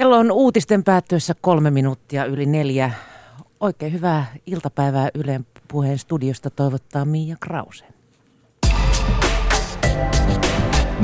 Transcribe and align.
Kello 0.00 0.18
on 0.18 0.32
uutisten 0.32 0.84
päättyessä 0.84 1.34
kolme 1.40 1.70
minuuttia 1.70 2.24
yli 2.24 2.46
neljä. 2.46 2.90
Oikein 3.60 3.92
hyvää 3.92 4.26
iltapäivää 4.46 5.08
Ylen 5.14 5.46
puheen 5.68 5.98
studiosta 5.98 6.50
toivottaa 6.50 7.04
Mia 7.04 7.36
Krause. 7.40 7.84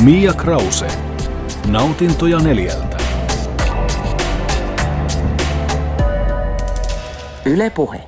Mia 0.04 0.32
Krause. 0.32 0.86
Nautintoja 1.68 2.38
neljältä. 2.38 2.96
Yle 7.46 7.70
Puhe. 7.70 8.04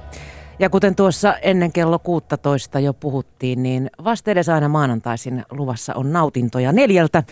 Ja 0.59 0.71
kuten 0.71 0.95
tuossa 0.95 1.35
ennen 1.37 1.73
kello 1.73 1.99
16 1.99 2.81
jo 2.81 2.95
puhuttiin, 2.95 3.63
niin 3.63 3.91
vastedes 4.05 4.49
aina 4.49 4.69
maanantaisin 4.69 5.45
luvassa 5.51 5.95
on 5.95 6.13
nautintoja 6.13 6.73
neljältä. 6.73 7.23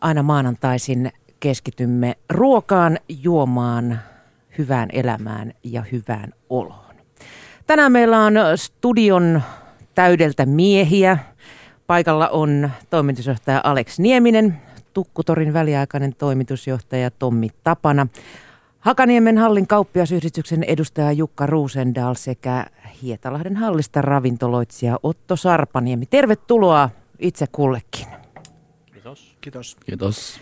Aina 0.00 0.22
maanantaisin 0.22 1.12
keskitymme 1.42 2.16
ruokaan, 2.30 2.98
juomaan, 3.08 4.00
hyvään 4.58 4.88
elämään 4.92 5.52
ja 5.64 5.82
hyvään 5.92 6.32
oloon. 6.50 6.94
Tänään 7.66 7.92
meillä 7.92 8.24
on 8.24 8.34
studion 8.56 9.42
täydeltä 9.94 10.46
miehiä. 10.46 11.18
Paikalla 11.86 12.28
on 12.28 12.70
toimitusjohtaja 12.90 13.60
Alex 13.64 13.98
Nieminen, 13.98 14.56
Tukkutorin 14.92 15.52
väliaikainen 15.52 16.14
toimitusjohtaja 16.14 17.10
Tommi 17.10 17.48
Tapana, 17.64 18.06
Hakaniemen 18.80 19.38
hallin 19.38 19.66
kauppiasyhdistyksen 19.66 20.62
edustaja 20.62 21.12
Jukka 21.12 21.46
Ruusendal 21.46 22.14
sekä 22.14 22.66
Hietalahden 23.02 23.56
hallista 23.56 24.02
ravintoloitsija 24.02 24.98
Otto 25.02 25.36
Sarpaniemi. 25.36 26.06
Tervetuloa 26.06 26.90
itse 27.18 27.46
kullekin. 27.52 28.06
Kiitos. 28.92 29.36
Kiitos. 29.40 29.76
Kiitos. 29.86 30.40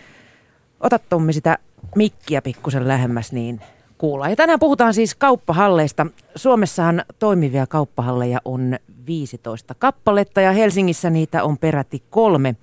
Ota 0.81 0.99
Tommi 0.99 1.33
sitä 1.33 1.57
mikkiä 1.95 2.41
pikkusen 2.41 2.87
lähemmäs, 2.87 3.31
niin 3.31 3.61
kuulla. 3.97 4.29
Ja 4.29 4.35
tänään 4.35 4.59
puhutaan 4.59 4.93
siis 4.93 5.15
kauppahalleista. 5.15 6.07
Suomessahan 6.35 7.05
toimivia 7.19 7.67
kauppahalleja 7.67 8.39
on 8.45 8.77
15 9.05 9.75
kappaletta 9.79 10.41
ja 10.41 10.51
Helsingissä 10.51 11.09
niitä 11.09 11.43
on 11.43 11.57
peräti 11.57 12.03
kolme. 12.09 12.55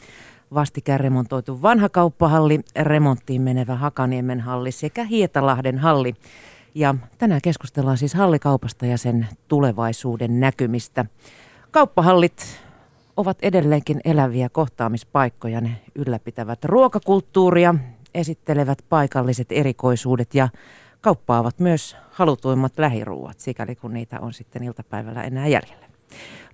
Vastikään 0.54 1.00
remontoitu 1.00 1.62
vanha 1.62 1.88
kauppahalli, 1.88 2.60
remonttiin 2.76 3.42
menevä 3.42 3.76
Hakaniemen 3.76 4.40
halli 4.40 4.72
sekä 4.72 5.04
Hietalahden 5.04 5.78
halli. 5.78 6.14
Ja 6.74 6.94
tänään 7.18 7.40
keskustellaan 7.44 7.98
siis 7.98 8.14
hallikaupasta 8.14 8.86
ja 8.86 8.98
sen 8.98 9.28
tulevaisuuden 9.48 10.40
näkymistä. 10.40 11.04
Kauppahallit 11.70 12.60
ovat 13.16 13.38
edelleenkin 13.42 14.00
eläviä 14.04 14.48
kohtaamispaikkoja. 14.48 15.60
Ne 15.60 15.70
ylläpitävät 15.94 16.64
ruokakulttuuria, 16.64 17.74
esittelevät 18.14 18.78
paikalliset 18.88 19.46
erikoisuudet 19.50 20.34
ja 20.34 20.48
kauppaavat 21.00 21.58
myös 21.58 21.96
halutuimmat 22.10 22.78
lähiruuat, 22.78 23.40
sikäli 23.40 23.74
kun 23.74 23.94
niitä 23.94 24.20
on 24.20 24.32
sitten 24.32 24.62
iltapäivällä 24.62 25.22
enää 25.22 25.46
jäljellä. 25.46 25.88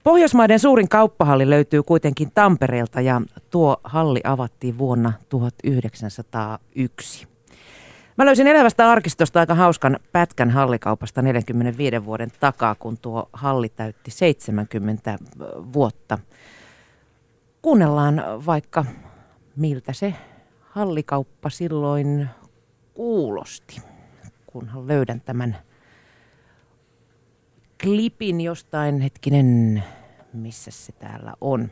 Pohjoismaiden 0.05 0.58
suurin 0.58 0.88
kauppahalli 0.88 1.50
löytyy 1.50 1.83
kuitenkin 1.83 2.30
Tampereelta 2.34 3.00
ja 3.00 3.22
tuo 3.50 3.77
halli 3.84 4.20
avattiin 4.24 4.78
vuonna 4.78 5.12
1901. 5.28 7.28
Mä 8.16 8.27
löysin 8.27 8.46
elävästä 8.46 8.91
arkistosta 8.91 9.41
aika 9.41 9.55
hauskan 9.55 9.98
pätkän 10.12 10.50
hallikaupasta 10.50 11.22
45 11.22 12.05
vuoden 12.05 12.30
takaa, 12.41 12.74
kun 12.74 12.98
tuo 12.98 13.28
halli 13.33 13.68
täytti 13.68 14.11
70 14.11 15.18
vuotta. 15.72 16.18
Kuunnellaan 17.62 18.22
vaikka 18.46 18.84
miltä 19.56 19.92
se 19.92 20.14
hallikauppa 20.75 21.50
silloin 21.50 22.28
kuulosti, 22.94 23.83
kunhan 24.47 24.89
löydän 24.89 25.20
tämän 25.20 25.56
klipin 27.83 28.41
jostain 28.41 29.00
hetkinen, 29.00 29.83
missä 30.33 30.70
se 30.70 30.92
täällä 30.92 31.34
on. 31.40 31.70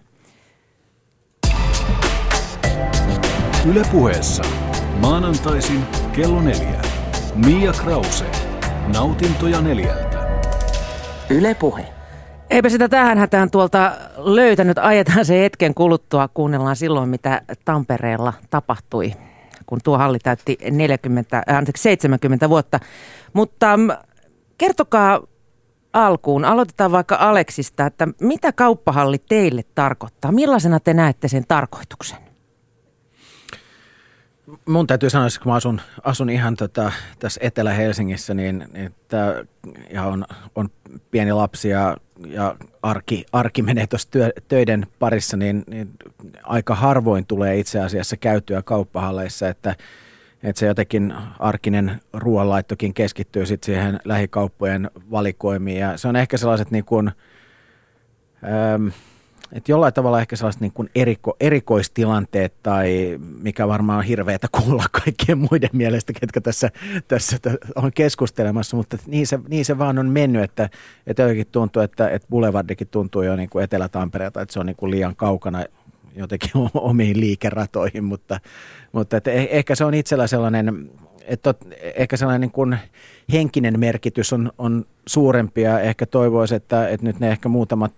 Yle 3.67 3.83
puheessa 3.93 4.43
maanantaisin 5.01 5.85
kello 6.13 6.43
neljä. 6.43 6.83
Mia 7.35 7.73
Krause. 7.73 8.31
Nautintoja 8.93 9.61
neljältä. 9.61 10.41
Yle 11.31 11.55
puhe. 11.55 12.02
Eipä 12.53 12.69
sitä 12.69 12.89
tähän 12.89 13.19
hätään 13.19 13.51
tuolta 13.51 13.93
löytänyt. 14.17 14.79
Ajetaan 14.79 15.25
se 15.25 15.41
hetken 15.41 15.75
kuluttua. 15.75 16.29
Kuunnellaan 16.29 16.77
silloin, 16.77 17.09
mitä 17.09 17.43
Tampereella 17.65 18.33
tapahtui, 18.51 19.13
kun 19.67 19.79
tuo 19.85 19.99
halli 19.99 20.19
täytti 20.19 20.59
40, 20.71 21.43
äh, 21.49 21.57
anteeksi, 21.57 21.83
70 21.83 22.49
vuotta. 22.49 22.81
Mutta 23.33 23.77
mm, 23.77 23.89
kertokaa 24.59 25.21
alkuun, 25.93 26.45
aloitetaan 26.45 26.93
vaikka 26.93 27.17
Aleksista, 27.21 27.87
että 27.87 28.09
mitä 28.21 28.53
kauppahalli 28.53 29.19
teille 29.29 29.63
tarkoittaa? 29.75 30.33
Millaisena 30.33 30.81
te 30.81 30.95
näette 30.95 31.29
sen 31.29 31.45
tarkoituksen? 31.49 32.19
Mun 34.67 34.87
täytyy 34.87 35.11
sanoa, 35.11 35.27
että 35.27 35.41
kun 35.41 35.53
mä 35.53 35.57
asun, 35.57 35.81
asun 36.03 36.31
ihan 36.31 36.57
tota, 36.57 36.93
tässä 37.19 37.41
Etelä-Helsingissä, 37.45 38.35
niin, 38.35 38.65
niin 38.73 38.95
ja 39.91 40.05
on, 40.05 40.25
on 40.55 40.69
pieni 41.11 41.33
lapsi 41.33 41.69
ja, 41.69 41.97
ja 42.27 42.57
arki, 42.83 43.27
arki 43.33 43.63
menee 43.63 43.87
tuossa 43.87 44.09
töiden 44.49 44.87
parissa, 44.99 45.37
niin, 45.37 45.65
niin 45.67 45.91
aika 46.43 46.75
harvoin 46.75 47.27
tulee 47.27 47.59
itse 47.59 47.81
asiassa 47.81 48.17
käytyä 48.17 48.63
kauppahalleissa, 48.63 49.49
että, 49.49 49.77
että 50.43 50.61
se 50.61 50.67
jotenkin 50.67 51.15
arkinen 51.39 52.01
ruoanlaittokin 52.13 52.95
keskittyy 52.95 53.47
sitten 53.47 53.67
siihen 53.67 54.01
lähikauppojen 54.05 54.91
valikoimiin. 55.11 55.81
Ja 55.81 55.97
se 55.97 56.09
on 56.09 56.17
ehkä 56.17 56.37
sellaiset 56.37 56.71
niin 56.71 56.85
kuin, 56.85 57.13
että 59.53 59.73
jollain 59.73 59.95
tavalla 59.95 60.21
ehkä 60.21 60.37
sellaiset 60.37 60.61
niin 60.61 60.73
kuin 60.73 60.91
eriko, 60.95 61.37
erikoistilanteet 61.41 62.55
tai 62.63 63.19
mikä 63.43 63.69
varmaan 63.69 63.99
on 63.99 64.05
hirveätä 64.05 64.49
kuulla 64.53 64.85
kaikkien 65.05 65.39
muiden 65.39 65.71
mielestä, 65.73 66.13
ketkä 66.13 66.41
tässä, 66.41 66.71
tässä 67.09 67.37
on 67.75 67.93
keskustelemassa, 67.95 68.77
mutta 68.77 68.99
niin 69.07 69.27
se, 69.27 69.39
niin 69.49 69.65
se 69.65 69.79
vaan 69.79 69.99
on 69.99 70.07
mennyt, 70.07 70.43
että, 70.43 70.69
että 71.07 71.23
jotenkin 71.23 71.47
tuntuu, 71.47 71.83
että, 71.83 72.09
että 72.09 72.29
Boulevardikin 72.31 72.89
tuntuu 72.89 73.23
jo 73.23 73.37
niin 73.37 73.51
kuin 73.51 73.65
Etelä-Tampereelta, 73.65 74.41
että 74.41 74.53
se 74.53 74.61
on 74.61 74.67
niin 74.67 74.77
kuin 74.77 74.91
liian 74.91 75.17
kaukana 75.17 75.65
jotenkin 76.17 76.51
omiin 76.75 77.21
liikeratoihin, 77.21 78.05
mutta, 78.05 78.41
mutta 78.93 79.17
että 79.17 79.31
eh, 79.31 79.49
ehkä 79.51 79.75
se 79.75 79.85
on 79.85 79.95
itsellä 79.95 80.27
sellainen, 80.27 80.91
että 81.27 81.55
ehkä 81.95 82.17
sellainen 82.17 82.41
niin 82.41 82.51
kuin 82.51 82.79
henkinen 83.33 83.81
merkitys 83.81 84.33
on, 84.33 84.53
on 84.59 84.87
suurempi 85.07 85.63
ja 85.63 85.81
ehkä 85.81 86.07
toivoisi, 86.07 86.55
että, 86.55 86.89
että 86.89 87.07
nyt 87.07 87.21
ne 87.21 87.31
ehkä 87.31 87.49
muutamat 87.49 87.93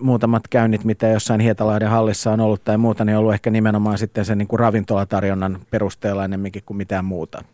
muutamat 0.00 0.48
käynnit, 0.48 0.84
mitä 0.84 1.08
jossain 1.08 1.40
Hietalahden 1.40 1.88
hallissa 1.88 2.32
on 2.32 2.40
ollut 2.40 2.64
tai 2.64 2.78
muuta, 2.78 3.04
niin 3.04 3.16
on 3.16 3.20
ollut 3.20 3.34
ehkä 3.34 3.50
nimenomaan 3.50 3.98
sitten 3.98 4.24
sen 4.24 4.38
niin 4.38 4.48
kuin 4.48 4.60
ravintolatarjonnan 4.60 5.60
perusteella 5.70 6.24
enemmänkin 6.24 6.62
kuin 6.66 6.76
mitään 6.76 7.04
muuta. 7.04 7.44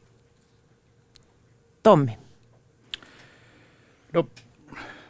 Tommi. 1.83 2.19
No, 4.12 4.27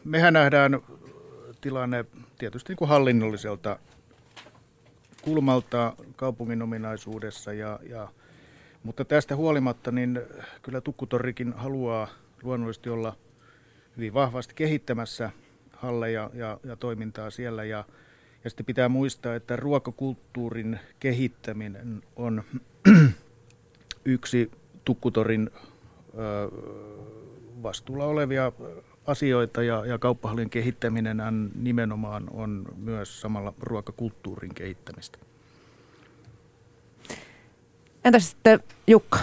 mehän 0.04 0.32
nähdään 0.32 0.80
tilanne 1.60 2.04
tietysti 2.38 2.70
niin 2.70 2.78
kuin 2.78 2.88
hallinnolliselta 2.88 3.78
kulmalta 5.22 5.96
kaupungin 6.16 6.62
ominaisuudessa, 6.62 7.52
ja, 7.52 7.78
ja, 7.88 8.08
mutta 8.84 9.04
tästä 9.04 9.36
huolimatta 9.36 9.90
niin 9.90 10.20
kyllä 10.62 10.80
Tukkutorrikin 10.80 11.52
haluaa 11.52 12.08
luonnollisesti 12.42 12.90
olla 12.90 13.16
hyvin 13.96 14.14
vahvasti 14.14 14.54
kehittämässä 14.54 15.30
halleja 15.82 16.30
ja, 16.34 16.58
ja 16.64 16.76
toimintaa 16.76 17.30
siellä. 17.30 17.64
Ja, 17.64 17.84
ja 18.44 18.50
sitten 18.50 18.66
pitää 18.66 18.88
muistaa, 18.88 19.34
että 19.34 19.56
ruokakulttuurin 19.56 20.80
kehittäminen 21.00 22.02
on 22.16 22.42
yksi 24.04 24.50
Tukkutorin 24.84 25.50
ö, 25.54 26.50
vastuulla 27.62 28.04
olevia 28.04 28.52
asioita 29.06 29.62
ja, 29.62 29.86
ja 29.86 29.98
kauppahallin 29.98 30.50
kehittäminen 30.50 31.22
nimenomaan 31.54 32.30
on 32.30 32.64
myös 32.76 33.20
samalla 33.20 33.54
ruokakulttuurin 33.60 34.54
kehittämistä. 34.54 35.18
Entä 38.04 38.18
sitten 38.18 38.60
Jukka? 38.86 39.18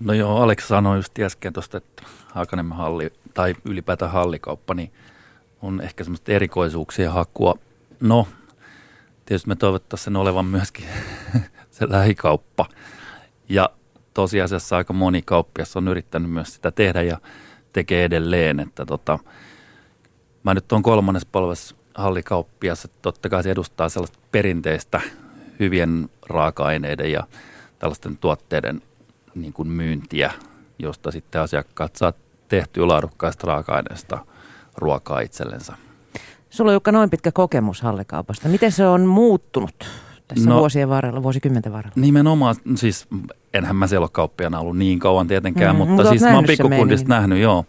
No 0.00 0.12
joo, 0.12 0.42
Alex 0.42 0.68
sanoi 0.68 0.98
just 0.98 1.18
äsken 1.18 1.52
tuosta, 1.52 1.76
että 1.76 2.02
Hakanemman 2.26 2.78
halli 2.78 3.12
tai 3.34 3.54
ylipäätään 3.64 4.10
hallikauppa, 4.10 4.74
niin 4.74 4.92
on 5.62 5.80
ehkä 5.80 6.04
semmoista 6.04 6.32
erikoisuuksien 6.32 7.12
hakua. 7.12 7.54
No, 8.00 8.28
tietysti 9.26 9.48
me 9.48 9.56
toivottaisiin 9.56 10.04
sen 10.04 10.16
olevan 10.16 10.44
myöskin 10.44 10.84
se 11.70 11.88
lähikauppa. 11.88 12.66
Ja 13.48 13.70
tosiasiassa 14.14 14.76
aika 14.76 14.92
moni 14.92 15.22
kauppias 15.22 15.76
on 15.76 15.88
yrittänyt 15.88 16.30
myös 16.30 16.54
sitä 16.54 16.70
tehdä 16.70 17.02
ja 17.02 17.18
tekee 17.72 18.04
edelleen. 18.04 18.60
Että 18.60 18.86
tota, 18.86 19.18
mä 20.42 20.54
nyt 20.54 20.72
on 20.72 20.82
kolmannes 20.82 21.26
polves 21.26 21.74
hallikauppias, 21.94 22.84
että 22.84 22.98
totta 23.02 23.28
kai 23.28 23.42
se 23.42 23.50
edustaa 23.50 23.88
sellaista 23.88 24.18
perinteistä 24.32 25.00
hyvien 25.60 26.08
raaka-aineiden 26.28 27.12
ja 27.12 27.26
tällaisten 27.78 28.16
tuotteiden 28.16 28.82
niin 29.34 29.52
kuin 29.52 29.68
myyntiä, 29.68 30.32
josta 30.78 31.10
sitten 31.10 31.40
asiakkaat 31.40 31.96
saa 31.96 32.12
tehtyä 32.48 32.88
laadukkaista 32.88 33.46
raaka-aineista 33.46 34.18
ruokaa 34.76 35.20
itsellensä. 35.20 35.72
Sulla 36.50 36.70
on 36.70 36.74
Jukka 36.74 36.92
noin 36.92 37.10
pitkä 37.10 37.32
kokemus 37.32 37.82
hallikaupasta. 37.82 38.48
Miten 38.48 38.72
se 38.72 38.86
on 38.86 39.06
muuttunut 39.06 39.74
tässä 40.28 40.50
no, 40.50 40.58
vuosien 40.58 40.88
varrella, 40.88 41.22
vuosikymmenten 41.22 41.72
varrella? 41.72 41.94
Nimenomaan, 41.96 42.54
siis 42.74 43.08
enhän 43.54 43.76
mä 43.76 43.86
siellä 43.86 44.04
ole 44.04 44.10
kauppiana 44.12 44.60
ollut 44.60 44.76
niin 44.76 44.98
kauan 44.98 45.26
tietenkään, 45.26 45.76
mm, 45.76 45.78
mutta, 45.78 45.94
mutta 45.94 46.10
siis 46.10 46.22
mä 46.22 46.34
oon 46.34 46.44
pikkukundista 46.44 47.08
nähnyt, 47.08 47.38
joo. 47.38 47.64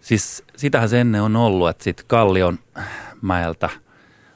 Siis 0.00 0.44
sitähän 0.56 0.88
se 0.88 1.00
ennen 1.00 1.22
on 1.22 1.36
ollut, 1.36 1.68
että 1.68 1.84
sitten 1.84 2.06
Kallion 2.08 2.58
mäeltä 3.22 3.68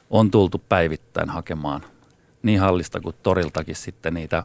on 0.09 0.31
tultu 0.31 0.61
päivittäin 0.69 1.29
hakemaan 1.29 1.81
niin 2.43 2.59
hallista 2.59 3.01
kuin 3.01 3.15
toriltakin 3.23 3.75
sitten 3.75 4.13
niitä 4.13 4.43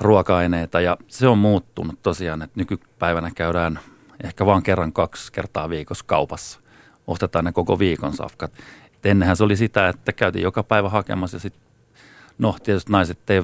ruoka-aineita 0.00 0.80
ja 0.80 0.96
se 1.08 1.28
on 1.28 1.38
muuttunut 1.38 2.02
tosiaan, 2.02 2.42
että 2.42 2.60
nykypäivänä 2.60 3.30
käydään 3.30 3.80
ehkä 4.24 4.46
vain 4.46 4.62
kerran 4.62 4.92
kaksi 4.92 5.32
kertaa 5.32 5.68
viikossa 5.68 6.04
kaupassa. 6.08 6.60
Ostetaan 7.06 7.44
ne 7.44 7.52
koko 7.52 7.78
viikon 7.78 8.12
safkat. 8.12 8.52
Et 8.96 9.06
ennenhän 9.06 9.36
se 9.36 9.44
oli 9.44 9.56
sitä, 9.56 9.88
että 9.88 10.12
käytiin 10.12 10.42
joka 10.42 10.62
päivä 10.62 10.88
hakemassa 10.88 11.36
ja 11.36 11.40
sitten, 11.40 11.62
no 12.38 12.56
tietysti 12.62 12.92
naiset 12.92 13.30
ei 13.30 13.42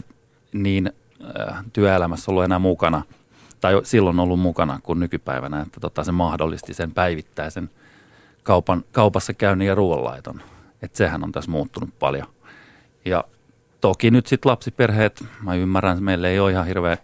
niin 0.52 0.93
äh, 1.40 1.64
työelämässä 1.72 2.31
ollut 2.31 2.44
enää 2.44 2.58
mukana, 2.58 3.02
tai 3.60 3.81
silloin 3.84 4.20
ollut 4.20 4.40
mukana 4.40 4.81
kuin 4.82 5.00
nykypäivänä, 5.00 5.60
että 5.60 5.81
tota, 5.81 6.05
se 6.05 6.12
mahdollisti 6.12 6.75
sen 6.75 6.93
päivittäisen 6.93 7.70
kaupan, 8.43 8.84
kaupassa 8.93 9.34
käynnin 9.34 9.69
ja 9.69 9.75
ruoanlaiton. 9.75 10.43
Että 10.82 10.99
sehän 10.99 11.25
on 11.25 11.32
tässä 11.32 11.50
muuttunut 11.50 11.99
paljon. 11.99 12.26
Ja 13.05 13.25
toki 13.81 14.10
nyt 14.10 14.26
sitten 14.26 14.50
lapsiperheet, 14.50 15.25
mä 15.43 15.55
ymmärrän, 15.55 15.93
että 15.93 16.05
meillä 16.05 16.28
ei 16.28 16.40
ole 16.40 16.50
ihan 16.50 16.66
hirveä, 16.66 16.99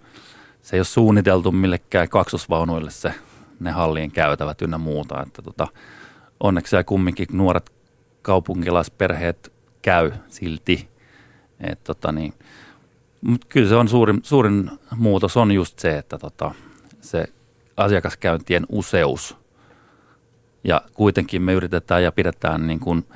se 0.62 0.76
ei 0.76 0.80
ole 0.80 0.84
suunniteltu 0.84 1.52
millekään 1.52 2.08
kaksosvaunuille 2.08 2.90
se, 2.90 3.14
ne 3.60 3.70
hallien 3.70 4.10
käytävät 4.10 4.62
ynnä 4.62 4.78
muuta. 4.78 5.22
Että 5.22 5.42
tota, 5.42 5.68
onneksi 6.40 6.70
siellä 6.70 6.84
kumminkin 6.84 7.26
nuoret 7.32 7.72
kaupunkilaisperheet 8.22 9.52
käy 9.82 10.12
silti. 10.28 10.88
Et 11.60 11.84
tota 11.84 12.12
niin, 12.12 12.34
mutta 13.20 13.46
kyllä 13.50 13.68
se 13.68 13.74
on 13.74 13.88
suurin, 13.88 14.20
suurin 14.22 14.70
muutos 14.96 15.36
on 15.36 15.52
just 15.52 15.78
se, 15.78 15.98
että 15.98 16.18
tota, 16.18 16.54
se 17.00 17.24
asiakaskäyntien 17.76 18.66
useus 18.68 19.36
ja 20.64 20.82
kuitenkin 20.94 21.42
me 21.42 21.52
yritetään 21.52 22.02
ja 22.02 22.12
pidetään 22.12 22.66
niin 22.66 22.80
kuin 22.80 23.06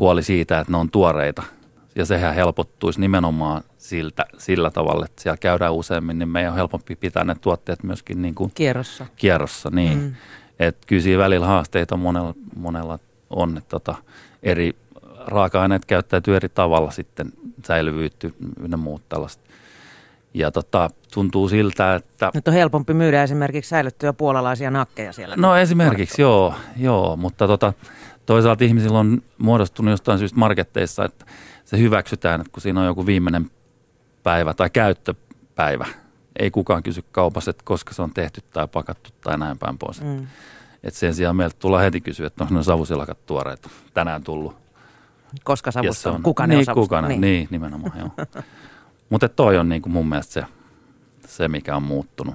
huoli 0.00 0.22
siitä, 0.22 0.58
että 0.58 0.72
ne 0.72 0.78
on 0.78 0.90
tuoreita– 0.90 1.42
ja 1.98 2.04
sehän 2.06 2.34
helpottuisi 2.34 3.00
nimenomaan 3.00 3.62
siltä, 3.78 4.26
sillä 4.38 4.70
tavalla, 4.70 5.04
että 5.04 5.22
siellä 5.22 5.36
käydään 5.36 5.74
useammin, 5.74 6.18
niin 6.18 6.28
meidän 6.28 6.52
on 6.52 6.56
helpompi 6.56 6.96
pitää 6.96 7.24
ne 7.24 7.34
tuotteet 7.34 7.82
myöskin 7.82 8.22
niin 8.22 8.34
kuin 8.34 8.50
kierrossa. 8.54 9.06
Kierrossa, 9.16 9.70
niin. 9.72 9.98
Mm. 9.98 10.14
Että 10.58 10.86
kyllä 10.86 11.02
siinä 11.02 11.22
välillä 11.22 11.46
haasteita 11.46 11.96
monella, 11.96 12.34
monella 12.56 12.98
on, 13.30 13.58
että 13.58 13.68
tota, 13.68 13.94
eri 14.42 14.76
raaka-aineet 15.26 15.84
käyttäytyy 15.84 16.36
eri 16.36 16.48
tavalla 16.48 16.90
sitten, 16.90 17.32
säilyvyytty 17.66 18.34
ynnä 18.60 18.76
muut 18.76 19.02
tällaista. 19.08 19.42
Ja 20.34 20.50
tota, 20.50 20.90
tuntuu 21.14 21.48
siltä, 21.48 21.94
että... 21.94 22.30
Nyt 22.34 22.48
on 22.48 22.54
helpompi 22.54 22.94
myydä 22.94 23.22
esimerkiksi 23.22 23.68
säilyttyjä 23.68 24.12
puolalaisia 24.12 24.70
nakkeja 24.70 25.12
siellä. 25.12 25.36
No 25.36 25.56
esimerkiksi, 25.56 26.22
joo, 26.22 26.54
joo, 26.76 27.16
mutta 27.16 27.46
tota, 27.46 27.72
toisaalta 28.26 28.64
ihmisillä 28.64 28.98
on 28.98 29.22
muodostunut 29.38 29.90
jostain 29.90 30.18
syystä 30.18 30.38
marketteissa, 30.38 31.04
että 31.04 31.26
se 31.64 31.78
hyväksytään, 31.78 32.40
että 32.40 32.52
kun 32.52 32.62
siinä 32.62 32.80
on 32.80 32.86
joku 32.86 33.06
viimeinen 33.06 33.50
päivä 34.22 34.54
tai 34.54 34.70
käyttöpäivä, 34.70 35.86
ei 36.38 36.50
kukaan 36.50 36.82
kysy 36.82 37.04
kaupassa, 37.12 37.50
että 37.50 37.62
koska 37.64 37.94
se 37.94 38.02
on 38.02 38.14
tehty 38.14 38.40
tai 38.52 38.68
pakattu 38.68 39.10
tai 39.20 39.38
näin 39.38 39.58
päin 39.58 39.78
pois. 39.78 40.02
Mm. 40.02 40.26
Et 40.82 40.94
sen 40.94 41.14
sijaan 41.14 41.36
meiltä 41.36 41.56
tulee 41.58 41.84
heti 41.84 42.00
kysyä, 42.00 42.26
että 42.26 42.44
onko 42.44 42.54
ne 42.54 42.62
savusilakat 42.62 43.26
tuoreet 43.26 43.68
tänään 43.94 44.24
tullut. 44.24 44.56
Koska 45.44 45.70
savusta 45.70 46.12
on, 46.12 46.22
kuka 46.22 46.46
ne 46.46 46.54
niin, 46.54 46.70
on 46.70 46.74
kuka 46.74 47.00
ne, 47.00 47.08
niin. 47.08 47.20
niin, 47.20 47.48
nimenomaan, 47.50 47.98
joo. 47.98 48.10
Mutta 49.10 49.28
toi 49.28 49.58
on 49.58 49.68
niin 49.68 49.82
kuin 49.82 49.92
mun 49.92 50.08
mielestä 50.08 50.32
se, 50.32 50.44
se, 51.26 51.48
mikä 51.48 51.76
on 51.76 51.82
muuttunut. 51.82 52.34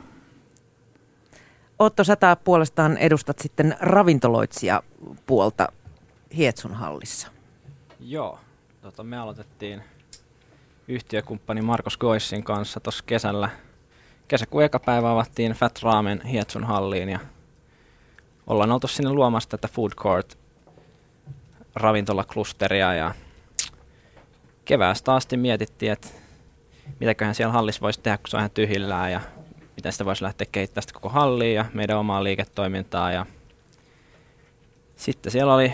Otto, 1.80 2.04
sä 2.04 2.18
puolestaan 2.44 2.98
edustat 2.98 3.40
sitten 3.40 3.78
ravintoloitsija 3.80 4.84
puolta 5.26 5.68
Hietsun 6.38 6.74
hallissa. 6.74 7.28
Joo, 8.00 8.40
tota, 8.82 9.04
me 9.04 9.18
aloitettiin 9.18 9.84
yhtiökumppani 10.88 11.62
Markus 11.62 11.98
Goissin 11.98 12.44
kanssa 12.44 12.80
tuossa 12.80 13.04
kesällä. 13.08 13.50
Kesäkuun 14.34 14.64
eka 14.64 14.80
päivä 14.80 15.12
avattiin 15.12 15.52
Fat 15.52 15.80
Ramen 15.84 16.22
Hietsun 16.22 16.64
halliin 16.64 17.10
ja 17.10 17.20
ollaan 18.48 18.72
oltu 18.72 18.88
sinne 18.88 19.10
luomassa 19.10 19.50
tätä 19.50 19.68
food 19.68 19.92
court 19.92 20.38
ravintolaklusteria 21.76 22.94
ja 22.94 23.14
keväästä 24.66 25.14
asti 25.14 25.38
mietittiin, 25.38 25.92
että 25.92 26.08
mitäköhän 27.00 27.36
siellä 27.36 27.54
hallissa 27.54 27.82
voisi 27.82 28.00
tehdä, 28.02 28.18
kun 28.18 28.28
se 28.28 28.38
on 28.38 28.42
ihan 28.42 28.52
tyhjillään 28.52 29.12
ja 29.12 29.22
miten 29.76 29.92
sitä 29.92 30.06
voisi 30.06 30.24
lähteä 30.24 30.48
kehittämään 30.52 30.84
sitä 30.84 30.94
koko 30.94 31.10
halliin 31.10 31.56
ja 31.56 31.66
meidän 31.74 31.98
omaa 31.98 32.24
liiketoimintaa. 32.24 33.12
Ja 33.12 33.26
sitten 34.96 35.32
siellä 35.32 35.54
oli 35.56 35.74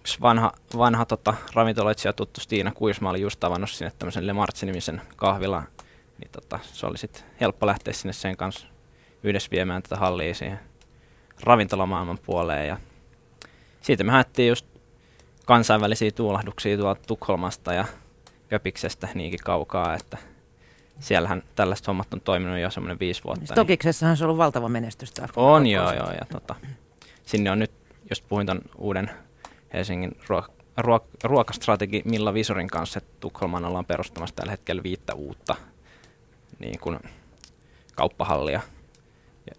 yksi 0.00 0.20
vanha, 0.20 0.52
vanha 0.78 1.04
tota, 1.04 1.34
ravintoloitsija 1.54 2.12
tuttu 2.12 2.40
Stiina 2.40 2.72
Kuisma 2.72 3.10
oli 3.10 3.20
just 3.20 3.40
tavannut 3.40 3.70
sinne 3.70 3.92
tämmöisen 3.98 4.26
Le 4.26 4.32
Martsi-nimisen 4.32 5.02
kahvila. 5.16 5.62
Niin 6.18 6.30
tota, 6.32 6.58
se 6.62 6.86
oli 6.86 6.98
sitten 6.98 7.22
helppo 7.40 7.66
lähteä 7.66 7.94
sinne 7.94 8.12
sen 8.12 8.36
kanssa 8.36 8.66
yhdessä 9.22 9.50
viemään 9.50 9.82
tätä 9.82 9.96
hallia 9.96 10.34
siihen 10.34 10.60
ravintolamaailman 11.42 12.18
puoleen. 12.26 12.68
Ja 12.68 12.76
siitä 13.80 14.04
me 14.04 14.12
haettiin 14.12 14.48
just 14.48 14.66
kansainvälisiä 15.44 16.10
tuulahduksia 16.10 16.76
tuolta 16.76 17.02
Tukholmasta 17.06 17.72
ja 17.72 17.84
Köpiksestä 18.48 19.08
niinkin 19.14 19.40
kaukaa, 19.44 19.94
että 19.94 20.18
siellähän 21.00 21.42
tällaiset 21.54 21.86
hommat 21.86 22.14
on 22.14 22.20
toiminut 22.20 22.58
jo 22.58 22.70
semmoinen 22.70 22.98
viisi 22.98 23.24
vuotta. 23.24 23.54
Tokiksessahan 23.54 24.12
niin. 24.12 24.18
se 24.18 24.24
on 24.24 24.28
ollut 24.28 24.38
valtava 24.38 24.68
menestys. 24.68 25.12
On 25.36 25.66
joo, 25.66 25.92
joo. 25.92 26.10
Ja 26.10 26.26
tota, 26.32 26.54
sinne 27.22 27.50
on 27.50 27.58
nyt, 27.58 27.70
jos 28.10 28.20
puhuin 28.20 28.46
ton 28.46 28.60
uuden 28.78 29.10
Helsingin 29.72 30.12
ruok- 30.12 30.52
ruok- 30.80 31.18
ruokastrategi 31.24 32.02
Milla 32.04 32.34
Visorin 32.34 32.68
kanssa, 32.68 32.98
että 32.98 33.10
Tukholmaan 33.20 33.64
ollaan 33.64 33.84
perustamassa 33.84 34.36
tällä 34.36 34.50
hetkellä 34.50 34.82
viittä 34.82 35.14
uutta 35.14 35.56
niin 36.58 36.80
kuin 36.80 36.98
kauppahallia, 37.94 38.60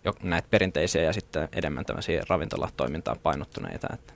jo, 0.03 0.13
näitä 0.23 0.47
perinteisiä 0.51 1.01
ja 1.01 1.13
sitten 1.13 1.49
enemmän 1.51 1.85
tämmöisiä 1.85 2.23
ravintolatoimintaan 2.29 3.17
painottuneita. 3.23 3.87
Että 3.93 4.13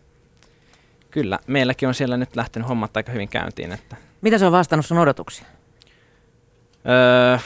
kyllä, 1.11 1.39
meilläkin 1.47 1.87
on 1.87 1.93
siellä 1.93 2.17
nyt 2.17 2.35
lähtenyt 2.35 2.69
hommat 2.69 2.97
aika 2.97 3.11
hyvin 3.11 3.29
käyntiin. 3.29 3.71
Että 3.71 3.95
Mitä 4.21 4.37
se 4.37 4.45
on 4.45 4.51
vastannut 4.51 4.85
sun 4.85 4.97
odotuksia? 4.97 5.45
Öö, 6.89 7.37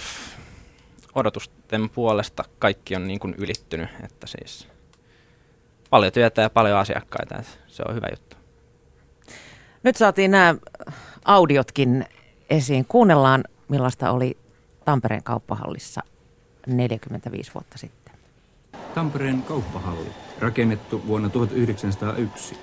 odotusten 1.16 1.90
puolesta 1.90 2.44
kaikki 2.60 2.96
on 2.96 3.08
niin 3.08 3.20
kuin 3.20 3.36
ylittynyt, 3.38 3.90
että 4.04 4.28
siis 4.28 4.68
paljon 5.90 6.14
työtä 6.14 6.42
ja 6.42 6.50
paljon 6.50 6.80
asiakkaita, 6.80 7.38
että 7.38 7.52
se 7.68 7.84
on 7.88 7.96
hyvä 7.96 8.08
juttu. 8.12 8.38
Nyt 9.84 9.96
saatiin 9.96 10.32
nämä 10.32 10.56
audiotkin 11.26 12.06
esiin. 12.50 12.86
Kuunnellaan, 12.86 13.44
millaista 13.68 14.12
oli 14.12 14.38
Tampereen 14.86 15.24
kauppahallissa 15.24 16.02
45 16.68 17.52
vuotta 17.54 17.78
sitten. 17.78 18.14
Tampereen 18.96 19.42
kauppahalli, 19.42 20.10
rakennettu 20.40 21.02
vuonna 21.08 21.30
1901. 21.30 22.58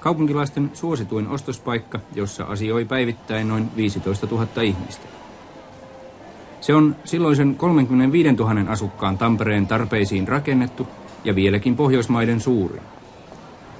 Kaupunkilaisten 0.00 0.70
suosituin 0.74 1.28
ostospaikka, 1.28 2.00
jossa 2.14 2.44
asioi 2.44 2.84
päivittäin 2.84 3.48
noin 3.48 3.70
15 3.76 4.26
000 4.26 4.62
ihmistä. 4.62 5.06
Se 6.60 6.74
on 6.74 6.96
silloisen 7.04 7.54
35 7.54 8.32
000 8.32 8.72
asukkaan 8.72 9.18
Tampereen 9.18 9.66
tarpeisiin 9.66 10.28
rakennettu 10.28 10.88
ja 11.24 11.34
vieläkin 11.34 11.76
Pohjoismaiden 11.76 12.40
suurin. 12.40 12.82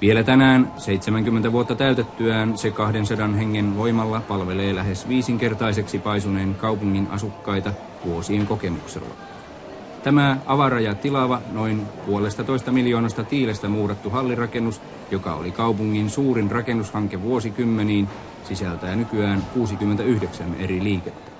Vielä 0.00 0.22
tänään, 0.22 0.72
70 0.76 1.52
vuotta 1.52 1.74
täytettyään, 1.74 2.58
se 2.58 2.70
200 2.70 3.28
hengen 3.28 3.76
voimalla 3.76 4.20
palvelee 4.28 4.74
lähes 4.74 5.08
viisinkertaiseksi 5.08 5.98
paisuneen 5.98 6.54
kaupungin 6.54 7.06
asukkaita 7.10 7.72
vuosien 8.04 8.46
kokemuksella. 8.46 9.14
Tämä 10.02 10.36
avara 10.46 10.80
ja 10.80 10.94
tilava, 10.94 11.42
noin 11.52 11.82
puolesta 12.06 12.44
toista 12.44 12.72
miljoonasta 12.72 13.24
tiilestä 13.24 13.68
muurattu 13.68 14.10
hallirakennus, 14.10 14.80
joka 15.10 15.34
oli 15.34 15.50
kaupungin 15.50 16.10
suurin 16.10 16.50
rakennushanke 16.50 17.22
vuosikymmeniin, 17.22 18.08
sisältää 18.44 18.96
nykyään 18.96 19.42
69 19.54 20.54
eri 20.58 20.84
liikettä. 20.84 21.39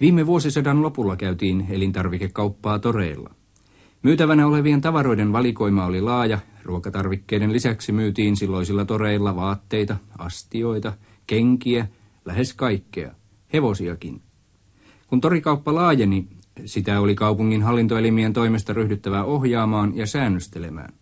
Viime 0.00 0.26
vuosisadan 0.26 0.82
lopulla 0.82 1.16
käytiin 1.16 1.66
elintarvikekauppaa 1.70 2.78
toreilla. 2.78 3.30
Myytävänä 4.02 4.46
olevien 4.46 4.80
tavaroiden 4.80 5.32
valikoima 5.32 5.84
oli 5.84 6.00
laaja. 6.00 6.38
Ruokatarvikkeiden 6.64 7.52
lisäksi 7.52 7.92
myytiin 7.92 8.36
silloisilla 8.36 8.84
toreilla 8.84 9.36
vaatteita, 9.36 9.96
astioita, 10.18 10.92
kenkiä, 11.26 11.86
lähes 12.24 12.54
kaikkea, 12.54 13.14
hevosiakin. 13.52 14.20
Kun 15.06 15.20
torikauppa 15.20 15.74
laajeni, 15.74 16.26
sitä 16.64 17.00
oli 17.00 17.14
kaupungin 17.14 17.62
hallintoelimien 17.62 18.32
toimesta 18.32 18.72
ryhdyttävä 18.72 19.24
ohjaamaan 19.24 19.96
ja 19.96 20.06
säännöstelemään. 20.06 20.92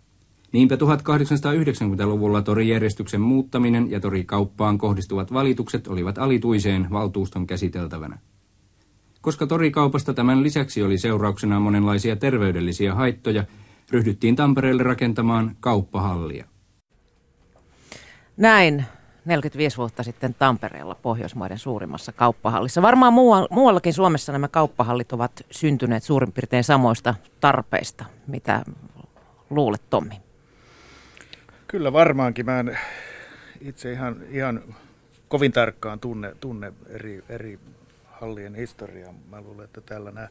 Niinpä 0.53 0.75
1890-luvulla 0.75 2.43
torijärjestyksen 2.43 3.21
muuttaminen 3.21 3.91
ja 3.91 4.01
torikauppaan 4.01 4.79
kohdistuvat 4.79 5.33
valitukset 5.33 5.87
olivat 5.87 6.19
alituiseen 6.19 6.87
valtuuston 6.91 7.47
käsiteltävänä. 7.47 8.19
Koska 9.21 9.47
torikaupasta 9.47 10.15
tämän 10.15 10.43
lisäksi 10.43 10.83
oli 10.83 10.99
seurauksena 10.99 11.61
monenlaisia 11.61 12.17
terveydellisiä 12.17 12.95
haittoja, 12.95 13.45
ryhdyttiin 13.91 14.37
Tampereelle 14.37 14.83
rakentamaan 14.83 15.57
kauppahallia. 15.61 16.45
Näin 18.37 18.85
45 19.25 19.77
vuotta 19.77 20.03
sitten 20.03 20.35
Tampereella 20.35 20.95
Pohjoismaiden 20.95 21.59
suurimmassa 21.59 22.13
kauppahallissa. 22.13 22.83
Varmaan 22.83 23.13
muuallakin 23.51 23.93
Suomessa 23.93 24.33
nämä 24.33 24.49
kauppahallit 24.49 25.13
ovat 25.13 25.33
syntyneet 25.51 26.03
suurin 26.03 26.33
piirtein 26.33 26.65
samoista 26.65 27.15
tarpeista. 27.41 28.05
Mitä 28.27 28.63
luulet, 29.51 29.83
Tommi? 29.91 30.21
Kyllä 31.67 31.93
varmaankin. 31.93 32.47
Mä 32.47 32.61
en 32.61 32.79
itse 33.61 33.93
ihan, 33.93 34.17
ihan 34.31 34.63
kovin 35.29 35.53
tarkkaan 35.53 36.01
tunne, 36.01 36.35
tunne 36.41 36.73
eri, 36.89 37.25
eri 37.29 37.59
hallien 38.21 38.55
historiaa. 38.55 39.15
Mä 39.31 39.41
luulen, 39.41 39.65
että 39.65 39.81
täällä 39.81 40.11
nämä 40.11 40.29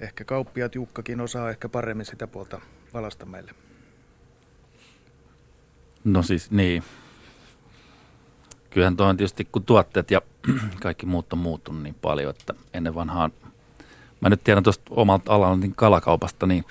ehkä 0.00 0.24
kauppiat 0.24 0.74
Jukkakin 0.74 1.20
osaa 1.20 1.50
ehkä 1.50 1.68
paremmin 1.68 2.06
sitä 2.06 2.26
puolta 2.26 2.60
valasta 2.94 3.26
meille. 3.26 3.52
No 6.04 6.22
siis 6.22 6.50
niin. 6.50 6.82
Kyllähän 8.70 8.96
tuo 8.96 9.06
on 9.06 9.16
tietysti, 9.16 9.44
kun 9.44 9.64
tuotteet 9.64 10.10
ja 10.10 10.22
kaikki 10.82 11.06
muut 11.06 11.32
on 11.32 11.38
muuttunut 11.38 11.82
niin 11.82 11.94
paljon, 11.94 12.30
että 12.30 12.54
ennen 12.74 12.94
vanhaan, 12.94 13.32
mä 14.20 14.28
nyt 14.28 14.44
tiedän 14.44 14.62
tuosta 14.62 14.84
omalta 14.90 15.34
alalta 15.34 15.56
niin 15.56 15.74
kalakaupasta, 15.74 16.46
niin 16.46 16.64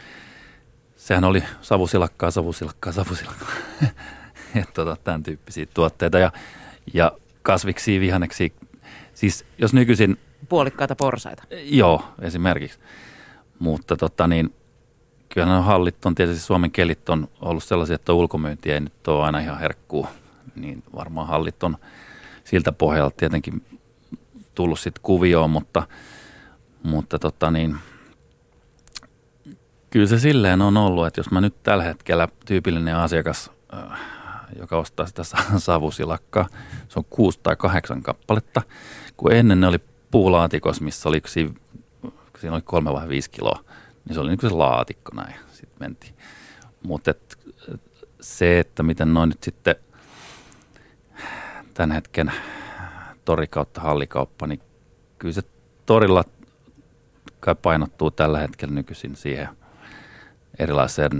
sehän 0.97 1.23
oli 1.23 1.43
savusilakkaa, 1.61 2.31
savusilakkaa, 2.31 2.93
savusilakkaa. 2.93 3.49
että 4.55 4.73
tota, 4.73 4.95
tämän 5.03 5.23
tyyppisiä 5.23 5.65
tuotteita 5.73 6.19
ja, 6.19 6.31
ja 6.93 7.11
kasviksi, 7.41 7.99
vihanneksi. 7.99 8.53
Siis 9.15 9.45
jos 9.57 9.73
nykyisin... 9.73 10.17
Puolikkaita 10.49 10.95
porsaita. 10.95 11.43
Joo, 11.63 12.03
esimerkiksi. 12.21 12.79
Mutta 13.59 13.97
tota 13.97 14.27
niin, 14.27 14.53
kyllä 15.29 15.47
nämä 15.47 15.61
hallit 15.61 16.05
on 16.05 16.15
tietysti 16.15 16.43
Suomen 16.43 16.71
kelit 16.71 17.09
on 17.09 17.27
ollut 17.41 17.63
sellaisia, 17.63 17.95
että 17.95 18.13
ulkomyynti 18.13 18.71
ei 18.71 18.79
nyt 18.79 19.07
ole 19.07 19.25
aina 19.25 19.39
ihan 19.39 19.59
herkkuu. 19.59 20.07
Niin 20.55 20.83
varmaan 20.95 21.27
hallit 21.27 21.63
on 21.63 21.77
siltä 22.43 22.71
pohjalta 22.71 23.15
tietenkin 23.17 23.65
tullut 24.55 24.79
sitten 24.79 25.03
kuvioon, 25.03 25.49
mutta, 25.49 25.83
mutta 26.83 27.19
tota 27.19 27.51
niin, 27.51 27.75
kyllä 29.89 30.07
se 30.07 30.19
silleen 30.19 30.61
on 30.61 30.77
ollut, 30.77 31.07
että 31.07 31.19
jos 31.19 31.31
mä 31.31 31.41
nyt 31.41 31.63
tällä 31.63 31.83
hetkellä 31.83 32.27
tyypillinen 32.45 32.95
asiakas, 32.95 33.51
äh, 33.73 33.99
joka 34.59 34.77
ostaa 34.77 35.05
sitä 35.05 35.23
savusilakkaa, 35.57 36.47
se 36.87 36.99
on 36.99 37.05
kuusi 37.09 37.39
tai 37.43 37.55
kahdeksan 37.55 38.03
kappaletta, 38.03 38.61
kun 39.17 39.33
ennen 39.33 39.61
ne 39.61 39.67
oli 39.67 39.79
puulaatikos, 40.11 40.81
missä 40.81 41.09
oli, 41.09 41.21
siinä, 41.25 41.53
siinä 42.39 42.55
oli 42.55 42.61
kolme 42.61 42.93
vai 42.93 43.09
viisi 43.09 43.29
kiloa, 43.29 43.63
niin 44.05 44.13
se 44.13 44.19
oli 44.19 44.29
niin 44.29 44.39
kuin 44.39 44.49
se 44.49 44.55
laatikko 44.55 45.11
näin, 45.15 45.35
sitten 45.51 45.77
mentiin. 45.79 46.15
Mutta 46.83 47.13
se, 48.21 48.59
että 48.59 48.83
miten 48.83 49.13
noin 49.13 49.29
nyt 49.29 49.43
sitten 49.43 49.75
tämän 51.73 51.91
hetken 51.91 52.31
tori 53.25 53.47
kautta 53.47 53.81
hallikauppa, 53.81 54.47
niin 54.47 54.61
kyllä 55.17 55.33
se 55.33 55.41
torilla 55.85 56.23
kai 57.39 57.55
painottuu 57.55 58.11
tällä 58.11 58.39
hetkellä 58.39 58.73
nykyisin 58.73 59.15
siihen– 59.15 59.49
erilaiseen 60.59 61.11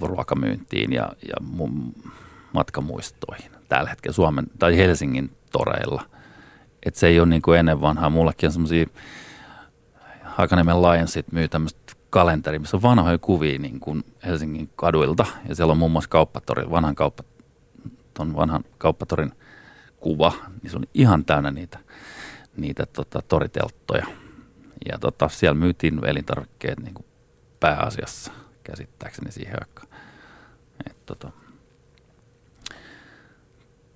ruokamyyntiin 0.00 0.92
ja, 0.92 1.12
ja 1.28 1.34
matkamuistoihin 2.52 3.52
tällä 3.68 3.90
hetkellä 3.90 4.14
Suomen 4.14 4.46
tai 4.58 4.76
Helsingin 4.76 5.36
toreilla. 5.52 6.02
Et 6.82 6.94
se 6.94 7.06
ei 7.06 7.20
ole 7.20 7.28
niin 7.28 7.42
kuin 7.42 7.58
ennen 7.58 7.80
vanhaa. 7.80 8.10
Mullakin 8.10 8.46
on 8.46 8.52
semmoisia 8.52 8.86
Hakaniemen 10.22 10.82
Lionsit 10.82 11.32
myy 11.32 11.48
tämmöistä 11.48 11.92
kalenteri, 12.10 12.58
missä 12.58 12.76
on 12.76 12.82
vanhoja 12.82 13.18
kuvia 13.18 13.58
niin 13.58 13.80
kuin 13.80 14.04
Helsingin 14.26 14.70
kaduilta. 14.76 15.26
Ja 15.48 15.54
siellä 15.54 15.72
on 15.72 15.78
muun 15.78 15.92
muassa 15.92 16.10
kauppatori, 16.10 16.70
vanhan, 16.70 16.94
kauppa, 16.94 17.24
ton 18.14 18.36
vanhan 18.36 18.64
kauppatorin 18.78 19.32
kuva. 20.00 20.32
Niin 20.62 20.70
se 20.70 20.76
on 20.76 20.84
ihan 20.94 21.24
täynnä 21.24 21.50
niitä, 21.50 21.78
niitä 22.56 22.86
tota, 22.86 23.22
toritelttoja. 23.22 24.06
Ja 24.92 24.98
tota, 24.98 25.28
siellä 25.28 25.54
myytiin 25.54 26.06
elintarvikkeet 26.06 26.80
niin 26.80 26.94
kuin 26.94 27.06
pääasiassa– 27.60 28.32
käsittääkseni 28.70 29.32
siihen 29.32 29.56
aikaan. 29.60 29.88
Et, 30.90 31.06
tota, 31.06 31.30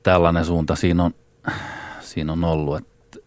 tällainen 0.03 0.45
suunta 0.45 0.75
siinä 0.75 1.05
on, 1.05 1.15
siinä 2.01 2.33
on 2.33 2.45
ollut, 2.45 2.77
että 2.77 3.19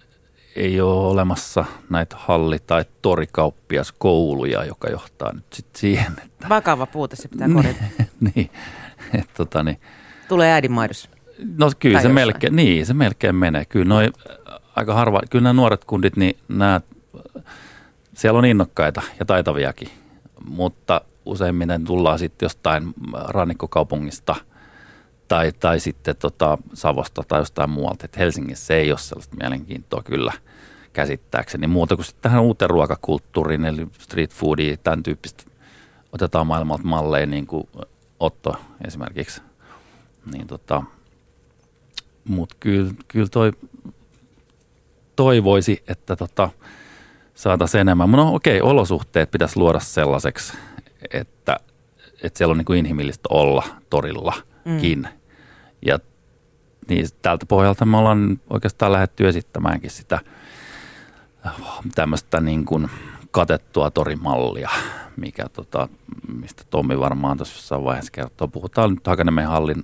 ei 0.56 0.82
ole 0.82 1.08
olemassa 1.08 1.66
näitä 1.90 2.16
halli- 2.20 2.60
tai 2.60 2.86
torikauppiaskouluja, 3.02 4.64
joka 4.64 4.90
johtaa 4.90 5.34
nyt 5.34 5.46
sit 5.54 5.76
siihen. 5.76 6.14
Että, 6.26 6.50
Vakava 6.50 6.86
puute, 6.86 7.16
se 7.16 7.28
pitää 7.28 7.48
korjata. 7.54 7.84
niin, 8.36 8.50
et, 9.14 9.30
tota, 9.38 9.64
niin, 9.64 9.80
Tulee 10.28 10.52
äidinmaidossa. 10.52 11.10
No 11.58 11.72
kyllä 11.80 12.02
se 12.02 12.08
melkein, 12.08 12.56
niin, 12.56 12.86
se 12.86 12.94
melkein 12.94 13.36
menee. 13.36 13.66
Kyllä 13.66 13.86
noi, 13.86 14.12
aika 14.76 14.94
harva, 14.94 15.22
kyllä 15.30 15.44
nämä 15.44 15.54
nuoret 15.54 15.86
kundit, 15.86 16.18
niin 16.18 16.38
nämä, 16.48 16.82
siellä 18.14 18.38
on 18.38 18.46
innokkaita 18.46 19.02
ja 19.20 19.26
taitaviakin, 19.26 19.90
mutta 20.50 21.02
useimmiten 21.26 21.86
tullaan 21.86 22.20
sitten 22.20 22.46
jostain 22.46 22.94
rannikkokaupungista 23.14 24.36
tai, 25.28 25.52
tai 25.52 25.80
sitten 25.80 26.16
tota 26.16 26.58
Savosta 26.74 27.24
tai 27.28 27.42
jostain 27.42 27.70
muualta. 27.70 28.06
Et 28.06 28.18
Helsingissä 28.18 28.74
ei 28.74 28.92
ole 28.92 29.00
sellaista 29.00 29.36
mielenkiintoa 29.40 30.02
kyllä 30.04 30.34
käsittääkseni 30.94 31.68
muuta 31.68 31.96
kuin 31.96 32.06
tähän 32.22 32.42
uuteen 32.42 32.70
ruokakulttuuriin, 32.70 33.66
eli 33.66 33.88
street 34.00 34.34
foodiin, 34.34 34.80
tämän 34.84 35.04
tyyppistä 35.04 35.44
otetaan 36.12 36.48
maailmalta 36.48 36.84
malleja, 36.84 37.26
niin 37.26 37.48
kuin 37.48 37.68
Otto 38.20 38.56
esimerkiksi. 38.88 39.42
Niin 40.34 40.48
tota, 40.48 40.84
Mutta 42.28 42.56
kyllä, 42.60 42.92
kyllä 43.08 43.28
toi 43.32 43.52
toivoisi, 45.16 45.84
että 45.88 46.16
tota, 46.16 46.50
saataisiin 47.36 47.82
enemmän. 47.82 48.12
No 48.12 48.36
okei, 48.36 48.62
okay, 48.62 48.72
olosuhteet 48.72 49.32
pitäisi 49.32 49.60
luoda 49.60 49.80
sellaiseksi, 49.80 50.54
että, 51.14 51.58
että 52.24 52.38
siellä 52.38 52.52
on 52.52 52.58
niin 52.58 52.66
kuin 52.66 52.80
inhimillistä 52.80 53.28
olla 53.30 53.64
torillakin. 53.90 54.55
Mm. 54.66 55.04
Ja 55.86 56.00
niin 56.88 57.08
tältä 57.22 57.46
pohjalta 57.46 57.86
me 57.86 57.98
ollaan 57.98 58.40
oikeastaan 58.50 58.92
lähdetty 58.92 59.28
esittämäänkin 59.28 59.92
sitä 59.92 60.20
tämmöistä 61.96 62.42
niin 62.42 62.66
kuin 62.66 62.90
katettua 63.32 63.92
torimallia, 63.92 64.70
mikä 65.18 65.50
tota, 65.54 65.88
mistä 66.38 66.64
Tommi 66.70 67.00
varmaan 67.00 67.38
tuossa 67.38 67.58
jossain 67.58 67.84
vaiheessa 67.84 68.12
kertoo. 68.12 68.48
Puhutaan 68.48 68.90
nyt 68.90 69.08
Hakaniemen 69.08 69.48
hallin 69.48 69.84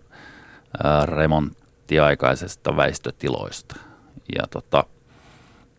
ää, 0.84 1.06
remonttiaikaisesta 1.06 2.78
väistötiloista. 2.78 3.76
Ja 4.38 4.48
tota, 4.50 4.84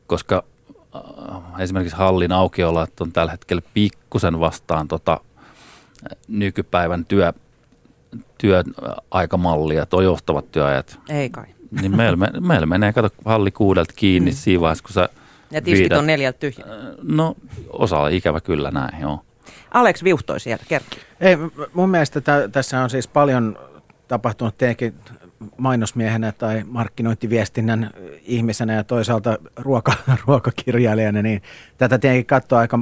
koska 0.06 0.44
esimerkiksi 1.58 1.96
hallin 1.96 2.32
aukiolot 2.32 3.00
on 3.00 3.12
tällä 3.12 3.32
hetkellä 3.32 3.62
pikkusen 3.74 4.40
vastaan 4.40 4.88
tota, 4.88 5.20
nykypäivän 6.28 7.04
työ, 7.04 7.32
työaikamallia, 8.38 9.86
tuo 9.86 10.00
joustavat 10.00 10.52
työajat. 10.52 10.98
Ei 11.08 11.30
kai. 11.30 11.44
Niin 11.80 11.96
meillä, 11.96 12.28
meillä 12.40 12.66
menee, 12.66 12.92
kato, 12.92 13.08
halli 13.24 13.50
kuudelta 13.50 13.92
kiinni 13.96 14.30
mm. 14.30 14.36
siinä 14.36 14.60
vaiheessa, 14.60 14.84
kun 14.84 14.92
sä 14.92 15.08
Ja 15.50 15.60
tiskit 15.60 15.80
viidät, 15.80 15.98
on 15.98 16.06
neljältä 16.06 16.38
tyhjä. 16.38 16.64
No, 17.02 17.34
osa 17.72 18.08
ikävä 18.08 18.40
kyllä 18.40 18.70
näin, 18.70 19.00
joo. 19.00 19.24
Alex 19.70 20.04
viuhtoi 20.04 20.40
siellä, 20.40 20.64
kertoo. 20.68 20.98
Ei, 21.20 21.36
mun 21.72 21.90
mielestä 21.90 22.20
tä, 22.20 22.48
tässä 22.52 22.82
on 22.82 22.90
siis 22.90 23.08
paljon 23.08 23.58
tapahtunut 24.08 24.58
tietenkin 24.58 24.94
mainosmiehenä 25.56 26.32
tai 26.32 26.62
markkinointiviestinnän 26.66 27.90
ihmisenä 28.22 28.74
ja 28.74 28.84
toisaalta 28.84 29.38
ruoka, 29.56 29.92
ruokakirjailijana, 30.26 31.22
niin 31.22 31.42
tätä 31.78 31.98
tietenkin 31.98 32.26
katsoo 32.26 32.58
aika 32.58 32.78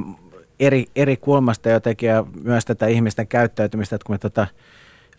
eri, 0.59 0.85
eri 0.95 1.17
kulmasta 1.17 1.69
jotenkin 1.69 2.09
ja 2.09 2.25
myös 2.43 2.65
tätä 2.65 2.87
ihmisten 2.87 3.27
käyttäytymistä, 3.27 3.95
että 3.95 4.05
kun 4.05 4.13
me 4.13 4.17
tätä 4.17 4.47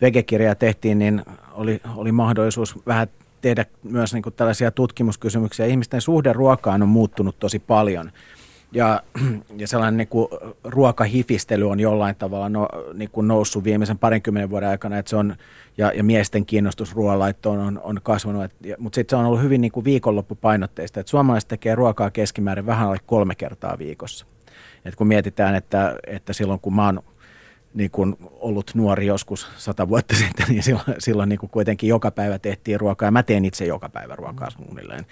vegekirjaa 0.03 0.55
tehtiin, 0.55 0.99
niin 0.99 1.23
oli, 1.53 1.81
oli 1.97 2.13
mahdollisuus 2.13 2.87
vähän 2.87 3.09
tehdä 3.41 3.67
myös 3.83 4.13
niin 4.13 4.23
kuin 4.23 4.35
tällaisia 4.35 4.71
tutkimuskysymyksiä. 4.71 5.67
Ihmisten 5.67 6.01
suhde 6.01 6.33
ruokaan 6.33 6.83
on 6.83 6.89
muuttunut 6.89 7.39
tosi 7.39 7.59
paljon. 7.59 8.13
Ja, 8.73 9.03
ja 9.57 9.69
sellainen 9.69 9.97
niin 9.97 10.09
kuin 10.09 10.29
ruokahifistely 10.65 11.71
on 11.71 11.81
jollain 11.81 12.17
tavalla 12.17 12.49
no, 12.49 12.69
niin 12.95 13.11
kuin 13.11 13.29
noussut 13.29 13.65
viimeisen 13.65 13.99
parinkymmenen 13.99 14.51
vuoden 14.51 14.69
aikana, 14.69 14.99
että 14.99 15.11
se 15.11 15.17
on, 15.17 15.37
ja, 15.79 15.93
ja 15.95 16.05
miesten 16.05 16.47
kiinnostus 16.47 16.95
ruoanlaittoon 16.95 17.59
on, 17.59 17.81
on 17.85 18.01
kasvanut. 18.03 18.45
Et, 18.45 18.53
ja, 18.61 18.77
mutta 18.79 18.95
sitten 18.95 19.17
se 19.17 19.21
on 19.21 19.27
ollut 19.27 19.43
hyvin 19.43 19.61
niin 19.61 19.73
kuin 19.73 19.85
viikonloppupainotteista, 19.85 21.01
että 21.01 21.11
suomalaiset 21.11 21.49
tekee 21.49 21.75
ruokaa 21.75 22.11
keskimäärin 22.11 22.67
vähän 22.67 22.87
alle 22.87 22.99
kolme 23.07 23.35
kertaa 23.35 23.79
viikossa. 23.79 24.27
Et 24.85 24.97
kun 24.97 25.07
mietitään, 25.07 25.55
että, 25.55 25.97
että 26.07 26.33
silloin 26.33 26.61
kun 26.61 26.75
mä 26.75 26.87
oon 26.87 27.03
niin 27.75 27.91
kuin 27.91 28.17
ollut 28.21 28.71
nuori 28.75 29.07
joskus 29.07 29.49
sata 29.57 29.89
vuotta 29.89 30.17
sitten, 30.17 30.47
niin 30.49 30.63
silloin, 30.63 30.87
silloin 30.99 31.29
niin 31.29 31.39
kuin 31.39 31.51
kuitenkin 31.51 31.89
joka 31.89 32.11
päivä 32.11 32.39
tehtiin 32.39 32.81
ruokaa. 32.81 33.07
Ja 33.07 33.11
mä 33.11 33.23
teen 33.23 33.45
itse 33.45 33.65
joka 33.65 33.89
päivä 33.89 34.17
ruokaa 34.17 34.51
suunnilleen, 34.51 35.07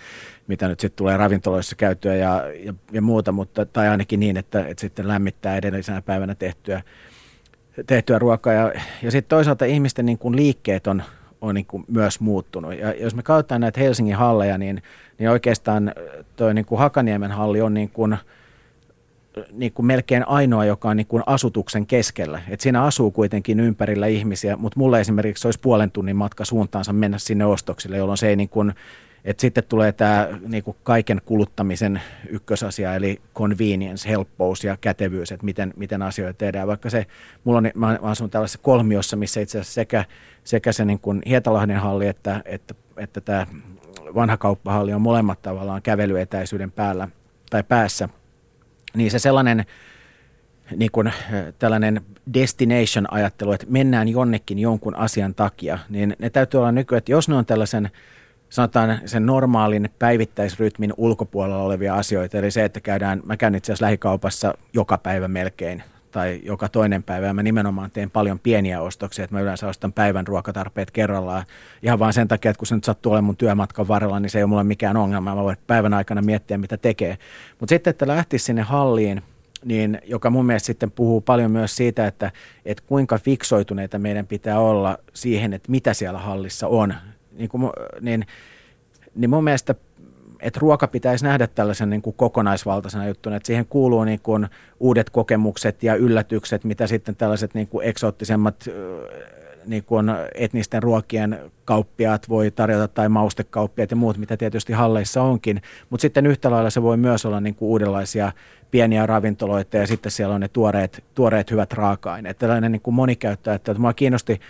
mitä 0.46 0.68
nyt 0.68 0.80
sitten 0.80 0.96
tulee 0.96 1.16
ravintoloissa 1.16 1.76
käytyä 1.76 2.16
ja, 2.16 2.44
ja, 2.64 2.74
ja 2.92 3.02
muuta, 3.02 3.32
mutta, 3.32 3.66
tai 3.66 3.88
ainakin 3.88 4.20
niin, 4.20 4.36
että, 4.36 4.66
että 4.66 4.80
sitten 4.80 5.08
lämmittää 5.08 5.56
edellisenä 5.56 6.02
päivänä 6.02 6.34
tehtyä, 6.34 6.82
tehtyä 7.86 8.18
ruokaa. 8.18 8.52
Ja, 8.52 8.72
ja 9.02 9.10
sitten 9.10 9.28
toisaalta 9.28 9.64
ihmisten 9.64 10.06
niin 10.06 10.18
kuin 10.18 10.36
liikkeet 10.36 10.86
on, 10.86 11.02
on 11.40 11.54
niin 11.54 11.66
kuin 11.66 11.84
myös 11.88 12.20
muuttunut. 12.20 12.78
Ja 12.78 12.94
jos 12.94 13.14
me 13.14 13.22
katsotaan 13.22 13.60
näitä 13.60 13.80
Helsingin 13.80 14.16
halleja, 14.16 14.58
niin, 14.58 14.82
niin 15.18 15.30
oikeastaan 15.30 15.92
tuo 16.36 16.52
niin 16.52 16.64
kuin 16.64 16.78
Hakaniemen 16.78 17.30
halli 17.30 17.60
on 17.60 17.74
niin 17.74 17.90
kuin– 17.90 18.16
niin 19.52 19.72
kuin 19.72 19.86
melkein 19.86 20.28
ainoa, 20.28 20.64
joka 20.64 20.88
on 20.88 20.96
niin 20.96 21.06
kuin 21.06 21.22
asutuksen 21.26 21.86
keskellä. 21.86 22.42
Et 22.48 22.60
siinä 22.60 22.82
asuu 22.82 23.10
kuitenkin 23.10 23.60
ympärillä 23.60 24.06
ihmisiä, 24.06 24.56
mutta 24.56 24.78
mulle 24.78 25.00
esimerkiksi 25.00 25.46
olisi 25.46 25.60
puolen 25.60 25.90
tunnin 25.90 26.16
matka 26.16 26.44
suuntaansa 26.44 26.92
mennä 26.92 27.18
sinne 27.18 27.44
ostoksille, 27.44 27.96
jolloin 27.96 28.18
se 28.18 28.28
ei 28.28 28.36
niin 28.36 28.48
kuin, 28.48 28.72
että 29.24 29.40
sitten 29.40 29.64
tulee 29.64 29.92
tämä 29.92 30.28
niin 30.48 30.64
kuin 30.64 30.76
kaiken 30.82 31.20
kuluttamisen 31.24 32.00
ykkösasia, 32.28 32.94
eli 32.94 33.20
convenience, 33.34 34.08
helppous 34.08 34.64
ja 34.64 34.76
kätevyys, 34.80 35.32
että 35.32 35.44
miten, 35.44 35.72
miten 35.76 36.02
asioita 36.02 36.38
tehdään. 36.38 36.68
Vaikka 36.68 36.90
se, 36.90 37.06
mulla 37.44 37.58
on, 37.58 37.70
mä 37.74 37.98
asun 38.02 38.30
tällaisessa 38.30 38.58
kolmiossa, 38.62 39.16
missä 39.16 39.40
itse 39.40 39.58
asiassa 39.58 39.74
sekä, 39.74 40.04
sekä 40.44 40.72
se 40.72 40.84
niin 40.84 41.00
kuin 41.00 41.22
Hietalahden 41.26 41.76
halli 41.76 42.06
että, 42.06 42.42
että, 42.44 42.74
että 42.96 43.20
tämä 43.20 43.46
vanha 44.14 44.36
kauppahalli 44.36 44.92
on 44.92 45.02
molemmat 45.02 45.42
tavallaan 45.42 45.82
kävelyetäisyyden 45.82 46.72
päällä 46.72 47.08
tai 47.50 47.62
päässä– 47.62 48.08
niin 48.94 49.10
se 49.10 49.18
sellainen 49.18 49.64
niin 50.76 50.90
kuin, 50.90 51.12
tällainen 51.58 52.00
destination-ajattelu, 52.34 53.52
että 53.52 53.66
mennään 53.68 54.08
jonnekin 54.08 54.58
jonkun 54.58 54.96
asian 54.96 55.34
takia, 55.34 55.78
niin 55.88 56.16
ne 56.18 56.30
täytyy 56.30 56.60
olla 56.60 56.72
nykyään, 56.72 56.98
että 56.98 57.12
jos 57.12 57.28
ne 57.28 57.34
on 57.34 57.46
tällaisen 57.46 57.90
sanotaan 58.50 59.00
sen 59.06 59.26
normaalin 59.26 59.90
päivittäisrytmin 59.98 60.94
ulkopuolella 60.96 61.62
olevia 61.62 61.94
asioita, 61.94 62.38
eli 62.38 62.50
se, 62.50 62.64
että 62.64 62.80
käydään, 62.80 63.22
mä 63.24 63.36
käyn 63.36 63.54
itse 63.54 63.72
asiassa 63.72 63.84
lähikaupassa 63.84 64.54
joka 64.72 64.98
päivä 64.98 65.28
melkein, 65.28 65.82
tai 66.10 66.40
joka 66.44 66.68
toinen 66.68 67.02
päivä, 67.02 67.26
ja 67.26 67.34
mä 67.34 67.42
nimenomaan 67.42 67.90
teen 67.90 68.10
paljon 68.10 68.38
pieniä 68.38 68.80
ostoksia, 68.80 69.24
että 69.24 69.36
mä 69.36 69.40
yleensä 69.40 69.68
ostan 69.68 69.92
päivän 69.92 70.26
ruokatarpeet 70.26 70.90
kerrallaan, 70.90 71.44
ihan 71.82 71.98
vain 71.98 72.12
sen 72.12 72.28
takia, 72.28 72.50
että 72.50 72.58
kun 72.58 72.66
se 72.66 72.74
nyt 72.74 72.84
sattuu 72.84 73.12
olemaan 73.12 73.24
mun 73.24 73.36
työmatkan 73.36 73.88
varrella, 73.88 74.20
niin 74.20 74.30
se 74.30 74.38
ei 74.38 74.42
ole 74.42 74.48
mulle 74.48 74.64
mikään 74.64 74.96
ongelma, 74.96 75.34
mä 75.34 75.42
voin 75.44 75.56
päivän 75.66 75.94
aikana 75.94 76.22
miettiä, 76.22 76.58
mitä 76.58 76.76
tekee. 76.76 77.18
Mutta 77.60 77.72
sitten, 77.72 77.90
että 77.90 78.06
lähtisi 78.06 78.44
sinne 78.44 78.62
halliin, 78.62 79.22
niin, 79.64 79.98
joka 80.04 80.30
mun 80.30 80.46
mielestä 80.46 80.66
sitten 80.66 80.90
puhuu 80.90 81.20
paljon 81.20 81.50
myös 81.50 81.76
siitä, 81.76 82.06
että, 82.06 82.32
että 82.64 82.82
kuinka 82.86 83.18
fiksoituneita 83.18 83.98
meidän 83.98 84.26
pitää 84.26 84.60
olla 84.60 84.98
siihen, 85.14 85.52
että 85.52 85.70
mitä 85.70 85.94
siellä 85.94 86.18
hallissa 86.18 86.68
on. 86.68 86.94
Niin, 87.32 87.48
kuin, 87.48 87.70
niin, 88.00 88.26
niin 89.14 89.30
mun 89.30 89.44
mielestä 89.44 89.74
että 90.42 90.60
ruoka 90.60 90.88
pitäisi 90.88 91.24
nähdä 91.24 91.46
tällaisen 91.46 91.90
niin 91.90 92.02
kuin 92.02 92.16
kokonaisvaltaisena 92.16 93.08
juttuna, 93.08 93.36
että 93.36 93.46
siihen 93.46 93.66
kuuluu 93.66 94.04
niin 94.04 94.20
kuin 94.20 94.48
uudet 94.80 95.10
kokemukset 95.10 95.82
ja 95.82 95.94
yllätykset, 95.94 96.64
mitä 96.64 96.86
sitten 96.86 97.16
tällaiset 97.16 97.54
niin 97.54 97.68
kuin 97.68 97.86
eksoottisemmat 97.86 98.68
niin 99.66 99.84
kuin 99.84 100.10
etnisten 100.34 100.82
ruokien 100.82 101.38
kauppiaat 101.64 102.28
voi 102.28 102.50
tarjota 102.50 102.88
tai 102.88 103.08
maustekauppiaat 103.08 103.90
ja 103.90 103.96
muut, 103.96 104.18
mitä 104.18 104.36
tietysti 104.36 104.72
halleissa 104.72 105.22
onkin. 105.22 105.62
Mutta 105.90 106.02
sitten 106.02 106.26
yhtä 106.26 106.50
lailla 106.50 106.70
se 106.70 106.82
voi 106.82 106.96
myös 106.96 107.26
olla 107.26 107.40
niin 107.40 107.54
kuin 107.54 107.68
uudenlaisia 107.68 108.32
pieniä 108.70 109.06
ravintoloita 109.06 109.76
ja 109.76 109.86
sitten 109.86 110.12
siellä 110.12 110.34
on 110.34 110.40
ne 110.40 110.48
tuoreet, 110.48 111.04
tuoreet 111.14 111.50
hyvät 111.50 111.72
raaka-aineet. 111.72 112.38
Tällainen 112.38 112.72
niin 112.72 112.82
kuin 112.82 112.94
monikäyttö, 112.94 113.54
että 113.54 113.74
mua 113.74 113.92
kiinnosti 113.92 114.40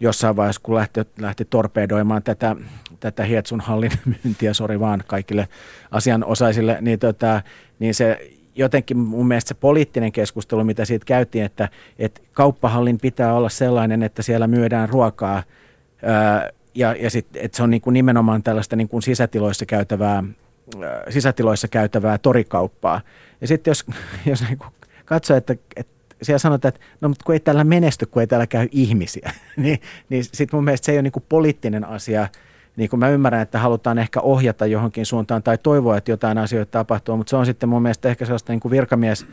jossain 0.00 0.36
vaiheessa, 0.36 0.60
kun 0.64 0.74
lähti, 0.74 1.00
lähti 1.18 1.44
torpedoimaan 1.44 2.22
tätä, 2.22 2.56
tätä 3.00 3.24
Hietsun 3.24 3.60
hallin 3.60 3.92
myyntiä, 4.24 4.54
sori 4.54 4.80
vaan 4.80 5.02
kaikille 5.06 5.48
asianosaisille, 5.90 6.78
niin, 6.80 6.98
tota, 6.98 7.42
niin 7.78 7.94
se 7.94 8.30
jotenkin 8.54 8.98
mun 8.98 9.28
mielestä 9.28 9.48
se 9.48 9.54
poliittinen 9.54 10.12
keskustelu, 10.12 10.64
mitä 10.64 10.84
siitä 10.84 11.04
käytiin, 11.04 11.44
että, 11.44 11.68
että 11.98 12.20
kauppahallin 12.32 12.98
pitää 12.98 13.34
olla 13.34 13.48
sellainen, 13.48 14.02
että 14.02 14.22
siellä 14.22 14.46
myydään 14.46 14.88
ruokaa 14.88 15.42
ää, 16.02 16.50
ja, 16.74 16.96
ja 17.00 17.10
sit, 17.10 17.26
että 17.34 17.56
se 17.56 17.62
on 17.62 17.70
niin 17.70 17.80
kuin 17.80 17.94
nimenomaan 17.94 18.42
tällaista 18.42 18.76
niin 18.76 18.88
kuin 18.88 19.02
sisätiloissa 19.02 19.66
käytävää 19.66 20.24
sisätiloissa 21.08 21.68
käytävää 21.68 22.18
torikauppaa. 22.18 23.00
Ja 23.40 23.46
sitten 23.46 23.70
jos, 23.70 23.84
jos 24.26 24.42
niin 24.48 24.58
katsoo, 25.04 25.36
että, 25.36 25.56
että 25.76 25.93
siellä 26.22 26.38
sanotaan, 26.38 26.74
että 26.74 26.86
no 27.00 27.08
mutta 27.08 27.24
kun 27.24 27.34
ei 27.34 27.40
täällä 27.40 27.64
menesty, 27.64 28.06
kun 28.06 28.22
ei 28.22 28.26
täällä 28.26 28.46
käy 28.46 28.68
ihmisiä, 28.70 29.32
niin, 29.56 29.80
niin 30.08 30.24
sitten 30.24 30.56
mun 30.56 30.64
mielestä 30.64 30.84
se 30.84 30.92
ei 30.92 30.96
ole 30.96 31.02
niin 31.02 31.12
kuin 31.12 31.24
poliittinen 31.28 31.84
asia, 31.84 32.28
niin 32.76 32.90
kuin 32.90 33.00
mä 33.00 33.08
ymmärrän, 33.08 33.42
että 33.42 33.58
halutaan 33.58 33.98
ehkä 33.98 34.20
ohjata 34.20 34.66
johonkin 34.66 35.06
suuntaan 35.06 35.42
tai 35.42 35.58
toivoa, 35.58 35.96
että 35.96 36.10
jotain 36.10 36.38
asioita 36.38 36.70
tapahtuu, 36.70 37.16
mutta 37.16 37.30
se 37.30 37.36
on 37.36 37.46
sitten 37.46 37.68
mun 37.68 37.82
mielestä 37.82 38.08
ehkä 38.08 38.24
sellaista 38.24 38.52
niin 38.52 38.60
kuin 38.60 38.70
virkamies 38.70 39.26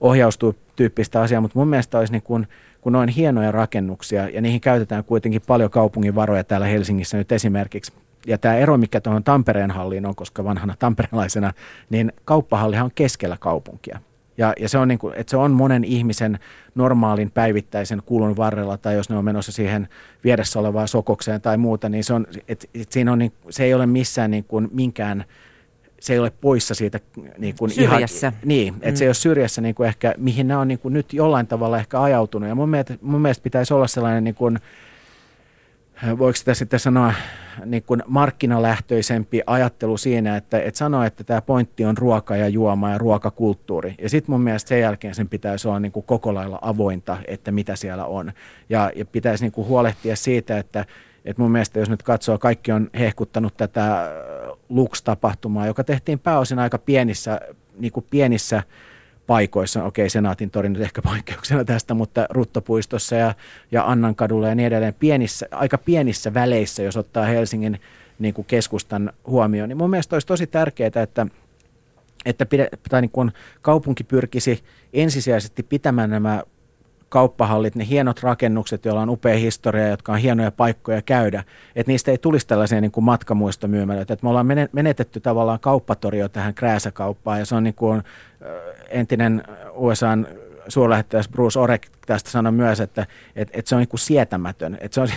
ohjaustyyppistä 0.00 1.20
asiaa, 1.20 1.40
mutta 1.40 1.58
mun 1.58 1.68
mielestä 1.68 1.98
olisi 1.98 2.12
niin 2.12 2.22
kuin, 2.22 2.48
kun 2.80 2.92
noin 2.92 3.08
hienoja 3.08 3.52
rakennuksia 3.52 4.28
ja 4.28 4.40
niihin 4.40 4.60
käytetään 4.60 5.04
kuitenkin 5.04 5.42
paljon 5.46 5.70
kaupungin 5.70 6.14
varoja 6.14 6.44
täällä 6.44 6.66
Helsingissä 6.66 7.16
nyt 7.16 7.32
esimerkiksi. 7.32 7.92
Ja 8.26 8.38
tämä 8.38 8.56
ero, 8.56 8.78
mikä 8.78 9.00
tuohon 9.00 9.24
Tampereen 9.24 9.70
halliin 9.70 10.06
on, 10.06 10.14
koska 10.14 10.44
vanhana 10.44 10.74
tamperelaisena, 10.78 11.52
niin 11.90 12.12
kauppahallihan 12.24 12.84
on 12.84 12.90
keskellä 12.94 13.36
kaupunkia. 13.40 14.00
Ja, 14.38 14.52
ja 14.60 14.68
se, 14.68 14.78
on 14.78 14.88
niin 14.88 14.98
kuin, 14.98 15.14
että 15.16 15.30
se 15.30 15.36
on 15.36 15.50
monen 15.50 15.84
ihmisen 15.84 16.38
normaalin 16.74 17.30
päivittäisen 17.30 18.02
kulun 18.06 18.36
varrella, 18.36 18.76
tai 18.76 18.94
jos 18.94 19.10
ne 19.10 19.16
on 19.16 19.24
menossa 19.24 19.52
siihen 19.52 19.88
vieressä 20.24 20.58
olevaan 20.58 20.88
sokokseen 20.88 21.40
tai 21.40 21.56
muuta, 21.56 21.88
niin 21.88 22.04
se, 22.04 22.12
on, 22.12 22.26
et, 22.48 22.70
et 22.74 22.92
siinä 22.92 23.12
on, 23.12 23.18
niin, 23.18 23.32
se 23.50 23.64
ei 23.64 23.74
ole 23.74 23.86
missään 23.86 24.30
niin 24.30 24.44
kuin 24.44 24.68
minkään, 24.72 25.24
se 26.00 26.12
ei 26.12 26.18
ole 26.18 26.32
poissa 26.40 26.74
siitä 26.74 27.00
niin 27.38 27.54
kuin 27.58 27.70
syrjässä. 27.70 28.26
Ihan, 28.26 28.40
niin, 28.44 28.74
että 28.74 28.90
mm. 28.90 28.96
se 28.96 29.04
ei 29.04 29.08
ole 29.08 29.14
syrjässä 29.14 29.60
niin 29.60 29.74
kuin 29.74 29.86
ehkä, 29.86 30.14
mihin 30.16 30.48
nämä 30.48 30.60
on 30.60 30.68
niin 30.68 30.78
kuin 30.78 30.94
nyt 30.94 31.12
jollain 31.12 31.46
tavalla 31.46 31.78
ehkä 31.78 32.02
ajautunut. 32.02 32.48
Ja 32.48 32.54
mun 32.54 32.68
mielestä, 32.68 32.94
mun 33.02 33.20
mielestä 33.22 33.42
pitäisi 33.42 33.74
olla 33.74 33.86
sellainen 33.86 34.24
niin 34.24 34.34
kuin, 34.34 34.58
voiko 36.18 36.36
sitä 36.36 36.54
sitten 36.54 36.80
sanoa 36.80 37.12
niin 37.64 37.82
kuin 37.82 38.02
markkinalähtöisempi 38.06 39.40
ajattelu 39.46 39.96
siinä, 39.96 40.36
että, 40.36 40.60
että 40.60 40.78
sanoa, 40.78 41.06
että 41.06 41.24
tämä 41.24 41.42
pointti 41.42 41.84
on 41.84 41.98
ruoka 41.98 42.36
ja 42.36 42.48
juoma 42.48 42.90
ja 42.90 42.98
ruokakulttuuri. 42.98 43.94
Ja 44.02 44.08
sitten 44.08 44.32
mun 44.32 44.40
mielestä 44.40 44.68
sen 44.68 44.80
jälkeen 44.80 45.14
sen 45.14 45.28
pitäisi 45.28 45.68
olla 45.68 45.80
niin 45.80 45.92
kuin 45.92 46.06
koko 46.06 46.34
lailla 46.34 46.58
avointa, 46.62 47.16
että 47.26 47.52
mitä 47.52 47.76
siellä 47.76 48.04
on. 48.04 48.32
Ja, 48.68 48.92
ja 48.96 49.04
pitäisi 49.04 49.44
niin 49.44 49.52
kuin 49.52 49.68
huolehtia 49.68 50.16
siitä, 50.16 50.58
että, 50.58 50.84
että 51.24 51.42
mun 51.42 51.50
mielestä 51.50 51.78
jos 51.78 51.90
nyt 51.90 52.02
katsoo, 52.02 52.38
kaikki 52.38 52.72
on 52.72 52.90
hehkuttanut 52.98 53.56
tätä 53.56 54.10
Lux-tapahtumaa, 54.68 55.66
joka 55.66 55.84
tehtiin 55.84 56.18
pääosin 56.18 56.58
aika 56.58 56.78
pienissä, 56.78 57.40
niin 57.78 57.92
kuin 57.92 58.06
pienissä 58.10 58.62
paikoissa, 59.28 59.84
okei 59.84 60.10
Senaatin 60.10 60.50
tori 60.50 60.68
nyt 60.68 60.82
ehkä 60.82 61.02
poikkeuksena 61.02 61.64
tästä, 61.64 61.94
mutta 61.94 62.26
Ruttopuistossa 62.30 63.16
ja, 63.16 63.34
ja 63.72 63.84
Annankadulla 63.84 64.48
ja 64.48 64.54
niin 64.54 64.66
edelleen, 64.66 64.94
pienissä, 64.94 65.46
aika 65.50 65.78
pienissä 65.78 66.34
väleissä, 66.34 66.82
jos 66.82 66.96
ottaa 66.96 67.24
Helsingin 67.24 67.80
niin 68.18 68.34
kuin 68.34 68.44
keskustan 68.44 69.12
huomioon, 69.26 69.68
niin 69.68 69.76
mun 69.76 69.90
mielestä 69.90 70.16
olisi 70.16 70.26
tosi 70.26 70.46
tärkeää, 70.46 70.90
että 71.02 71.26
että 72.24 72.46
pide, 72.46 72.68
tai 72.90 73.00
niin 73.00 73.10
kuin 73.10 73.32
kaupunki 73.62 74.04
pyrkisi 74.04 74.64
ensisijaisesti 74.92 75.62
pitämään 75.62 76.10
nämä 76.10 76.42
kauppahallit, 77.08 77.74
ne 77.74 77.86
hienot 77.88 78.22
rakennukset, 78.22 78.84
joilla 78.84 79.02
on 79.02 79.10
upea 79.10 79.36
historia, 79.36 79.88
jotka 79.88 80.12
on 80.12 80.18
hienoja 80.18 80.50
paikkoja 80.50 81.02
käydä, 81.02 81.44
että 81.76 81.92
niistä 81.92 82.10
ei 82.10 82.18
tulisi 82.18 82.46
tällaisia 82.46 82.80
niin 82.80 82.90
kuin 82.90 83.04
matkamuistomyymälöitä. 83.04 84.12
Että 84.12 84.24
me 84.24 84.28
ollaan 84.28 84.46
menetetty 84.72 85.20
tavallaan 85.20 85.60
kauppatorio 85.60 86.28
tähän 86.28 86.54
krääsäkauppaan 86.54 87.38
ja 87.38 87.46
se 87.46 87.54
on 87.54 87.64
niin 87.64 87.74
kuin 87.74 88.02
entinen 88.88 89.42
USAn 89.74 90.26
suurlähettiläs 90.68 91.28
Bruce 91.28 91.58
Orek 91.58 91.86
tästä 92.06 92.30
sanoi 92.30 92.52
myös, 92.52 92.80
että, 92.80 93.06
että, 93.36 93.58
että 93.58 93.68
se 93.68 93.74
on 93.74 93.78
niin 93.78 93.88
kuin 93.88 94.00
sietämätön. 94.00 94.78
Että 94.80 94.94
se 94.94 95.00
on, 95.00 95.08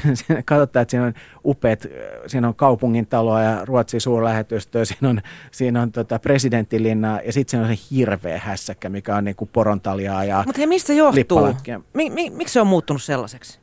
katsotaan, 0.45 0.81
että 0.81 0.91
siinä 0.91 1.05
on 1.05 1.13
upeat, 1.45 1.88
siinä 2.27 2.47
on 2.47 2.55
kaupungin 2.55 3.07
taloa 3.07 3.41
ja 3.41 3.65
Ruotsin 3.65 4.01
suurlähetystöä, 4.01 4.86
siinä 4.86 5.10
on, 5.10 5.21
siinä 5.51 5.81
on 5.81 5.91
tota 5.91 6.19
presidentilinnaa 6.19 7.19
ja 7.25 7.34
sitten 7.34 7.51
siinä 7.51 7.67
on 7.67 7.77
se 7.77 7.84
hirveä 7.91 8.39
hässäkkä, 8.39 8.89
mikä 8.89 9.15
on 9.15 9.23
niin 9.23 9.36
kuin 9.36 9.49
porontaljaa 9.53 10.23
ja 10.23 10.43
Mutta 10.45 10.67
mistä 10.67 10.93
johtuu? 10.93 11.55
Mi, 11.93 12.10
mi, 12.10 12.29
miksi 12.29 12.53
se 12.53 12.62
on 12.62 12.67
muuttunut 12.67 13.03
sellaiseksi? 13.03 13.60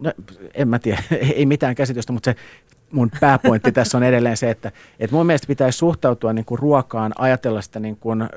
No, 0.00 0.12
en 0.54 0.68
mä 0.68 0.78
tiedä, 0.78 1.02
ei 1.36 1.46
mitään 1.46 1.74
käsitystä, 1.74 2.12
mutta 2.12 2.30
se 2.30 2.36
mun 2.92 3.10
pääpointti 3.20 3.72
tässä 3.82 3.98
on 3.98 4.02
edelleen 4.02 4.36
se, 4.36 4.50
että, 4.50 4.72
että 5.00 5.16
mun 5.16 5.26
mielestä 5.26 5.46
pitäisi 5.46 5.78
suhtautua 5.78 6.32
niin 6.32 6.44
kuin 6.44 6.58
ruokaan, 6.58 7.12
ajatella 7.18 7.62
sitä 7.62 7.80
niin 7.80 7.96
kuin, 7.96 8.28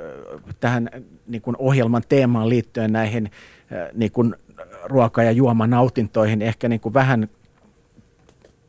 tähän 0.59 0.89
niin 1.27 1.41
kuin 1.41 1.55
ohjelman 1.59 2.03
teemaan 2.09 2.49
liittyen 2.49 2.91
näihin 2.93 3.31
niin 3.93 4.11
kuin 4.11 4.35
ruoka- 4.83 5.23
ja 5.23 5.31
juomanautintoihin 5.31 6.41
ehkä 6.41 6.69
niin 6.69 6.79
kuin 6.79 6.93
vähän 6.93 7.29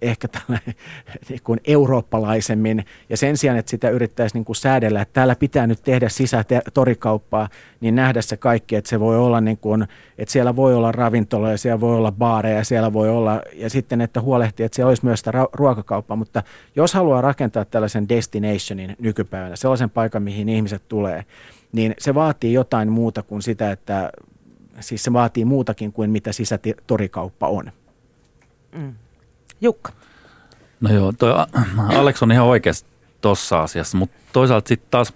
ehkä 0.02 0.28
tällainen 0.28 0.74
niin 1.28 1.40
kuin 1.44 1.60
eurooppalaisemmin 1.64 2.84
ja 3.08 3.16
sen 3.16 3.36
sijaan, 3.36 3.58
että 3.58 3.70
sitä 3.70 3.90
yrittäisi 3.90 4.36
niin 4.36 4.44
kuin 4.44 4.56
säädellä, 4.56 5.02
että 5.02 5.12
täällä 5.12 5.34
pitää 5.34 5.66
nyt 5.66 5.82
tehdä 5.82 6.08
sisätorikauppaa, 6.08 7.48
niin 7.80 7.94
nähdä 7.94 8.22
se 8.22 8.36
kaikki, 8.36 8.76
että 8.76 8.90
se 8.90 9.00
voi 9.00 9.18
olla 9.18 9.40
niin 9.40 9.58
kuin, 9.58 9.86
että 10.18 10.32
siellä 10.32 10.56
voi 10.56 10.74
olla 10.74 10.92
ravintoloja, 10.92 11.58
siellä 11.58 11.80
voi 11.80 11.96
olla 11.96 12.12
baareja, 12.12 12.64
siellä 12.64 12.92
voi 12.92 13.08
olla, 13.08 13.42
ja 13.54 13.70
sitten, 13.70 14.00
että 14.00 14.20
huolehtii, 14.20 14.66
että 14.66 14.76
siellä 14.76 14.88
olisi 14.88 15.04
myös 15.04 15.20
sitä 15.20 15.32
ruokakauppaa, 15.52 16.16
mutta 16.16 16.42
jos 16.76 16.94
haluaa 16.94 17.20
rakentaa 17.20 17.64
tällaisen 17.64 18.08
destinationin 18.08 18.96
nykypäivänä, 18.98 19.56
sellaisen 19.56 19.90
paikan, 19.90 20.22
mihin 20.22 20.48
ihmiset 20.48 20.82
tulee, 20.88 21.24
niin 21.72 21.94
se 21.98 22.14
vaatii 22.14 22.52
jotain 22.52 22.92
muuta 22.92 23.22
kuin 23.22 23.42
sitä, 23.42 23.72
että 23.72 24.12
siis 24.80 25.02
se 25.02 25.12
vaatii 25.12 25.44
muutakin 25.44 25.92
kuin 25.92 26.10
mitä 26.10 26.32
sisätorikauppa 26.32 27.48
on. 27.48 27.72
Mm. 28.72 28.94
Jukka. 29.60 29.92
No 30.80 30.92
joo, 30.92 31.12
toi 31.12 31.32
Alex 32.00 32.22
on 32.22 32.32
ihan 32.32 32.46
oikeassa 32.46 32.86
tuossa 33.20 33.62
asiassa, 33.62 33.96
mutta 33.96 34.16
toisaalta 34.32 34.68
sitten 34.68 34.90
taas 34.90 35.14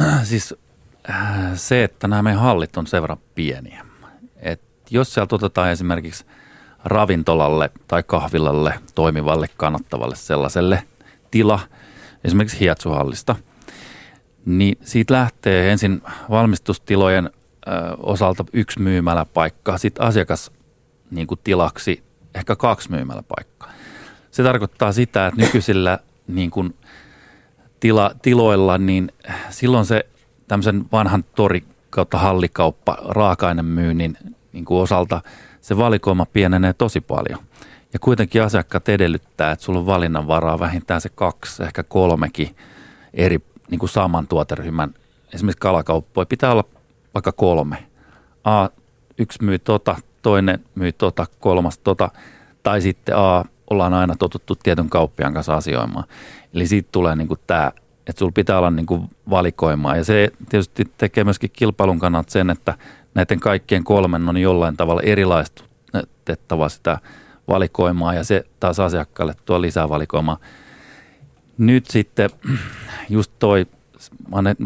siis 0.28 0.54
äh, 1.10 1.16
se, 1.54 1.84
että 1.84 2.08
nämä 2.08 2.22
meidän 2.22 2.40
hallit 2.40 2.76
on 2.76 2.86
sen 2.86 3.02
verran 3.02 3.18
pieniä. 3.34 3.84
Et 4.36 4.60
jos 4.90 5.14
sieltä 5.14 5.34
otetaan 5.34 5.70
esimerkiksi 5.70 6.24
ravintolalle 6.84 7.70
tai 7.88 8.02
kahvilalle 8.02 8.74
toimivalle 8.94 9.48
kannattavalle 9.56 10.16
sellaiselle 10.16 10.82
tila, 11.30 11.60
esimerkiksi 12.24 12.60
hietsuhallista, 12.60 13.36
niin 14.44 14.78
siitä 14.84 15.14
lähtee 15.14 15.72
ensin 15.72 16.02
valmistustilojen 16.30 17.30
osalta 17.98 18.44
yksi 18.52 18.80
myymäläpaikka, 18.80 19.78
sitten 19.78 20.06
asiakas 20.06 20.50
niin 21.10 21.26
tilaksi 21.44 22.02
ehkä 22.34 22.56
kaksi 22.56 22.90
myymäläpaikkaa. 22.90 23.72
Se 24.30 24.42
tarkoittaa 24.42 24.92
sitä, 24.92 25.26
että 25.26 25.40
nykyisillä 25.40 25.98
niin 26.28 26.50
kuin 26.50 26.74
tila, 27.80 28.10
tiloilla, 28.22 28.78
niin 28.78 29.12
silloin 29.50 29.86
se 29.86 30.06
tämmöisen 30.48 30.84
vanhan 30.92 31.24
tori 31.24 31.64
kautta 31.90 32.18
hallikauppa 32.18 32.98
raaka-ainemyynnin 33.08 34.18
niin 34.52 34.64
kuin 34.64 34.82
osalta 34.82 35.20
se 35.60 35.76
valikoima 35.76 36.26
pienenee 36.26 36.72
tosi 36.72 37.00
paljon. 37.00 37.38
Ja 37.92 37.98
kuitenkin 37.98 38.42
asiakkaat 38.42 38.88
edellyttää, 38.88 39.52
että 39.52 39.64
sulla 39.64 39.78
on 39.78 39.86
valinnanvaraa 39.86 40.58
vähintään 40.58 41.00
se 41.00 41.08
kaksi, 41.08 41.62
ehkä 41.62 41.82
kolmekin 41.82 42.56
eri 43.14 43.38
niin 43.70 43.78
kuin 43.78 43.90
saman 43.90 44.26
tuoteryhmän. 44.26 44.94
Esimerkiksi 45.34 45.60
kalakauppoja 45.60 46.26
pitää 46.26 46.52
olla 46.52 46.64
vaikka 47.14 47.32
kolme. 47.32 47.76
A, 48.44 48.68
yksi 49.18 49.44
myy 49.44 49.58
tota, 49.58 49.96
toinen 50.22 50.58
myy 50.74 50.92
tota, 50.92 51.26
kolmas 51.40 51.78
tota, 51.78 52.10
tai 52.62 52.80
sitten 52.80 53.16
A, 53.16 53.44
ollaan 53.70 53.94
aina 53.94 54.16
totuttu 54.16 54.54
tietyn 54.54 54.90
kauppiaan 54.90 55.34
kanssa 55.34 55.54
asioimaan. 55.54 56.04
Eli 56.54 56.66
siitä 56.66 56.88
tulee 56.92 57.16
niin 57.16 57.28
tämä, 57.46 57.72
että 58.06 58.18
sulla 58.18 58.32
pitää 58.32 58.58
olla 58.58 58.70
niin 58.70 59.10
valikoimaa 59.30 59.96
ja 59.96 60.04
se 60.04 60.32
tietysti 60.48 60.92
tekee 60.98 61.24
myöskin 61.24 61.50
kilpailun 61.52 61.98
kannalta 61.98 62.32
sen, 62.32 62.50
että 62.50 62.74
näiden 63.14 63.40
kaikkien 63.40 63.84
kolmen 63.84 64.28
on 64.28 64.36
jollain 64.36 64.76
tavalla 64.76 65.02
erilaistettava 65.02 66.68
sitä 66.68 66.98
valikoimaa 67.48 68.14
ja 68.14 68.24
se 68.24 68.44
taas 68.60 68.80
asiakkaalle 68.80 69.34
tuo 69.44 69.60
lisää 69.60 69.88
valikoimaa. 69.88 70.38
Nyt 71.58 71.86
sitten 71.86 72.30
just 73.08 73.32
toi, 73.38 73.66
mä 74.30 74.36
olen 74.36 74.56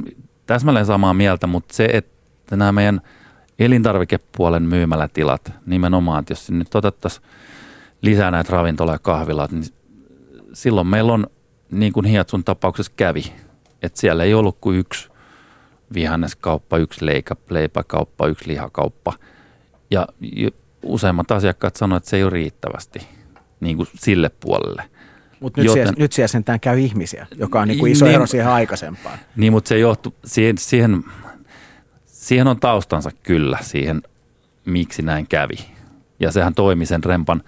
täsmälleen 0.47 0.87
samaa 0.87 1.15
mieltä, 1.15 1.47
mutta 1.47 1.75
se, 1.75 1.89
että 1.93 2.57
nämä 2.57 2.73
meidän– 2.73 3.01
elintarvikepuolen 3.59 4.63
myymälätilat 4.63 5.53
nimenomaan, 5.67 6.21
että 6.21 6.33
jos 6.33 6.51
nyt 6.51 6.75
otettaisiin 6.75 7.27
lisää 8.03 8.31
näitä 8.31 8.53
ravintola- 8.53 8.93
ja 8.93 8.99
kahvilat, 8.99 9.53
niin 9.53 9.65
silloin 10.53 10.87
meillä 10.87 11.13
on 11.13 11.27
niin 11.71 11.93
kuin 11.93 12.07
Hiatsun 12.07 12.45
tapauksessa 12.45 12.93
kävi, 12.97 13.33
että 13.83 14.01
siellä 14.01 14.25
ei 14.25 14.35
ollut 14.35 14.59
kuin 14.61 14.79
yksi 14.79 15.09
vihanneskauppa, 15.95 16.77
yksi 16.77 17.07
leika, 17.07 17.37
leipäkauppa, 17.51 18.27
yksi 18.27 18.49
lihakauppa. 18.49 19.13
Ja 19.91 20.07
useimmat 20.83 21.31
asiakkaat 21.31 21.77
sanoivat, 21.77 22.01
että 22.01 22.11
se 22.11 22.17
ei 22.17 22.23
ole 22.23 22.31
riittävästi 22.31 22.99
niin 23.61 23.77
kuin 23.77 23.89
sille 23.95 24.31
puolelle. 24.41 24.83
Mutta 25.41 25.61
nyt, 25.61 25.67
Joten, 25.67 25.83
siellä, 25.83 25.99
nyt 25.99 26.13
siellä 26.13 26.29
sentään 26.29 26.61
käy 26.61 26.81
ihmisiä, 26.81 27.27
joka 27.37 27.61
on 27.61 27.69
niin 27.69 27.79
kuin 27.79 27.93
iso 27.93 28.05
niin, 28.05 28.15
ero 28.15 28.27
siihen 28.27 28.49
aikaisempaan. 28.49 29.19
Niin, 29.37 29.53
mutta 29.53 29.69
se 29.69 29.79
johtuu, 29.79 30.15
siihen, 30.25 30.59
siihen 30.59 31.05
siihen 32.27 32.47
on 32.47 32.61
taustansa 32.61 33.11
kyllä 33.23 33.59
siihen, 33.61 34.03
miksi 34.65 35.03
näin 35.03 35.27
kävi. 35.29 35.57
Ja 36.21 36.33
sehän 36.33 36.55
toimi 36.55 36.87
sen 36.87 37.05
rempan 37.05 37.43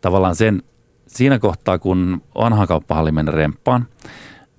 tavallaan 0.00 0.36
sen, 0.36 0.62
siinä 1.06 1.38
kohtaa, 1.38 1.78
kun 1.78 2.22
vanha 2.34 2.66
kauppahalli 2.66 3.12
meni 3.12 3.30
rempaan, 3.30 3.86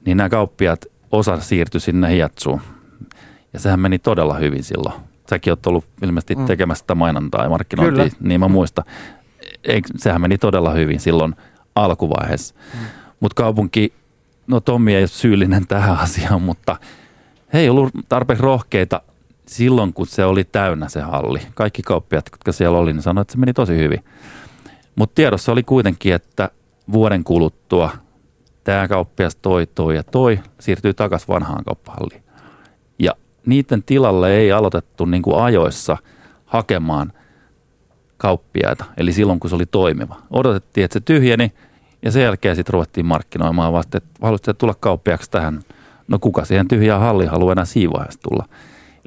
niin 0.06 0.17
nämä 0.17 0.30
kauppiat 0.30 0.86
osa 1.12 1.39
siirtyi 1.39 1.82
sinne 1.82 2.15
Hiatsuun. 2.15 2.62
Ja 3.54 3.60
sehän 3.60 3.80
meni 3.80 3.99
todella 3.99 4.34
hyvin 4.34 4.63
silloin. 4.63 4.95
Säkin 5.30 5.51
oot 5.51 5.67
ollut 5.67 5.86
ilmeisesti 6.01 6.36
mm. 6.36 6.45
tekemässä 6.45 6.82
sitä 6.84 6.95
mainontaa 6.95 7.43
ja 7.43 7.49
markkinointia, 7.49 8.04
Kyllä. 8.04 8.17
niin 8.19 8.39
mä 8.39 8.47
muistan. 8.47 8.86
Eik, 9.63 9.86
sehän 9.97 10.21
meni 10.21 10.38
todella 10.38 10.71
hyvin 10.71 10.99
silloin 10.99 11.36
alkuvaiheessa. 11.75 12.56
Mm. 12.73 12.80
Mutta 13.19 13.43
kaupunki, 13.43 13.93
no 14.47 14.60
Tommi 14.60 14.95
ei 14.95 15.01
ole 15.01 15.08
syyllinen 15.08 15.67
tähän 15.67 15.97
asiaan, 15.97 16.41
mutta 16.41 16.78
he 17.54 17.60
ei 17.60 17.69
ollut 17.69 17.93
tarpeeksi 18.10 18.43
rohkeita 18.43 19.01
silloin, 19.47 19.93
kun 19.93 20.08
se 20.08 20.25
oli 20.25 20.43
täynnä 20.43 20.89
se 20.89 21.01
halli, 21.01 21.39
kaikki 21.53 21.81
kauppiat, 21.81 22.25
jotka 22.31 22.51
siellä 22.51 22.77
oli, 22.77 22.93
niin 22.93 23.01
sanoivat, 23.01 23.25
että 23.25 23.31
se 23.31 23.38
meni 23.38 23.53
tosi 23.53 23.77
hyvin. 23.77 24.03
Mutta 24.95 25.15
tiedossa 25.15 25.51
oli 25.51 25.63
kuitenkin, 25.63 26.13
että 26.13 26.49
vuoden 26.91 27.23
kuluttua 27.23 27.89
tämä 28.63 28.88
kauppias 28.88 29.36
toi, 29.36 29.67
toi 29.67 29.95
ja 29.95 30.03
toi 30.03 30.39
siirtyy 30.60 30.93
takaisin 30.93 31.27
vanhaan 31.27 31.63
kauppahalliin. 31.63 32.23
Ja 32.99 33.12
niiden 33.45 33.84
tilalle 33.84 34.36
ei 34.36 34.51
aloitettu 34.51 35.05
niin 35.05 35.21
kuin 35.21 35.43
ajoissa 35.43 35.97
hakemaan 36.45 37.13
kauppiaita, 38.17 38.86
eli 38.97 39.13
silloin 39.13 39.39
kun 39.39 39.49
se 39.49 39.55
oli 39.55 39.65
toimiva. 39.65 40.15
Odotettiin, 40.31 40.86
että 40.86 40.93
se 40.93 40.99
tyhjeni 41.05 41.53
ja 42.01 42.12
sen 42.12 42.23
jälkeen 42.23 42.55
sitten 42.55 42.73
ruvettiin 42.73 43.05
markkinoimaan 43.05 43.73
vasta, 43.73 43.97
että 43.97 44.10
haluaisitko 44.21 44.53
tulla 44.53 44.75
kauppiaksi 44.79 45.31
tähän. 45.31 45.62
No 46.08 46.19
kuka 46.19 46.45
siihen 46.45 46.67
tyhjään 46.67 47.01
halliin 47.01 47.29
haluaa 47.29 47.51
enää 47.51 47.65
siinä 47.65 48.05
tulla. 48.29 48.45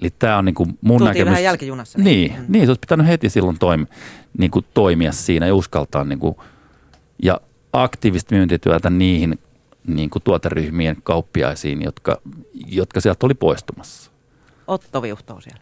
Eli 0.02 0.10
tämä 0.18 0.38
on 0.38 0.44
niin 0.44 0.54
kuin 0.54 0.68
mun 0.80 0.98
Tultiin 0.98 1.04
näkemys. 1.04 1.30
vähän 1.30 1.42
jälkijunassa. 1.44 1.98
Niin, 1.98 2.32
niin, 2.32 2.44
niin 2.48 2.66
se 2.66 2.70
olisi 2.70 2.80
pitänyt 2.80 3.06
heti 3.06 3.30
silloin 3.30 3.58
toimi, 3.58 3.86
niin 4.38 4.50
kuin 4.50 4.66
toimia 4.74 5.12
siinä 5.12 5.46
ja 5.46 5.54
uskaltaa 5.54 6.04
niin 6.04 6.18
kuin, 6.18 6.36
ja 7.22 7.40
aktiivista 7.72 8.34
myyntityötä 8.34 8.90
niihin 8.90 9.38
niin 9.86 10.10
kuin 10.10 10.22
tuoteryhmien 10.22 10.96
kauppiaisiin, 11.02 11.82
jotka, 11.82 12.20
jotka 12.66 13.00
sieltä 13.00 13.26
oli 13.26 13.34
poistumassa. 13.34 14.10
Otto 14.66 15.02
Viuhtoo 15.02 15.40
siellä. 15.40 15.60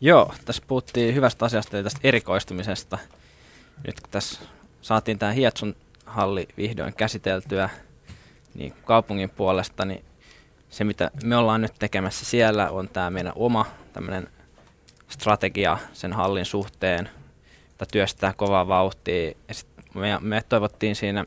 Joo, 0.00 0.34
tässä 0.44 0.62
puhuttiin 0.66 1.14
hyvästä 1.14 1.44
asiasta 1.44 1.76
ja 1.76 1.82
tästä 1.82 2.00
erikoistumisesta. 2.04 2.98
Nyt 3.86 4.00
kun 4.00 4.10
tässä 4.10 4.40
saatiin 4.82 5.18
tämä 5.18 5.32
Hietsun 5.32 5.76
halli 6.06 6.48
vihdoin 6.56 6.94
käsiteltyä 6.94 7.68
niin 8.54 8.74
kaupungin 8.84 9.30
puolesta, 9.30 9.84
niin 9.84 10.04
se, 10.74 10.84
mitä 10.84 11.10
me 11.24 11.36
ollaan 11.36 11.60
nyt 11.60 11.74
tekemässä 11.78 12.24
siellä, 12.24 12.70
on 12.70 12.88
tämä 12.88 13.10
meidän 13.10 13.32
oma 13.36 13.66
tämmöinen 13.92 14.28
strategia 15.08 15.78
sen 15.92 16.12
hallin 16.12 16.44
suhteen, 16.44 17.08
että 17.70 17.86
työstää 17.92 18.32
kovaa 18.36 18.68
vauhtia. 18.68 19.32
Ja 19.48 19.54
sit 19.54 19.68
me, 19.94 20.18
me 20.20 20.42
toivottiin 20.48 20.96
siinä 20.96 21.24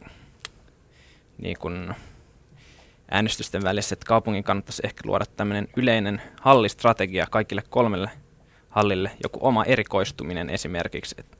niin 1.37 1.57
kun 1.59 1.93
äänestysten 3.11 3.63
välissä, 3.63 3.93
että 3.93 4.05
kaupungin 4.05 4.43
kannattaisi 4.43 4.81
ehkä 4.85 5.01
luoda 5.05 5.25
tämmöinen 5.25 5.67
yleinen 5.75 6.21
hallistrategia 6.41 7.27
kaikille 7.29 7.63
kolmelle 7.69 8.09
hallille, 8.69 9.11
joku 9.23 9.39
oma 9.41 9.63
erikoistuminen 9.63 10.49
esimerkiksi, 10.49 11.15
että 11.19 11.37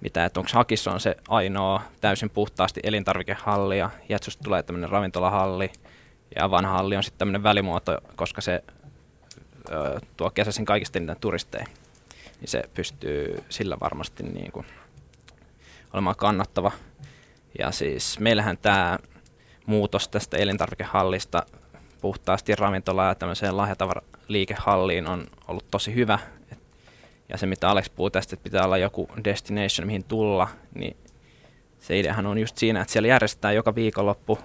mitä, 0.00 0.24
että 0.24 0.40
onko 0.40 0.50
Hakissa 0.52 0.92
on 0.92 1.00
se 1.00 1.16
ainoa 1.28 1.82
täysin 2.00 2.30
puhtaasti 2.30 2.80
elintarvikehalli 2.82 3.78
ja 3.78 3.90
Jetsusta 4.08 4.44
tulee 4.44 4.62
tämmöinen 4.62 4.90
ravintolahalli– 4.90 5.70
ja 6.36 6.50
vanha 6.50 6.72
halli 6.72 6.96
on 6.96 7.02
sitten 7.02 7.18
tämmöinen 7.18 7.42
välimuoto, 7.42 7.98
koska 8.16 8.40
se 8.40 8.64
ö, 9.70 10.00
tuo 10.16 10.30
kesäisin 10.30 10.64
kaikista 10.64 10.98
eniten 10.98 11.16
turisteja. 11.20 11.66
Niin 12.40 12.48
se 12.48 12.62
pystyy 12.74 13.44
sillä 13.48 13.76
varmasti 13.80 14.22
niin 14.22 14.52
kuin 14.52 14.66
olemaan 15.92 16.16
kannattava. 16.16 16.72
Ja 17.58 17.70
siis 17.70 18.18
meillähän 18.18 18.58
tämä 18.58 18.98
muutos 19.66 20.08
tästä 20.08 20.36
elintarvikehallista 20.36 21.46
puhtaasti 22.00 22.54
ravintolaa 22.54 23.08
ja 23.08 23.14
tämmöiseen 23.14 23.56
lahjatavaraliikehalliin 23.56 25.06
on 25.06 25.26
ollut 25.48 25.70
tosi 25.70 25.94
hyvä. 25.94 26.18
Ja 27.28 27.38
se, 27.38 27.46
mitä 27.46 27.70
Alex 27.70 27.90
puhuu 27.96 28.10
tästä, 28.10 28.34
että 28.34 28.44
pitää 28.44 28.64
olla 28.64 28.78
joku 28.78 29.08
destination, 29.24 29.86
mihin 29.86 30.04
tulla, 30.04 30.48
niin 30.74 30.96
se 31.80 31.98
ideahan 31.98 32.26
on 32.26 32.38
just 32.38 32.56
siinä, 32.58 32.80
että 32.80 32.92
siellä 32.92 33.08
järjestetään 33.08 33.54
joka 33.54 33.74
viikonloppu 33.74 34.38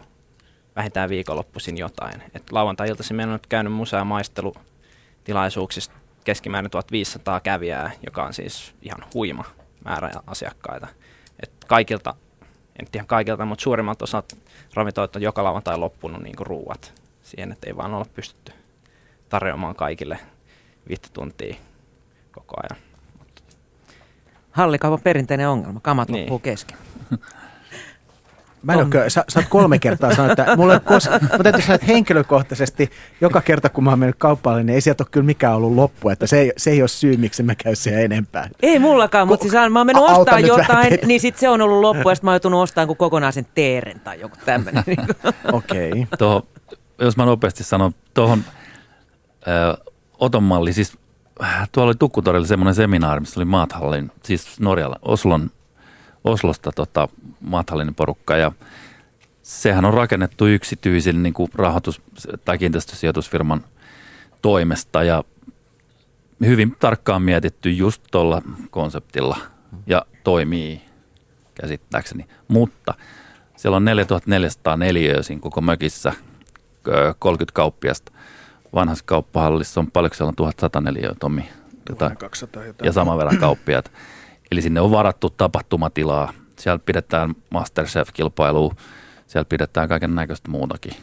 vähintään 0.76 1.10
viikonloppuisin 1.10 1.78
jotain. 1.78 2.24
Et 2.34 2.52
lauantai-iltaisin 2.52 3.16
meillä 3.16 3.32
on 3.32 3.36
nyt 3.36 3.48
käynyt 3.48 3.74
musea 3.74 4.04
maistelutilaisuuksista 4.04 5.96
keskimäärin 6.24 6.72
1500 6.72 7.40
kävijää, 7.40 7.92
joka 8.06 8.24
on 8.24 8.34
siis 8.34 8.74
ihan 8.82 9.04
huima 9.14 9.44
määrä 9.86 10.12
asiakkaita. 10.28 10.88
Et 11.44 11.52
kaikilta, 11.68 12.16
en 12.80 12.88
ihan 12.96 13.08
kaikilta, 13.08 13.46
mutta 13.46 13.64
suurimmalta 13.64 14.04
osalta 14.04 14.36
ravintoloita 14.74 15.20
on 15.20 15.24
joka 15.24 15.44
lauantai 15.44 15.78
loppunut 15.78 16.24
niin 16.24 16.36
ruuat 16.40 16.94
siihen, 17.24 17.52
että 17.52 17.68
ei 17.68 17.78
vaan 17.78 17.94
olla 17.94 18.06
pystytty 18.14 18.52
tarjoamaan 19.30 19.76
kaikille 19.76 20.20
viittä 20.88 21.08
tuntia 21.14 21.56
koko 22.32 22.56
ajan. 22.64 22.84
Hallikaupan 24.52 25.02
perinteinen 25.04 25.50
ongelma, 25.50 25.80
kamat 25.80 26.10
niin. 26.10 26.22
loppuu 26.22 26.40
kesken. 26.40 26.78
Mä 28.63 28.74
en 28.74 28.80
ole, 28.80 29.10
sä, 29.10 29.26
sä 29.28 29.39
oot 29.39 29.50
kolme 29.50 29.80
kertaa 29.80 30.15
sanonut, 30.15 30.39
että 30.39 30.56
mulla 30.56 30.80
kos, 30.80 31.10
mä 31.10 31.43
täytyy 31.43 31.62
sanoa, 31.62 31.76
että 31.76 31.88
henkilökohtaisesti 31.88 32.89
joka 33.22 33.41
kerta 33.41 33.69
kun 33.69 33.84
mä 33.84 33.89
oon 33.89 34.00
mennyt 34.00 34.15
kauppaan, 34.19 34.65
niin 34.65 34.76
ei 34.76 34.82
sieltä 34.82 35.04
ole 35.04 35.10
kyllä 35.12 35.26
mikään 35.26 35.56
ollut 35.56 35.76
loppu, 35.76 36.10
että 36.10 36.28
se 36.28 36.39
ei, 36.39 36.52
se 36.58 36.72
ei 36.72 36.82
ole 36.82 36.88
syy, 36.88 37.17
miksi 37.17 37.43
mä 37.43 37.56
käyn 37.56 37.76
siellä 37.76 38.02
enempää. 38.02 38.50
Ei 38.62 38.80
mullakaan, 38.80 39.28
mutta 39.28 39.43
siis 39.43 39.54
mä 39.54 39.80
oon 39.80 39.86
mennyt 39.86 40.04
ostaa 40.04 40.39
jotain, 40.39 41.00
niin 41.06 41.22
sit 41.22 41.38
se 41.38 41.50
on 41.50 41.62
ollut 41.62 41.82
loppu 41.82 42.10
ja 42.10 42.15
sit 42.15 42.24
mä 42.24 42.32
oon 42.32 42.36
joutunut 42.36 42.62
ostamaan 42.62 42.88
kuin 42.88 42.98
kokonaisen 42.98 43.48
teeren 43.56 44.00
tai 44.00 44.19
joku 44.19 44.36
tämmöinen. 44.45 44.84
Okei. 45.52 46.08
Okay. 46.13 46.41
jos 47.02 47.17
mä 47.17 47.26
nopeasti 47.26 47.63
sanon, 47.63 47.91
tuohon 48.13 48.43
äh, 49.48 49.78
Oton 50.19 50.43
malli, 50.43 50.74
siis 50.74 50.98
tuolla 51.72 51.89
oli 51.89 51.95
Tukkutorilla 52.00 52.48
semmoinen 52.48 52.76
seminaari, 52.76 53.19
missä 53.19 53.39
oli 53.39 53.45
Maathallin, 53.45 54.12
siis 54.24 54.60
Norjalla, 54.60 55.00
Oslon, 55.02 55.52
Oslosta 56.24 56.72
tota, 56.72 57.10
Maathallin 57.42 57.96
porukka 57.96 58.38
ja 58.38 58.52
sehän 59.44 59.86
on 59.86 59.94
rakennettu 59.94 60.48
yksityisen 60.48 61.24
niin 61.24 61.34
kuin 61.34 61.52
rahoitus- 61.56 62.02
tai 62.46 62.58
kiinteistösijoitusfirman 62.58 63.64
toimesta 64.42 65.04
ja 65.04 65.24
hyvin 66.46 66.76
tarkkaan 66.80 67.22
mietitty 67.22 67.72
just 67.72 68.04
tuolla 68.12 68.42
konseptilla 68.70 69.38
ja 69.88 70.06
toimii 70.24 70.82
käsittääkseni. 71.56 72.26
Mutta 72.48 72.94
siellä 73.56 73.78
on 73.78 73.86
4400 73.86 74.78
neliöä 74.78 75.24
siinä 75.24 75.42
koko 75.42 75.62
mökissä, 75.62 76.14
30 77.20 77.54
kauppiasta 77.56 78.12
vanhassa 78.74 79.04
kauppahallissa 79.08 79.80
on 79.80 79.92
paljon, 79.92 80.12
siellä 80.14 80.30
on 80.30 80.36
1104 80.36 81.12
Tommi. 81.20 81.50
Tota, 81.86 82.16
200 82.16 82.64
ja 82.84 82.92
saman 82.92 83.18
verran 83.18 83.38
kauppiaat. 83.38 83.92
Eli 84.52 84.62
sinne 84.62 84.82
on 84.82 84.92
varattu 84.92 85.30
tapahtumatilaa. 85.30 86.34
Siellä 86.60 86.80
pidetään 86.86 87.36
Masterchef-kilpailua, 87.50 88.76
siellä 89.28 89.46
pidetään 89.46 89.90
kaiken 89.90 90.16
näköistä 90.16 90.52
muutakin. 90.52 90.94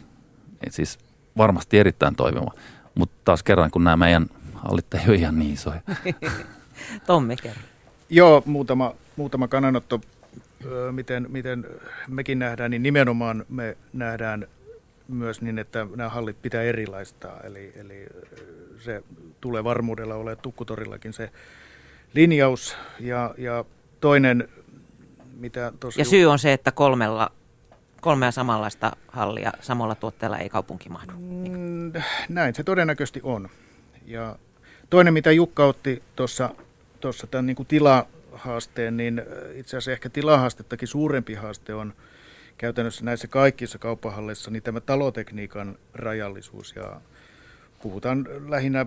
Et 0.67 0.73
siis 0.73 0.99
varmasti 1.37 1.79
erittäin 1.79 2.15
toimiva. 2.15 2.51
Mutta 2.95 3.15
taas 3.25 3.43
kerran, 3.43 3.71
kun 3.71 3.83
nämä 3.83 3.97
meidän 3.97 4.25
hallit 4.53 4.93
ei 4.93 5.01
ole 5.07 5.15
ihan 5.15 5.39
niin 5.39 5.53
isoja. 5.53 5.81
Tommi 7.07 7.35
kerran. 7.35 7.63
Joo, 8.09 8.43
muutama, 8.45 8.95
muutama 9.15 9.47
kannanotto, 9.47 10.01
miten, 10.91 11.27
miten 11.29 11.65
mekin 12.07 12.39
nähdään, 12.39 12.71
niin 12.71 12.83
nimenomaan 12.83 13.45
me 13.49 13.77
nähdään 13.93 14.47
myös 15.07 15.41
niin, 15.41 15.59
että 15.59 15.87
nämä 15.95 16.09
hallit 16.09 16.41
pitää 16.41 16.63
erilaistaa. 16.63 17.41
Eli, 17.41 17.73
eli 17.75 18.07
se 18.79 19.03
tulee 19.41 19.63
varmuudella 19.63 20.15
olemaan 20.15 20.37
Tukkutorillakin 20.41 21.13
se 21.13 21.31
linjaus. 22.13 22.77
Ja, 22.99 23.33
ja 23.37 23.65
toinen, 24.01 24.49
mitä 25.37 25.73
tuossa... 25.79 26.01
Ja 26.01 26.05
syy 26.05 26.25
on 26.25 26.39
se, 26.39 26.53
että 26.53 26.71
kolmella, 26.71 27.31
kolmea 28.01 28.31
samanlaista 28.31 28.91
hallia 29.07 29.51
samalla 29.61 29.95
tuotteella 29.95 30.37
ei 30.37 30.49
kaupunki 30.49 30.89
mahdu. 30.89 31.11
Mm, 31.17 31.91
näin 32.29 32.55
se 32.55 32.63
todennäköisesti 32.63 33.19
on. 33.23 33.49
Ja 34.05 34.35
toinen, 34.89 35.13
mitä 35.13 35.31
Jukka 35.31 35.65
otti 35.65 36.03
tuossa 36.15 36.49
tuossa 36.99 37.27
tämän 37.27 37.45
niin 37.45 37.55
kuin 37.55 37.67
tilahaasteen, 37.67 38.97
niin 38.97 39.21
itse 39.55 39.77
asiassa 39.77 39.91
ehkä 39.91 40.09
tilahaastettakin 40.09 40.87
suurempi 40.87 41.33
haaste 41.33 41.73
on– 41.73 41.93
käytännössä 42.57 43.05
näissä 43.05 43.27
kaikissa 43.27 43.77
kauppahalleissa 43.77 44.51
niin 44.51 44.63
tämä 44.63 44.81
talotekniikan 44.81 45.77
rajallisuus 45.93 46.75
ja 46.75 47.01
puhutaan 47.81 48.27
lähinnä 48.47 48.85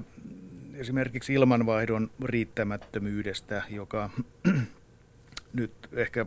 esimerkiksi 0.75 1.35
ilmanvaihdon 1.35 2.11
riittämättömyydestä, 2.25 3.63
joka 3.71 4.11
nyt 5.53 5.73
ehkä 5.93 6.27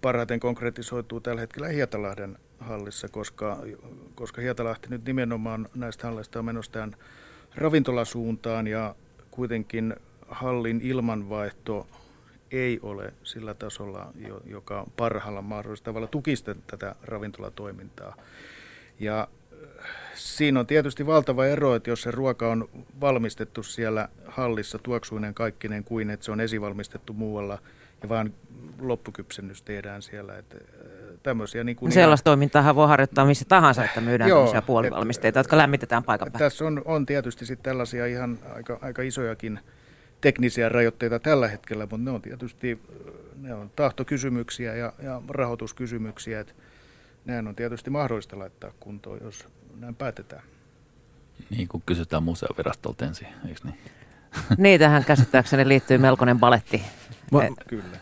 parhaiten 0.00 0.40
konkretisoituu 0.40 1.20
tällä 1.20 1.40
hetkellä 1.40 1.68
Hietalahden 1.68 2.38
hallissa, 2.60 3.08
koska, 3.08 3.58
koska 4.14 4.40
Hietalahti 4.40 4.88
nyt 4.90 5.04
nimenomaan 5.04 5.68
näistä 5.74 6.06
halleista 6.06 6.38
on 6.38 6.44
menossa 6.44 6.72
tämän 6.72 6.96
ravintolasuuntaan 7.54 8.66
ja 8.66 8.94
kuitenkin 9.30 9.96
hallin 10.28 10.80
ilmanvaihto 10.80 11.86
ei 12.50 12.80
ole 12.82 13.12
sillä 13.22 13.54
tasolla, 13.54 14.12
joka 14.46 14.86
parhaalla 14.96 15.42
mahdollisella 15.42 15.84
tavalla 15.84 16.06
tukisi 16.06 16.44
tätä 16.66 16.94
ravintolatoimintaa. 17.02 18.16
Ja 19.00 19.28
siinä 20.14 20.60
on 20.60 20.66
tietysti 20.66 21.06
valtava 21.06 21.46
ero, 21.46 21.74
että 21.74 21.90
jos 21.90 22.02
se 22.02 22.10
ruoka 22.10 22.50
on 22.50 22.68
valmistettu 23.00 23.62
siellä 23.62 24.08
hallissa 24.26 24.78
tuoksuinen 24.78 25.34
kaikkinen 25.34 25.84
kuin, 25.84 26.10
että 26.10 26.24
se 26.24 26.32
on 26.32 26.40
esivalmistettu 26.40 27.12
muualla 27.12 27.58
ja 28.02 28.08
vaan 28.08 28.32
loppukypsennys 28.80 29.62
tehdään 29.62 30.02
siellä. 30.02 30.38
Että 30.38 30.56
äh, 30.56 30.90
tämmöisiä 31.22 31.64
niin 31.64 31.76
kuin 31.76 31.92
Sellaista 31.92 32.30
ihan... 32.30 32.32
toimintaa 32.32 32.74
voi 32.74 32.88
harjoittaa 32.88 33.24
missä 33.24 33.44
tahansa, 33.48 33.84
että 33.84 34.00
myydään 34.00 34.30
Joo, 34.30 34.38
tämmöisiä 34.38 34.62
puolivalmisteita, 34.62 35.40
et, 35.40 35.44
jotka 35.44 35.56
lämmitetään 35.56 36.04
paikan 36.04 36.32
päällä. 36.32 36.44
Tässä 36.44 36.64
on, 36.64 36.82
on 36.84 37.06
tietysti 37.06 37.46
sitten 37.46 37.64
tällaisia 37.64 38.06
ihan 38.06 38.38
aika, 38.54 38.78
aika 38.82 39.02
isojakin 39.02 39.60
teknisiä 40.20 40.68
rajoitteita 40.68 41.18
tällä 41.18 41.48
hetkellä, 41.48 41.84
mutta 41.84 42.04
ne 42.04 42.10
on 42.10 42.22
tietysti 42.22 42.80
ne 43.40 43.54
on 43.54 43.70
tahtokysymyksiä 43.76 44.74
ja, 44.74 44.92
ja 45.02 45.22
rahoituskysymyksiä. 45.28 46.40
Että 46.40 46.52
nehän 47.24 47.48
on 47.48 47.54
tietysti 47.54 47.90
mahdollista 47.90 48.38
laittaa 48.38 48.70
kuntoon, 48.80 49.18
jos 49.22 49.44
näin 49.80 49.94
päätetään. 49.94 50.42
Niin 51.50 51.68
kuin 51.68 51.82
kysytään 51.86 52.22
museovirastolta 52.22 53.04
ensin, 53.04 53.28
eikö 53.48 53.60
niin? 53.64 53.78
niin, 54.58 54.80
tähän 54.80 55.04
käsittääkseni 55.04 55.68
liittyy 55.68 55.98
melkoinen 55.98 56.38
baletti 56.40 56.82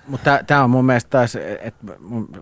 mutta 0.07 0.41
tämä 0.47 0.65
on 0.65 0.71
mun 0.71 0.85
mielestä 0.85 1.11
taas 1.11 1.37
et, 1.37 1.75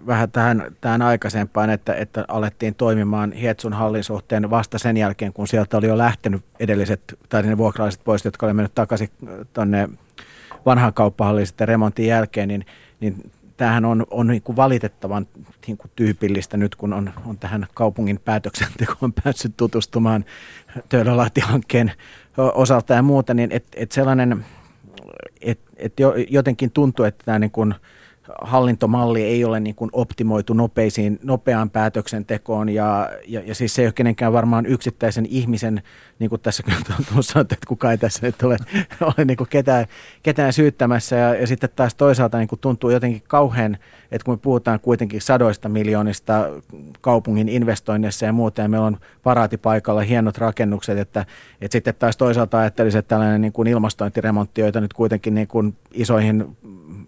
vähän 0.06 0.30
tähän, 0.30 0.76
tähän 0.80 1.02
aikaisempaan, 1.02 1.70
että, 1.70 1.94
että 1.94 2.24
alettiin 2.28 2.74
toimimaan 2.74 3.32
Hietsun 3.32 3.72
hallin 3.72 4.04
suhteen 4.04 4.50
vasta 4.50 4.78
sen 4.78 4.96
jälkeen, 4.96 5.32
kun 5.32 5.48
sieltä 5.48 5.76
oli 5.76 5.86
jo 5.86 5.98
lähtenyt 5.98 6.44
edelliset, 6.60 7.18
tai 7.28 7.42
ne 7.42 7.58
vuokralaiset 7.58 8.04
pois, 8.04 8.24
jotka 8.24 8.46
oli 8.46 8.52
mennyt 8.52 8.74
takaisin 8.74 9.10
tuonne 9.52 9.88
vanhaan 10.66 10.94
kauppahalliin 10.94 11.46
sitten 11.46 11.68
remontin 11.68 12.06
jälkeen, 12.06 12.48
niin, 12.48 12.66
niin 13.00 13.32
tämähän 13.56 13.84
on, 13.84 14.06
on 14.10 14.26
niin 14.26 14.42
kuin 14.42 14.56
valitettavan 14.56 15.26
niin 15.66 15.76
kuin 15.76 15.90
tyypillistä 15.96 16.56
nyt, 16.56 16.76
kun 16.76 16.92
on, 16.92 17.12
on 17.26 17.38
tähän 17.38 17.66
kaupungin 17.74 18.20
päätöksentekoon 18.24 19.12
päässyt 19.24 19.56
tutustumaan 19.56 20.24
Töölölahti-hankkeen 20.88 21.92
osalta 22.36 22.94
ja 22.94 23.02
muuta, 23.02 23.34
niin 23.34 23.52
että 23.52 23.78
et 23.80 23.92
sellainen 23.92 24.44
et, 25.40 25.60
et 25.76 25.92
jotenkin 26.30 26.70
tuntuu, 26.70 27.04
että 27.04 27.24
tämä 27.24 27.38
niin 27.38 27.50
kuin 27.50 27.74
hallintomalli 28.42 29.22
ei 29.22 29.44
ole 29.44 29.60
niin 29.60 29.74
kuin 29.74 29.90
optimoitu 29.92 30.52
nopeisiin, 30.52 31.18
nopeaan 31.22 31.70
päätöksentekoon 31.70 32.68
ja, 32.68 33.10
ja, 33.26 33.42
ja 33.44 33.54
siis 33.54 33.74
se 33.74 33.82
ei 33.82 33.86
ole 33.86 33.92
kenenkään 33.92 34.32
varmaan 34.32 34.66
yksittäisen 34.66 35.26
ihmisen, 35.26 35.82
niin 36.18 36.30
kuin 36.30 36.40
tässä 36.40 36.62
sanottu, 37.20 37.54
että 37.54 37.66
kukaan 37.68 37.92
ei 37.92 37.98
tässä 37.98 38.26
nyt 38.26 38.42
ole, 38.42 38.56
ole 39.00 39.24
niin 39.24 39.36
kuin 39.36 39.48
ketään, 39.48 39.86
ketään 40.22 40.52
syyttämässä. 40.52 41.16
Ja, 41.16 41.34
ja 41.34 41.46
sitten 41.46 41.70
taas 41.76 41.94
toisaalta 41.94 42.38
niin 42.38 42.48
kuin 42.48 42.60
tuntuu 42.60 42.90
jotenkin 42.90 43.22
kauhean, 43.28 43.78
että 44.10 44.24
kun 44.24 44.34
me 44.34 44.38
puhutaan 44.38 44.80
kuitenkin 44.80 45.20
sadoista 45.20 45.68
miljoonista 45.68 46.50
kaupungin 47.00 47.48
investoinneissa 47.48 48.26
ja 48.26 48.32
muuta 48.32 48.62
ja 48.62 48.68
meillä 48.68 48.86
on 48.86 48.96
paraatipaikalla 49.22 50.00
hienot 50.00 50.38
rakennukset, 50.38 50.98
että, 50.98 51.26
että 51.60 51.72
sitten 51.72 51.94
taas 51.94 52.16
toisaalta 52.16 52.58
ajattelisin, 52.58 52.98
että 52.98 53.08
tällainen 53.08 53.40
niin 53.40 53.52
kuin 53.52 53.68
ilmastointiremontti, 53.68 54.60
joita 54.60 54.80
nyt 54.80 54.92
kuitenkin 54.92 55.34
niin 55.34 55.48
kuin 55.48 55.76
isoihin 55.92 56.56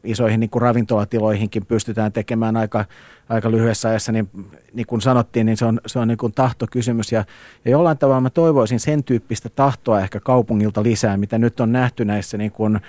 isoihin 0.04 0.40
niin 0.40 0.50
kuin 0.50 0.62
ravintolatiloihinkin 0.62 1.66
pystytään 1.66 2.12
tekemään 2.12 2.56
aika, 2.56 2.84
aika 3.28 3.50
lyhyessä 3.50 3.88
ajassa, 3.88 4.12
niin, 4.12 4.30
niin 4.72 4.86
kuin 4.86 5.00
sanottiin, 5.00 5.46
niin 5.46 5.56
se 5.56 5.64
on, 5.64 5.80
se 5.86 5.98
on 5.98 6.08
niin 6.08 6.18
kuin 6.18 6.32
tahtokysymys. 6.32 7.12
Ja, 7.12 7.24
ja 7.64 7.70
jollain 7.70 7.98
tavalla 7.98 8.20
mä 8.20 8.30
toivoisin 8.30 8.80
sen 8.80 9.04
tyyppistä 9.04 9.48
tahtoa 9.48 10.00
ehkä 10.00 10.20
kaupungilta 10.20 10.82
lisää, 10.82 11.16
mitä 11.16 11.38
nyt 11.38 11.60
on 11.60 11.72
nähty 11.72 12.04
näissä 12.04 12.38
niin 12.38 12.52
kuin, 12.52 12.80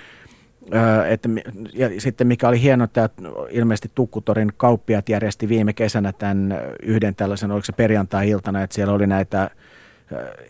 että, 1.08 1.28
ja 1.74 2.00
sitten 2.00 2.26
mikä 2.26 2.48
oli 2.48 2.62
hienoa, 2.62 2.84
että 2.84 3.08
ilmeisesti 3.50 3.90
Tukkutorin 3.94 4.52
kauppiat 4.56 5.08
järjesti 5.08 5.48
viime 5.48 5.72
kesänä 5.72 6.12
tämän 6.12 6.60
yhden 6.82 7.14
tällaisen, 7.14 7.50
oliko 7.50 7.64
se 7.64 7.72
perjantai-iltana, 7.72 8.62
että 8.62 8.74
siellä 8.74 8.94
oli 8.94 9.06
näitä 9.06 9.50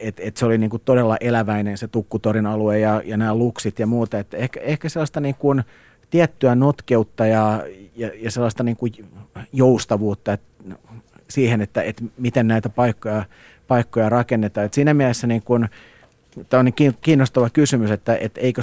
että 0.01 0.23
et 0.25 0.37
se 0.37 0.47
oli 0.47 0.59
niin 0.59 0.71
kuin 0.71 0.83
todella 0.85 1.17
eläväinen 1.21 1.79
se 1.79 1.89
Tukkutorin 1.89 2.47
alue 2.47 2.79
ja, 2.79 3.03
ja 3.05 3.17
nämä 3.17 3.35
luksit 3.35 3.79
ja 3.79 3.87
muuta. 3.87 4.19
Et 4.19 4.35
ehkä, 4.35 4.61
ehkä 4.61 4.89
sellaista 4.89 5.21
niin 5.21 5.35
kuin 5.35 5.63
tiettyä 6.11 6.55
notkeutta 6.55 7.27
ja, 7.27 7.63
ja, 7.97 8.11
ja 8.15 8.31
sellaista 8.31 8.63
niin 8.63 8.77
kuin 8.77 8.93
joustavuutta 9.53 10.33
että 10.33 10.51
siihen, 11.29 11.61
että, 11.61 11.83
että 11.83 12.05
miten 12.19 12.49
näitä 12.49 12.69
paikkoja, 12.69 13.25
paikkoja 13.69 14.09
rakennetaan. 14.09 14.67
Et 14.67 14.75
siinä 14.75 14.95
mielessä 14.95 15.27
niin 15.27 15.43
kuin, 15.43 15.69
tämä 16.49 16.59
on 16.59 16.65
niin 16.65 16.97
kiinnostava 17.01 17.51
kysymys, 17.51 17.91
että, 17.91 18.17
että 18.17 18.41
eikö, 18.41 18.63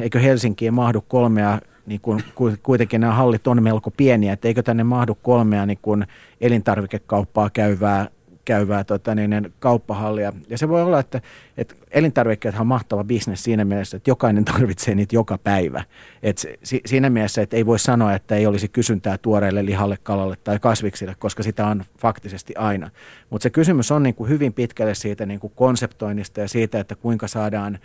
eikö 0.00 0.20
Helsinkiin 0.20 0.74
mahdu 0.74 1.04
kolmea, 1.08 1.60
niin 1.86 2.00
kuin, 2.00 2.24
kuitenkin 2.62 3.00
nämä 3.00 3.14
hallit 3.14 3.46
on 3.46 3.62
melko 3.62 3.90
pieniä, 3.90 4.32
että 4.32 4.48
eikö 4.48 4.62
tänne 4.62 4.84
mahdu 4.84 5.14
kolmea 5.22 5.66
niin 5.66 5.78
kuin 5.82 6.06
elintarvikekauppaa 6.40 7.50
käyvää 7.50 8.08
käyvää 8.46 8.84
tota, 8.84 9.14
niin, 9.14 9.52
kauppahallia. 9.58 10.32
Ja 10.48 10.58
se 10.58 10.68
voi 10.68 10.82
olla, 10.82 11.00
että, 11.00 11.20
että 11.56 11.74
elintarvikkeet 11.90 12.60
on 12.60 12.66
mahtava 12.66 13.04
bisnes 13.04 13.44
siinä 13.44 13.64
mielessä, 13.64 13.96
että 13.96 14.10
jokainen 14.10 14.44
tarvitsee 14.44 14.94
niitä 14.94 15.16
joka 15.16 15.38
päivä. 15.38 15.84
Et 16.22 16.38
si, 16.62 16.80
siinä 16.86 17.10
mielessä, 17.10 17.42
että 17.42 17.56
ei 17.56 17.66
voi 17.66 17.78
sanoa, 17.78 18.14
että 18.14 18.36
ei 18.36 18.46
olisi 18.46 18.68
kysyntää 18.68 19.18
tuoreelle 19.18 19.64
lihalle, 19.64 19.98
kalalle 20.02 20.36
tai 20.44 20.58
kasviksille, 20.58 21.14
koska 21.18 21.42
sitä 21.42 21.66
on 21.66 21.84
faktisesti 21.98 22.54
aina. 22.56 22.90
Mutta 23.30 23.42
se 23.42 23.50
kysymys 23.50 23.90
on 23.90 24.02
niin 24.02 24.14
kuin 24.14 24.30
hyvin 24.30 24.52
pitkälle 24.52 24.94
siitä 24.94 25.26
niin 25.26 25.40
kuin 25.40 25.52
konseptoinnista 25.56 26.40
ja 26.40 26.48
siitä, 26.48 26.80
että 26.80 26.94
kuinka 26.94 27.28
saadaan... 27.28 27.78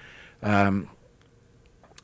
Ähm, 0.47 0.79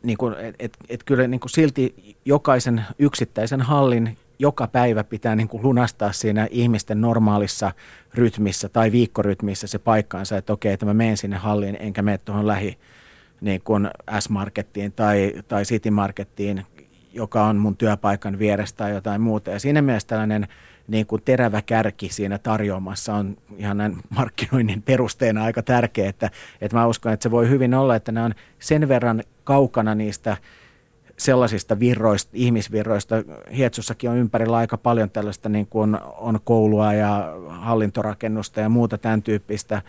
niin 0.04 0.18
kuin, 0.18 0.36
et, 0.40 0.56
et, 0.60 0.78
et 0.90 1.04
kyllä 1.04 1.28
niin 1.28 1.40
kuin 1.40 1.50
silti 1.50 2.16
jokaisen 2.26 2.86
yksittäisen 3.00 3.62
hallin 3.62 4.18
joka 4.40 4.68
päivä 4.68 5.04
pitää 5.04 5.36
niin 5.36 5.48
kuin 5.48 5.64
lunastaa 5.64 6.12
siinä 6.12 6.48
ihmisten 6.52 7.02
normaalissa 7.02 7.72
rytmissä 8.14 8.70
tai 8.70 8.92
viikkorytmissä 8.92 9.68
se 9.68 9.80
paikkaansa, 9.80 10.38
että 10.38 10.54
okei, 10.54 10.74
että 10.74 10.86
mä 10.86 10.94
menen 10.94 11.18
sinne 11.18 11.38
halliin 11.38 11.78
enkä 11.80 12.02
mene 12.02 12.18
tuohon 12.18 12.48
lähi 12.48 12.78
niin 13.42 13.62
kuin 13.64 13.90
S-Markettiin 14.20 14.92
tai, 14.92 15.34
tai 15.48 15.64
City 15.64 15.90
Markettiin, 15.90 16.66
joka 17.14 17.44
on 17.44 17.58
mun 17.58 17.78
työpaikan 17.78 18.40
vierestä 18.40 18.78
tai 18.78 18.92
jotain 18.92 19.22
muuta. 19.22 19.52
Ja 19.52 19.60
siinä 19.60 19.82
mielessä 19.82 20.08
tällainen 20.08 20.48
niin 20.88 21.06
kuin 21.06 21.22
terävä 21.26 21.62
kärki 21.62 22.10
siinä 22.10 22.38
tarjoamassa 22.38 23.16
on 23.16 23.38
ihan 23.58 23.78
näin 23.78 23.98
markkinoinnin 24.10 24.82
perusteena 24.82 25.44
aika 25.44 25.64
tärkeä, 25.64 26.10
että, 26.10 26.30
että 26.62 26.78
mä 26.78 26.88
uskon, 26.88 27.14
että 27.14 27.24
se 27.24 27.32
voi 27.32 27.50
hyvin 27.50 27.74
olla, 27.74 27.96
että 27.96 28.12
ne 28.12 28.24
on 28.24 28.34
sen 28.60 28.88
verran 28.88 29.24
kaukana 29.44 29.96
niistä 29.96 30.38
sellaisista 31.18 31.80
virroista, 31.80 32.32
ihmisvirroista. 32.34 33.16
Hietsossakin 33.56 34.10
on 34.10 34.18
ympärillä 34.18 34.58
aika 34.58 34.78
paljon 34.78 35.10
tällaista, 35.10 35.50
niin 35.50 35.68
kuin 35.68 35.98
on 36.18 36.40
koulua 36.44 36.94
ja 36.94 37.34
hallintorakennusta 37.48 38.60
ja 38.60 38.70
muuta 38.70 38.98
tämän 38.98 39.22
tyyppistä. 39.22 39.82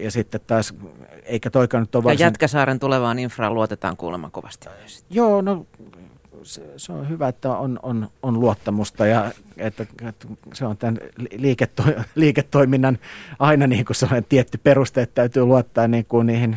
Ja 0.00 0.10
sitten 0.10 0.40
taas, 0.46 0.74
eikä 1.24 1.50
toikaan 1.50 1.82
nyt 1.82 1.94
ole 1.94 2.04
varsin... 2.04 2.20
Ja 2.20 2.26
Jätkäsaaren 2.26 2.78
tulevaan 2.78 3.18
infraan 3.18 3.54
luotetaan 3.54 3.96
kuulemma 3.96 4.30
kovasti. 4.30 4.68
Joo, 5.10 5.40
no 5.40 5.66
se, 6.42 6.62
se 6.76 6.92
on 6.92 7.08
hyvä, 7.08 7.28
että 7.28 7.56
on, 7.56 7.80
on, 7.82 8.08
on 8.22 8.40
luottamusta 8.40 9.06
ja 9.06 9.30
että, 9.56 9.86
että 10.08 10.26
se 10.54 10.66
on 10.66 10.76
tämän 10.76 10.98
liiketo, 11.36 11.82
liiketoiminnan 12.14 12.98
aina 13.38 13.66
niin 13.66 13.84
kuin 13.84 13.96
sellainen 13.96 14.26
tietty 14.28 14.58
peruste, 14.58 15.02
että 15.02 15.14
täytyy 15.14 15.44
luottaa 15.44 15.88
niin 15.88 16.04
kuin 16.04 16.26
niihin 16.26 16.56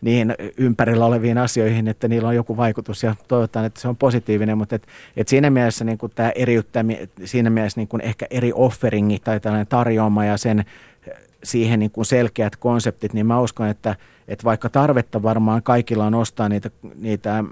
niihin 0.00 0.34
ympärillä 0.56 1.06
oleviin 1.06 1.38
asioihin, 1.38 1.88
että 1.88 2.08
niillä 2.08 2.28
on 2.28 2.34
joku 2.34 2.56
vaikutus 2.56 3.02
ja 3.02 3.14
toivotaan, 3.28 3.66
että 3.66 3.80
se 3.80 3.88
on 3.88 3.96
positiivinen, 3.96 4.58
mutta 4.58 4.74
et, 4.74 4.86
et 5.16 5.28
siinä 5.28 5.50
mielessä 5.50 5.84
niin 5.84 5.98
kuin 5.98 6.12
tämä 6.14 6.30
eriyttäminen, 6.30 7.08
siinä 7.24 7.50
mielessä 7.50 7.80
niin 7.80 7.88
kuin 7.88 8.00
ehkä 8.00 8.26
eri 8.30 8.52
offeringi 8.54 9.18
tai 9.18 9.40
tällainen 9.40 9.66
tarjoama 9.66 10.24
ja 10.24 10.36
sen 10.36 10.64
siihen 11.44 11.78
niin 11.80 11.90
kuin 11.90 12.04
selkeät 12.04 12.56
konseptit, 12.56 13.12
niin 13.12 13.26
mä 13.26 13.40
uskon, 13.40 13.68
että, 13.68 13.96
että 14.28 14.44
vaikka 14.44 14.68
tarvetta 14.68 15.22
varmaan 15.22 15.62
kaikilla 15.62 16.06
on 16.06 16.14
ostaa 16.14 16.48
niitä, 16.48 16.70
niitä 16.94 17.38
äh, 17.38 17.46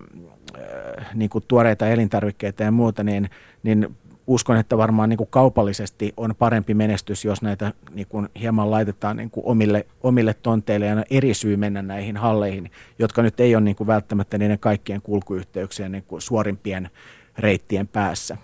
niin 1.14 1.30
kuin 1.30 1.44
tuoreita 1.48 1.88
elintarvikkeita 1.88 2.62
ja 2.62 2.70
muuta, 2.70 3.04
niin, 3.04 3.30
niin 3.62 3.96
uskon, 4.26 4.56
että 4.56 4.76
varmaan 4.76 5.08
niin 5.08 5.16
kuin 5.16 5.30
kaupallisesti 5.30 6.12
on 6.16 6.34
parempi 6.38 6.74
menestys, 6.74 7.24
jos 7.24 7.42
näitä 7.42 7.72
niin 7.90 8.06
kuin 8.06 8.28
hieman 8.40 8.70
laitetaan 8.70 9.16
niin 9.16 9.30
kuin 9.30 9.46
omille, 9.46 9.86
omille 10.02 10.34
tonteille 10.34 10.86
ja 10.86 11.04
eri 11.10 11.34
syy 11.34 11.56
mennä 11.56 11.82
näihin 11.82 12.16
halleihin, 12.16 12.70
jotka 12.98 13.22
nyt 13.22 13.40
ei 13.40 13.54
ole 13.54 13.64
niin 13.64 13.76
kuin 13.76 13.86
välttämättä 13.86 14.38
niiden 14.38 14.58
kaikkien 14.58 15.02
kulkuyhteyksien 15.02 15.92
niin 15.92 16.04
kuin 16.06 16.22
suorimpien 16.22 16.90
reittien 17.38 17.88
päässä. 17.88 18.36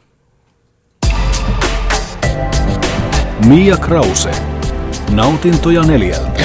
Mia 3.47 3.77
Krause. 3.77 4.31
Nautintoja 5.13 5.83
neljältä. 5.83 6.43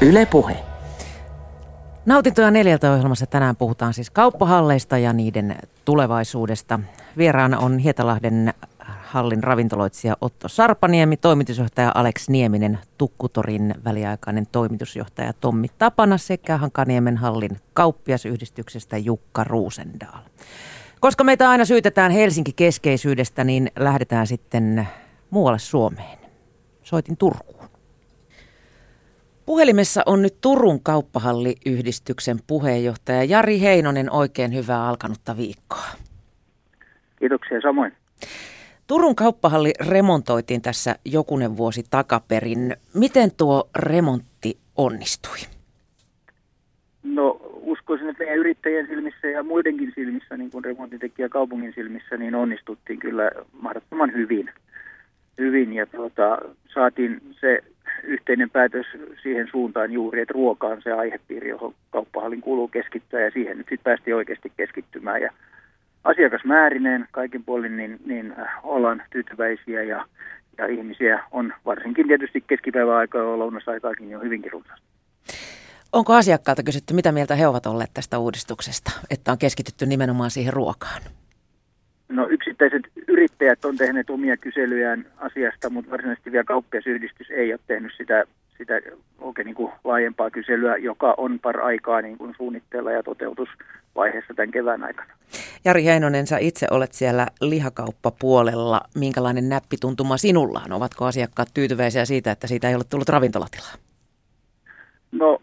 Yle 0.00 0.26
Puhe. 0.26 0.69
Nautintoja 2.06 2.50
neljältä 2.50 2.92
ohjelmassa 2.92 3.26
tänään 3.26 3.56
puhutaan 3.56 3.94
siis 3.94 4.10
kauppahalleista 4.10 4.98
ja 4.98 5.12
niiden 5.12 5.56
tulevaisuudesta. 5.84 6.80
Vieraana 7.18 7.58
on 7.58 7.78
Hietalahden 7.78 8.54
hallin 8.80 9.42
ravintoloitsija 9.42 10.16
Otto 10.20 10.48
Sarpaniemi, 10.48 11.16
toimitusjohtaja 11.16 11.92
Alex 11.94 12.28
Nieminen, 12.28 12.78
Tukkutorin 12.98 13.74
väliaikainen 13.84 14.46
toimitusjohtaja 14.52 15.32
Tommi 15.32 15.68
Tapana 15.78 16.18
sekä 16.18 16.56
Hankaniemen 16.56 17.16
hallin 17.16 17.60
kauppiasyhdistyksestä 17.72 18.98
Jukka 18.98 19.44
Ruusendaal. 19.44 20.22
Koska 21.00 21.24
meitä 21.24 21.50
aina 21.50 21.64
syytetään 21.64 22.12
Helsinki-keskeisyydestä, 22.12 23.44
niin 23.44 23.70
lähdetään 23.78 24.26
sitten 24.26 24.88
muualle 25.30 25.58
Suomeen. 25.58 26.18
Soitin 26.82 27.16
Turkuun. 27.16 27.59
Puhelimessa 29.50 30.02
on 30.06 30.22
nyt 30.22 30.34
Turun 30.40 30.82
kauppahalliyhdistyksen 30.82 32.36
puheenjohtaja 32.46 33.24
Jari 33.24 33.60
Heinonen. 33.60 34.12
Oikein 34.12 34.54
hyvää 34.54 34.88
alkanutta 34.88 35.36
viikkoa. 35.36 35.86
Kiitoksia 37.18 37.60
samoin. 37.60 37.92
Turun 38.86 39.16
kauppahalli 39.16 39.72
remontoitiin 39.88 40.62
tässä 40.62 40.94
jokunen 41.04 41.56
vuosi 41.56 41.82
takaperin. 41.90 42.76
Miten 42.94 43.30
tuo 43.36 43.68
remontti 43.76 44.58
onnistui? 44.76 45.38
No 47.02 47.40
uskoisin, 47.62 48.08
että 48.08 48.24
meidän 48.24 48.38
yrittäjien 48.38 48.86
silmissä 48.86 49.26
ja 49.26 49.42
muidenkin 49.42 49.92
silmissä, 49.94 50.36
niin 50.36 50.50
kuin 50.50 50.64
remontintekijä 50.64 51.28
kaupungin 51.28 51.72
silmissä, 51.74 52.16
niin 52.16 52.34
onnistuttiin 52.34 52.98
kyllä 52.98 53.30
mahdottoman 53.52 54.12
hyvin. 54.12 54.50
hyvin 55.38 55.72
ja 55.72 55.86
tuota, 55.86 56.38
saatiin 56.74 57.22
se 57.40 57.58
yhteinen 58.04 58.50
päätös 58.50 58.86
siihen 59.22 59.48
suuntaan 59.50 59.92
juuri, 59.92 60.20
että 60.20 60.34
ruoka 60.34 60.66
on 60.66 60.82
se 60.82 60.92
aihepiiri, 60.92 61.48
johon 61.48 61.74
kauppahallin 61.90 62.40
kuuluu 62.40 62.68
keskittyä 62.68 63.20
ja 63.20 63.30
siihen 63.30 63.58
nyt 63.58 63.66
sitten 63.66 63.84
päästiin 63.84 64.16
oikeasti 64.16 64.52
keskittymään. 64.56 65.22
Ja 65.22 65.30
asiakasmäärineen 66.04 67.08
kaikin 67.10 67.44
puolin 67.44 67.76
niin, 67.76 68.00
niin 68.06 68.34
äh, 68.38 68.48
ollaan 68.62 69.02
tyytyväisiä 69.10 69.82
ja, 69.82 70.06
ja 70.58 70.66
ihmisiä 70.66 71.24
on 71.30 71.54
varsinkin 71.66 72.06
tietysti 72.06 72.44
keskipäivän 72.46 72.96
aikaa 72.96 73.20
ja 73.20 73.38
lounasaikaakin 73.38 74.10
jo 74.10 74.20
hyvinkin 74.20 74.52
runsaasti. 74.52 74.86
Onko 75.92 76.14
asiakkaalta 76.14 76.62
kysytty, 76.62 76.94
mitä 76.94 77.12
mieltä 77.12 77.34
he 77.34 77.46
ovat 77.46 77.66
olleet 77.66 77.90
tästä 77.94 78.18
uudistuksesta, 78.18 78.90
että 79.10 79.32
on 79.32 79.38
keskitytty 79.38 79.86
nimenomaan 79.86 80.30
siihen 80.30 80.52
ruokaan? 80.52 81.02
No 82.10 82.28
yksittäiset 82.28 82.82
yrittäjät 83.08 83.64
on 83.64 83.76
tehneet 83.76 84.10
omia 84.10 84.36
kyselyjään 84.36 85.06
asiasta, 85.18 85.70
mutta 85.70 85.90
varsinaisesti 85.90 86.32
vielä 86.32 86.44
kauppiasyhdistys 86.44 87.30
ei 87.30 87.52
ole 87.52 87.60
tehnyt 87.66 87.92
sitä, 87.96 88.24
sitä 88.58 88.80
oikein 89.18 89.46
niin 89.46 89.54
kuin 89.54 89.72
laajempaa 89.84 90.30
kyselyä, 90.30 90.76
joka 90.76 91.14
on 91.16 91.38
par 91.38 91.60
aikaa 91.60 92.02
niin 92.02 92.18
kuin 92.18 92.34
suunnitteilla 92.36 92.92
ja 92.92 93.02
toteutusvaiheessa 93.02 94.34
tämän 94.34 94.50
kevään 94.50 94.84
aikana. 94.84 95.12
Jari 95.64 95.84
Heinonen, 95.84 96.26
sä 96.26 96.38
itse 96.38 96.66
olet 96.70 96.92
siellä 96.92 97.26
lihakauppapuolella. 97.40 98.80
Minkälainen 98.94 99.48
näppituntuma 99.48 100.16
sinulla 100.16 100.62
on? 100.66 100.72
Ovatko 100.72 101.04
asiakkaat 101.04 101.48
tyytyväisiä 101.54 102.04
siitä, 102.04 102.30
että 102.30 102.46
siitä 102.46 102.68
ei 102.68 102.74
ole 102.74 102.84
tullut 102.90 103.08
ravintolatilaa? 103.08 103.89
No 105.12 105.38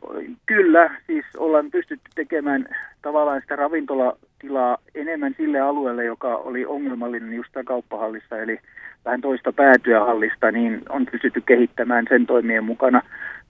kyllä, 0.45 0.89
siis 1.08 1.25
ollaan 1.38 1.71
pystytty 1.71 2.10
tekemään 2.15 2.65
tavallaan 3.01 3.41
sitä 3.41 3.56
ravintolatilaa 3.56 4.77
enemmän 4.95 5.34
sille 5.38 5.60
alueelle, 5.60 6.06
joka 6.06 6.36
oli 6.36 6.65
ongelmallinen 6.65 7.34
just 7.34 7.51
kauppahallissa, 7.65 8.38
eli 8.38 8.60
vähän 9.06 9.21
toista 9.21 9.53
päätyä 9.53 9.99
hallista, 9.99 10.51
niin 10.51 10.82
on 10.89 11.06
pystytty 11.12 11.41
kehittämään 11.45 12.06
sen 12.10 12.25
toimien 12.25 12.63
mukana. 12.63 13.01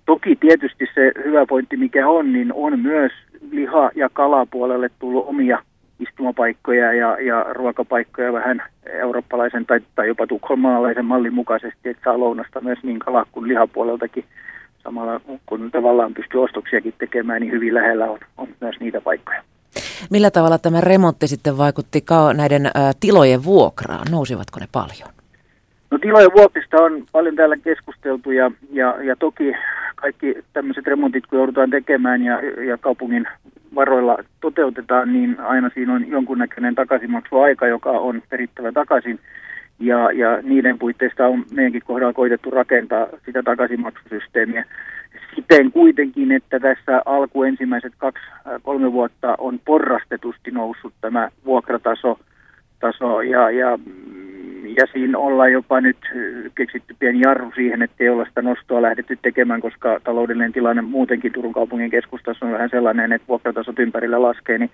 Toki 0.05 0.35
tietysti 0.35 0.85
se 0.93 1.11
hyvä 1.25 1.45
pointti, 1.45 1.77
mikä 1.77 2.07
on, 2.07 2.33
niin 2.33 2.53
on 2.53 2.79
myös 2.79 3.11
liha- 3.51 3.91
ja 3.95 4.09
kalapuolelle 4.13 4.89
tullut 4.99 5.27
omia 5.27 5.59
istumapaikkoja 5.99 6.93
ja, 6.93 7.17
ja 7.21 7.45
ruokapaikkoja 7.53 8.33
vähän 8.33 8.63
eurooppalaisen 8.85 9.65
tai, 9.65 9.79
tai 9.95 10.07
jopa 10.07 10.27
tukholmalaisen 10.27 11.05
mallin 11.05 11.33
mukaisesti, 11.33 11.89
että 11.89 12.03
saa 12.03 12.19
lounasta 12.19 12.61
myös 12.61 12.79
niin 12.83 12.99
kala- 12.99 13.27
kuin 13.31 13.47
lihapuoleltakin 13.47 14.25
samalla 14.87 15.21
kun 15.45 15.71
tavallaan 15.71 16.13
pystyy 16.13 16.43
ostoksiakin 16.43 16.93
tekemään, 16.97 17.41
niin 17.41 17.51
hyvin 17.51 17.73
lähellä 17.73 18.05
on, 18.05 18.19
on 18.37 18.47
myös 18.61 18.79
niitä 18.79 19.01
paikkoja. 19.01 19.43
Millä 20.09 20.31
tavalla 20.31 20.57
tämä 20.57 20.81
remontti 20.81 21.27
sitten 21.27 21.57
vaikutti 21.57 22.05
näiden 22.33 22.65
ä, 22.65 22.71
tilojen 22.99 23.43
vuokraan? 23.43 24.07
Nousivatko 24.11 24.59
ne 24.59 24.67
paljon? 24.71 25.09
No 25.91 25.97
tilojen 25.97 26.31
vuokrista 26.37 26.77
on 26.77 27.03
paljon 27.11 27.35
täällä 27.35 27.57
keskusteltu 27.57 28.31
ja, 28.31 28.51
ja, 28.71 29.03
ja 29.03 29.15
toki 29.15 29.53
kaikki 29.95 30.35
tämmöiset 30.53 30.87
remontit, 30.87 31.27
kun 31.27 31.37
joudutaan 31.37 31.69
tekemään 31.69 32.23
ja, 32.23 32.39
ja 32.63 32.77
kaupungin 32.77 33.27
varoilla 33.75 34.17
toteutetaan, 34.41 35.13
niin 35.13 35.39
aina 35.39 35.69
siinä 35.73 35.93
on 35.93 36.07
jonkunnäköinen 36.07 36.75
takaisinmaksuaika, 36.75 37.67
joka 37.67 37.89
on 37.91 38.21
perittävä 38.29 38.71
takaisin. 38.71 39.19
Ja, 39.79 40.11
ja 40.11 40.41
niiden 40.41 40.79
puitteista 40.79 41.27
on 41.27 41.45
meidänkin 41.51 41.81
kohdalla 41.85 42.13
koitettu 42.13 42.51
rakentaa 42.51 43.07
sitä 43.25 43.43
takaisinmaksusysteemiä 43.43 44.65
siten 45.35 45.71
kuitenkin, 45.71 46.31
että 46.31 46.59
tässä 46.59 47.01
alku 47.05 47.43
ensimmäiset 47.43 47.93
kaksi, 47.97 48.23
kolme 48.63 48.93
vuotta 48.93 49.35
on 49.37 49.59
porrastetusti 49.65 50.51
noussut 50.51 50.93
tämä 51.01 51.29
vuokrataso 51.45 52.19
taso. 52.79 53.21
Ja, 53.21 53.51
ja, 53.51 53.79
ja 54.77 54.85
siinä 54.93 55.17
ollaan 55.17 55.51
jopa 55.51 55.81
nyt 55.81 55.97
keksitty 56.55 56.95
pieni 56.99 57.21
jarru 57.23 57.51
siihen, 57.55 57.81
että 57.81 57.95
ei 57.99 58.09
olla 58.09 58.25
sitä 58.25 58.41
nostoa 58.41 58.81
lähdetty 58.81 59.19
tekemään, 59.21 59.61
koska 59.61 59.99
taloudellinen 60.03 60.53
tilanne 60.53 60.81
muutenkin 60.81 61.31
Turun 61.31 61.53
kaupungin 61.53 61.91
keskustassa 61.91 62.45
on 62.45 62.51
vähän 62.51 62.69
sellainen, 62.69 63.11
että 63.11 63.27
vuokratasot 63.27 63.79
ympärillä 63.79 64.21
laskee, 64.21 64.57
niin 64.57 64.71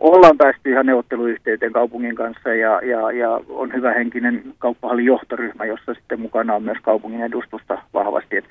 ollaan 0.00 0.36
päästy 0.38 0.70
ihan 0.70 0.86
neuvotteluyhteyteen 0.86 1.72
kaupungin 1.72 2.14
kanssa 2.14 2.54
ja, 2.54 2.80
ja, 2.82 3.12
ja 3.12 3.40
on 3.48 3.72
hyvä 3.72 3.92
henkinen 3.92 4.42
kauppahallin 4.58 5.04
johtoryhmä, 5.04 5.64
jossa 5.64 5.94
sitten 5.94 6.20
mukana 6.20 6.54
on 6.54 6.62
myös 6.62 6.78
kaupungin 6.82 7.22
edustusta 7.22 7.82
vahvasti. 7.94 8.36
Et, 8.36 8.44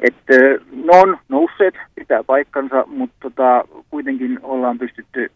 et, 0.00 0.14
ne 0.72 0.98
on 0.98 1.18
nousseet, 1.28 1.74
pitää 1.94 2.24
paikkansa, 2.24 2.84
mutta 2.86 3.16
tota, 3.20 3.64
kuitenkin 3.90 4.38
ollaan 4.42 4.78
pystytty 4.78 5.30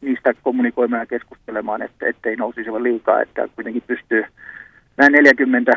niistä 0.00 0.34
kommunikoimaan 0.42 1.00
ja 1.00 1.06
keskustelemaan, 1.06 1.82
että 1.82 2.06
ettei 2.06 2.36
nousisi 2.36 2.70
liikaa, 2.70 3.22
että 3.22 3.48
kuitenkin 3.54 3.82
pystyy 3.86 4.24
nämä 4.96 5.10
40 5.10 5.72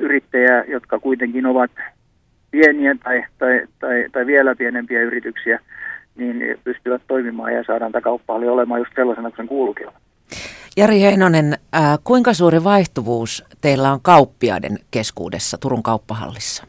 yrittäjää, 0.00 0.64
jotka 0.68 0.98
kuitenkin 0.98 1.46
ovat 1.46 1.70
pieniä 2.50 2.94
tai, 3.04 3.24
tai, 3.38 3.66
tai, 3.78 4.06
tai 4.12 4.26
vielä 4.26 4.54
pienempiä 4.56 5.02
yrityksiä, 5.02 5.60
niin 6.20 6.58
pystyvät 6.64 7.02
toimimaan 7.08 7.54
ja 7.54 7.64
saadaan 7.66 7.92
tämä 7.92 8.02
kauppahalli 8.02 8.48
olemaan 8.48 8.80
just 8.80 8.92
sellaisena 8.94 9.28
kuin 9.28 9.36
sen 9.36 9.48
kuuluukin 9.48 9.86
Jari 10.76 11.00
Heinonen, 11.00 11.52
äh, 11.74 11.98
kuinka 12.04 12.32
suuri 12.32 12.64
vaihtuvuus 12.64 13.44
teillä 13.60 13.92
on 13.92 13.98
kauppiaiden 14.02 14.78
keskuudessa 14.90 15.58
Turun 15.58 15.82
kauppahallissa? 15.82 16.66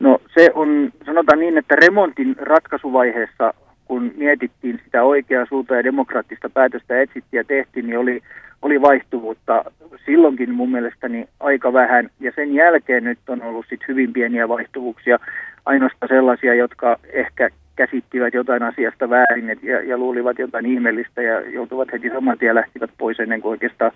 No 0.00 0.18
se 0.34 0.50
on, 0.54 0.92
sanotaan 1.06 1.38
niin, 1.38 1.58
että 1.58 1.76
remontin 1.76 2.36
ratkaisuvaiheessa, 2.38 3.54
kun 3.84 4.12
mietittiin 4.16 4.80
sitä 4.84 5.02
oikeaa 5.02 5.46
suuntaa 5.46 5.76
ja 5.76 5.84
demokraattista 5.84 6.50
päätöstä 6.50 7.00
etsittiin 7.00 7.38
ja 7.38 7.44
tehtiin, 7.44 7.86
niin 7.86 7.98
oli, 7.98 8.20
oli 8.62 8.82
vaihtuvuutta 8.82 9.64
silloinkin 10.06 10.54
mun 10.54 10.70
mielestäni 10.70 11.28
aika 11.40 11.72
vähän. 11.72 12.10
Ja 12.20 12.32
sen 12.34 12.54
jälkeen 12.54 13.04
nyt 13.04 13.18
on 13.28 13.42
ollut 13.42 13.66
sit 13.68 13.80
hyvin 13.88 14.12
pieniä 14.12 14.48
vaihtuvuuksia, 14.48 15.18
ainoastaan 15.66 16.08
sellaisia, 16.08 16.54
jotka 16.54 16.96
ehkä 17.12 17.50
käsittivät 17.76 18.34
jotain 18.34 18.62
asiasta 18.62 19.10
väärin 19.10 19.50
et, 19.50 19.62
ja, 19.62 19.82
ja 19.82 19.98
luulivat 19.98 20.38
jotain 20.38 20.66
ihmeellistä 20.66 21.22
ja 21.22 21.40
joutuvat 21.40 21.92
heti 21.92 22.10
saman 22.10 22.38
tien 22.38 22.54
lähtivät 22.54 22.90
pois 22.98 23.20
ennen 23.20 23.40
kuin 23.40 23.50
oikeastaan 23.50 23.92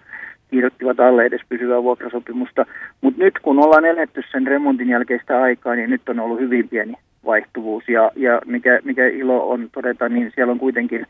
kirjoittivat 0.51 1.01
alle 1.01 1.25
edes 1.25 1.41
pysyvää 1.49 1.83
vuokrasopimusta. 1.83 2.67
Mutta 3.01 3.25
nyt 3.25 3.39
kun 3.43 3.59
ollaan 3.59 3.85
eletty 3.85 4.23
sen 4.33 4.47
remontin 4.47 4.89
jälkeistä 4.89 5.43
aikaa, 5.43 5.75
niin 5.75 5.91
nyt 5.91 6.09
on 6.09 6.21
ollut 6.21 6.41
hyvin 6.41 6.69
pieni 6.69 6.95
vaihtuvuus 7.25 7.89
ja, 7.89 8.11
ja 8.17 8.41
mikä, 8.47 8.81
mikä 8.85 9.07
ilo 9.07 9.51
on 9.51 9.69
todeta, 9.73 10.09
niin 10.09 10.33
siellä 10.35 10.53
on 10.53 10.59
kuitenkin 10.59 11.07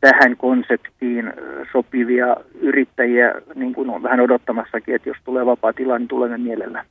tähän 0.00 0.36
konseptiin 0.36 1.32
sopivia 1.72 2.36
yrittäjiä, 2.60 3.34
niin 3.54 3.74
kuin 3.74 3.90
on 3.90 4.02
vähän 4.02 4.20
odottamassakin, 4.20 4.94
että 4.94 5.08
jos 5.08 5.16
tulee 5.24 5.46
vapaa 5.46 5.72
tila, 5.72 5.98
niin 5.98 6.08
tulemme 6.08 6.38
mielellään. 6.38 6.86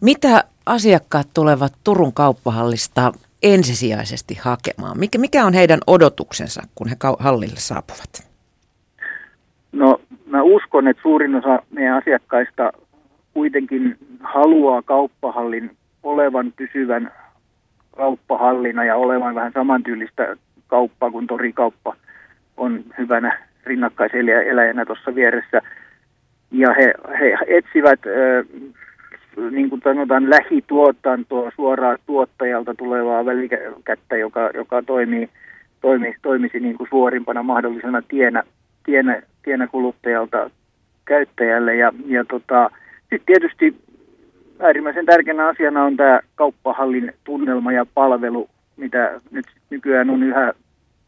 Mitä 0.00 0.44
asiakkaat 0.66 1.26
tulevat 1.34 1.72
Turun 1.84 2.12
kauppahallista 2.12 3.12
ensisijaisesti 3.42 4.34
hakemaan? 4.34 4.98
Mikä, 4.98 5.18
mikä 5.18 5.44
on 5.44 5.52
heidän 5.52 5.80
odotuksensa, 5.86 6.62
kun 6.74 6.88
he 6.88 6.96
hallille 7.18 7.56
saapuvat? 7.56 8.30
No 9.72 10.00
mä 10.26 10.42
uskon, 10.42 10.88
että 10.88 11.02
suurin 11.02 11.34
osa 11.34 11.62
meidän 11.70 11.96
asiakkaista 11.96 12.72
kuitenkin 13.34 13.96
haluaa 14.20 14.82
kauppahallin 14.82 15.76
olevan 16.02 16.52
pysyvän 16.56 17.12
kauppahallina 17.96 18.84
ja 18.84 18.96
olevan 18.96 19.34
vähän 19.34 19.52
samantyylistä 19.52 20.36
kauppaa 20.66 21.10
kuin 21.10 21.26
torikauppa 21.26 21.96
on 22.56 22.84
hyvänä 22.98 23.38
rinnakkaiseläjänä 23.64 24.86
tuossa 24.86 25.14
vieressä. 25.14 25.60
Ja 26.50 26.74
he, 26.74 26.94
he 27.20 27.38
etsivät 27.46 28.00
niin 29.50 29.70
kuin 29.70 29.80
sanotaan, 29.84 30.30
lähituotantoa 30.30 31.50
suoraan 31.56 31.98
tuottajalta 32.06 32.74
tulevaa 32.74 33.24
välikättä, 33.24 34.16
joka, 34.16 34.50
joka 34.54 34.82
toimii, 34.82 35.28
toimii, 35.80 36.14
toimisi 36.22 36.60
niin 36.60 36.76
kuin 36.76 36.88
suorimpana 36.90 37.42
mahdollisena 37.42 38.02
tienä, 38.08 38.42
tienä, 38.84 39.22
tienä 39.42 39.66
kuluttajalta 39.66 40.50
käyttäjälle. 41.04 41.76
Ja, 41.76 41.92
ja 42.06 42.24
tota, 42.24 42.70
sitten 43.00 43.26
tietysti 43.26 43.74
äärimmäisen 44.60 45.06
tärkeänä 45.06 45.48
asiana 45.48 45.84
on 45.84 45.96
tämä 45.96 46.20
kauppahallin 46.34 47.12
tunnelma 47.24 47.72
ja 47.72 47.86
palvelu, 47.94 48.48
mitä 48.76 49.20
nyt 49.30 49.46
nykyään 49.70 50.10
on 50.10 50.22
yhä 50.22 50.52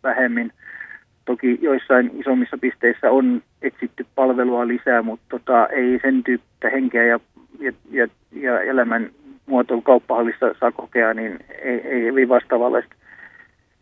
vähemmin. 0.02 0.52
Toki 1.24 1.58
joissain 1.60 2.10
isommissa 2.20 2.58
pisteissä 2.60 3.10
on 3.10 3.42
etsitty 3.62 4.06
palvelua 4.14 4.68
lisää, 4.68 5.02
mutta 5.02 5.24
tota, 5.28 5.66
ei 5.66 5.98
sen 6.02 6.24
tyyppistä 6.24 6.70
henkeä 6.70 7.04
ja 7.04 7.20
ja, 7.60 7.72
ja, 7.90 8.08
ja 8.32 8.60
elämän 8.60 9.10
muoto 9.46 9.80
kauppahallissa 9.80 10.54
saa 10.60 10.72
kokea, 10.72 11.14
niin 11.14 11.38
ei, 11.62 11.80
ei 11.80 12.02
hyvin 12.02 12.28
vastaavallaista 12.28 12.94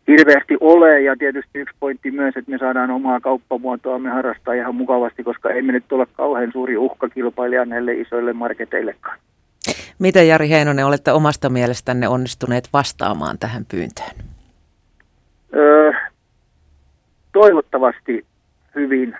hirveästi 0.07 0.57
ole. 0.59 1.01
Ja 1.01 1.15
tietysti 1.17 1.59
yksi 1.59 1.75
pointti 1.79 2.11
myös, 2.11 2.37
että 2.37 2.51
me 2.51 2.57
saadaan 2.57 2.91
omaa 2.91 3.19
kauppamuotoamme 3.19 4.09
harrastaa 4.09 4.53
ihan 4.53 4.75
mukavasti, 4.75 5.23
koska 5.23 5.49
ei 5.49 5.61
me 5.61 5.71
nyt 5.71 5.91
ole 5.91 6.05
kauhean 6.13 6.51
suuri 6.51 6.77
uhka 6.77 7.09
kilpailija 7.09 7.65
näille 7.65 7.93
isoille 7.93 8.33
marketeillekaan. 8.33 9.19
Miten 9.99 10.27
Jari 10.27 10.49
Heinonen 10.49 10.85
olette 10.85 11.11
omasta 11.11 11.49
mielestänne 11.49 12.07
onnistuneet 12.07 12.69
vastaamaan 12.73 13.37
tähän 13.39 13.65
pyyntöön? 13.71 14.15
Öö, 15.55 15.91
toivottavasti 17.33 18.25
hyvin 18.75 19.17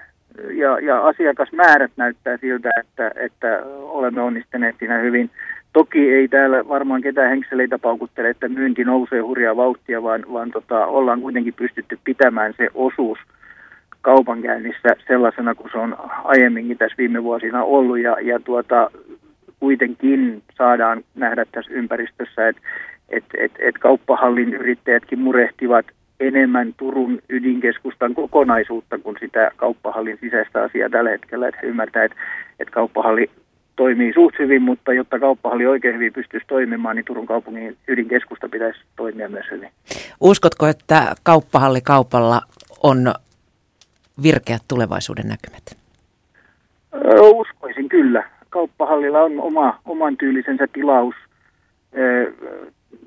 ja, 0.53 0.79
ja 0.79 1.07
asiakasmäärät 1.07 1.91
näyttää 1.97 2.37
siltä, 2.37 2.69
että, 2.79 3.11
että 3.15 3.61
olemme 3.81 4.21
onnistuneet 4.21 4.75
siinä 4.79 4.97
hyvin. 4.97 5.29
Toki 5.73 6.13
ei 6.13 6.27
täällä 6.27 6.67
varmaan 6.67 7.01
ketään 7.01 7.29
henkseleitä 7.29 7.79
paukuttele, 7.79 8.29
että 8.29 8.49
myynti 8.49 8.83
nousee 8.83 9.19
hurjaa 9.19 9.55
vauhtia, 9.55 10.03
vaan, 10.03 10.25
vaan 10.33 10.51
tota, 10.51 10.85
ollaan 10.85 11.21
kuitenkin 11.21 11.53
pystytty 11.53 11.99
pitämään 12.03 12.53
se 12.57 12.67
osuus 12.73 13.19
kaupankäynnissä 14.01 14.95
sellaisena 15.07 15.55
kuin 15.55 15.71
se 15.71 15.77
on 15.77 15.97
aiemminkin 16.23 16.77
tässä 16.77 16.97
viime 16.97 17.23
vuosina 17.23 17.63
ollut. 17.63 17.99
Ja, 17.99 18.17
ja 18.21 18.39
tuota, 18.39 18.91
kuitenkin 19.59 20.43
saadaan 20.57 21.03
nähdä 21.15 21.45
tässä 21.51 21.73
ympäristössä, 21.73 22.47
että 22.47 22.61
et, 23.09 23.23
et, 23.37 23.51
et 23.59 23.77
kauppahallin 23.77 24.53
yrittäjätkin 24.53 25.19
murehtivat 25.19 25.85
enemmän 26.21 26.73
Turun 26.77 27.19
ydinkeskustan 27.29 28.13
kokonaisuutta 28.13 28.97
kuin 28.97 29.17
sitä 29.19 29.51
kauppahallin 29.55 30.17
sisäistä 30.21 30.63
asiaa 30.63 30.89
tällä 30.89 31.09
hetkellä. 31.09 31.47
Että 31.47 31.59
he 31.63 31.67
ymmärtää, 31.67 32.03
että, 32.03 32.17
että 32.59 32.73
kauppahalli 32.73 33.29
toimii 33.75 34.13
suht 34.13 34.39
hyvin, 34.39 34.61
mutta 34.61 34.93
jotta 34.93 35.19
kauppahalli 35.19 35.65
oikein 35.65 35.95
hyvin 35.95 36.13
pystyisi 36.13 36.45
toimimaan, 36.47 36.95
niin 36.95 37.05
Turun 37.05 37.25
kaupungin 37.25 37.77
ydinkeskusta 37.87 38.49
pitäisi 38.49 38.79
toimia 38.95 39.29
myös 39.29 39.45
hyvin. 39.51 39.69
Uskotko, 40.19 40.67
että 40.67 41.15
kauppahalli 41.23 41.81
kaupalla 41.81 42.41
on 42.83 43.13
virkeät 44.23 44.61
tulevaisuuden 44.67 45.27
näkymät? 45.27 45.63
Uskoisin 47.19 47.89
kyllä. 47.89 48.23
Kauppahallilla 48.49 49.21
on 49.21 49.39
oma, 49.39 49.79
oman 49.85 50.17
tyylisensä 50.17 50.67
tilaus 50.73 51.15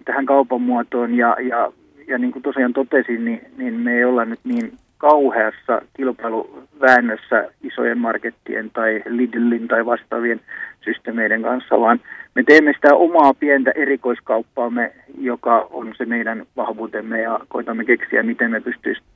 tähän 0.04 0.26
kaupan 0.26 0.60
muotoon 0.60 1.14
ja, 1.14 1.36
ja 1.48 1.72
ja 2.08 2.18
niin 2.18 2.32
kuin 2.32 2.42
tosiaan 2.42 2.72
totesin, 2.72 3.24
niin, 3.24 3.40
niin 3.56 3.74
me 3.74 3.92
ei 3.92 4.04
olla 4.04 4.24
nyt 4.24 4.40
niin 4.44 4.72
kauheassa 4.98 5.82
kilpailuväännössä 5.96 7.50
isojen 7.62 7.98
markettien 7.98 8.70
tai 8.70 9.02
Lidlin 9.06 9.68
tai 9.68 9.86
vastaavien 9.86 10.40
systeemeiden 10.80 11.42
kanssa, 11.42 11.80
vaan 11.80 12.00
me 12.34 12.42
teemme 12.42 12.72
sitä 12.72 12.94
omaa 12.94 13.34
pientä 13.34 13.70
erikoiskauppaamme, 13.74 14.92
joka 15.18 15.68
on 15.70 15.94
se 15.98 16.04
meidän 16.04 16.46
vahvuutemme 16.56 17.20
ja 17.22 17.40
koitamme 17.48 17.84
keksiä, 17.84 18.22
miten 18.22 18.50
me 18.50 18.62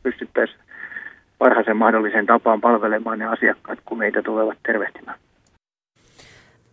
pystyttäisiin 0.02 0.60
parhaaseen 1.38 1.76
mahdolliseen 1.76 2.26
tapaan 2.26 2.60
palvelemaan 2.60 3.18
ne 3.18 3.24
asiakkaat, 3.24 3.78
kun 3.84 3.98
meitä 3.98 4.22
tulevat 4.22 4.58
tervehtimään. 4.66 5.17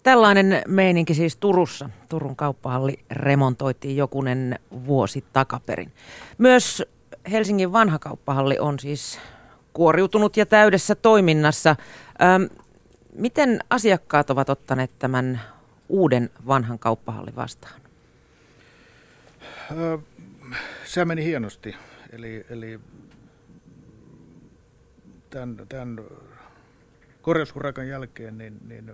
Tällainen 0.06 0.62
meininki 0.68 1.14
siis 1.14 1.38
Turussa. 1.38 1.90
Turun 2.10 2.36
kauppahalli 2.36 3.00
remontoitiin 3.12 3.98
jokunen 3.98 4.60
vuosi 4.86 5.24
takaperin. 5.34 5.92
Myös 6.38 6.84
Helsingin 7.32 7.72
vanha 7.72 8.00
kauppahalli 8.00 8.60
on 8.60 8.80
siis 8.80 9.20
kuoriutunut 9.74 10.38
ja 10.38 10.46
täydessä 10.46 10.96
toiminnassa. 10.96 11.76
Ähm, 12.22 12.44
miten 13.14 13.60
asiakkaat 13.70 14.30
ovat 14.30 14.50
ottaneet 14.50 14.92
tämän 15.00 15.42
uuden 15.90 16.30
vanhan 16.48 16.80
kauppahallin 16.80 17.36
vastaan? 17.36 17.82
Ö, 19.78 19.98
se 20.86 21.06
meni 21.06 21.24
hienosti. 21.24 21.76
Eli, 22.12 22.46
eli 22.50 22.80
tämän, 25.30 25.58
tämän 25.70 26.02
korjaushurakan 27.22 27.88
jälkeen 27.88 28.38
niin, 28.38 28.58
niin 28.68 28.92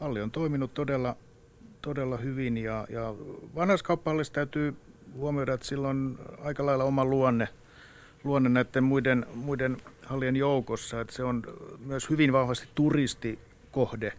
halli 0.00 0.20
on 0.20 0.30
toiminut 0.30 0.74
todella, 0.74 1.16
todella 1.82 2.16
hyvin 2.16 2.56
ja, 2.56 2.86
ja 2.90 3.14
vanhassa 3.54 3.86
kauppahallissa 3.86 4.32
täytyy 4.32 4.74
huomioida, 5.14 5.54
että 5.54 5.66
sillä 5.66 5.88
on 5.88 6.18
aika 6.42 6.66
lailla 6.66 6.84
oma 6.84 7.04
luonne, 7.04 7.48
luonne 8.24 8.48
näiden 8.48 8.84
muiden, 8.84 9.26
muiden 9.34 9.76
hallien 10.06 10.36
joukossa, 10.36 11.00
että 11.00 11.14
se 11.14 11.24
on 11.24 11.42
myös 11.86 12.10
hyvin 12.10 12.32
vahvasti 12.32 12.68
turistikohde. 12.74 14.12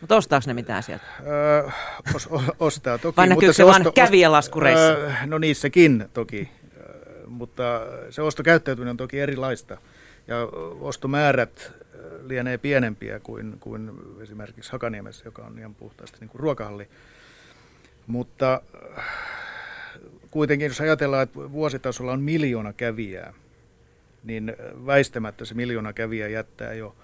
Mutta 0.00 0.16
ostaako 0.16 0.44
ne 0.46 0.54
mitään 0.54 0.82
sieltä? 0.82 1.04
Öö, 1.26 1.68
os, 2.14 2.28
ostaa 2.60 2.98
toki. 2.98 3.16
Vai 3.16 3.28
näkyykö 3.28 3.52
se 3.52 3.66
vaan 3.66 3.92
kävijälaskureissa? 3.94 4.88
Öö, 4.88 5.12
no 5.26 5.38
niissäkin 5.38 6.08
toki, 6.12 6.48
öö, 6.76 7.26
mutta 7.26 7.80
se 8.10 8.22
ostokäyttäytyminen 8.22 8.90
on 8.90 8.96
toki 8.96 9.20
erilaista. 9.20 9.76
Ja 10.26 10.36
ostomäärät 10.80 11.72
lienee 12.22 12.58
pienempiä 12.58 13.20
kuin, 13.20 13.56
kuin 13.60 13.90
esimerkiksi 14.22 14.72
Hakaniemessä, 14.72 15.24
joka 15.24 15.42
on 15.42 15.58
ihan 15.58 15.74
puhtaasti 15.74 16.16
niin 16.20 16.28
kuin 16.28 16.40
ruokahalli. 16.40 16.88
Mutta 18.06 18.62
kuitenkin, 20.30 20.66
jos 20.66 20.80
ajatellaan, 20.80 21.22
että 21.22 21.52
vuositasolla 21.52 22.12
on 22.12 22.20
miljoona 22.20 22.72
kävijää, 22.72 23.34
niin 24.24 24.56
väistämättä 24.86 25.44
se 25.44 25.54
miljoona 25.54 25.92
kävijää 25.92 26.28
jättää 26.28 26.74
jo 26.74 26.96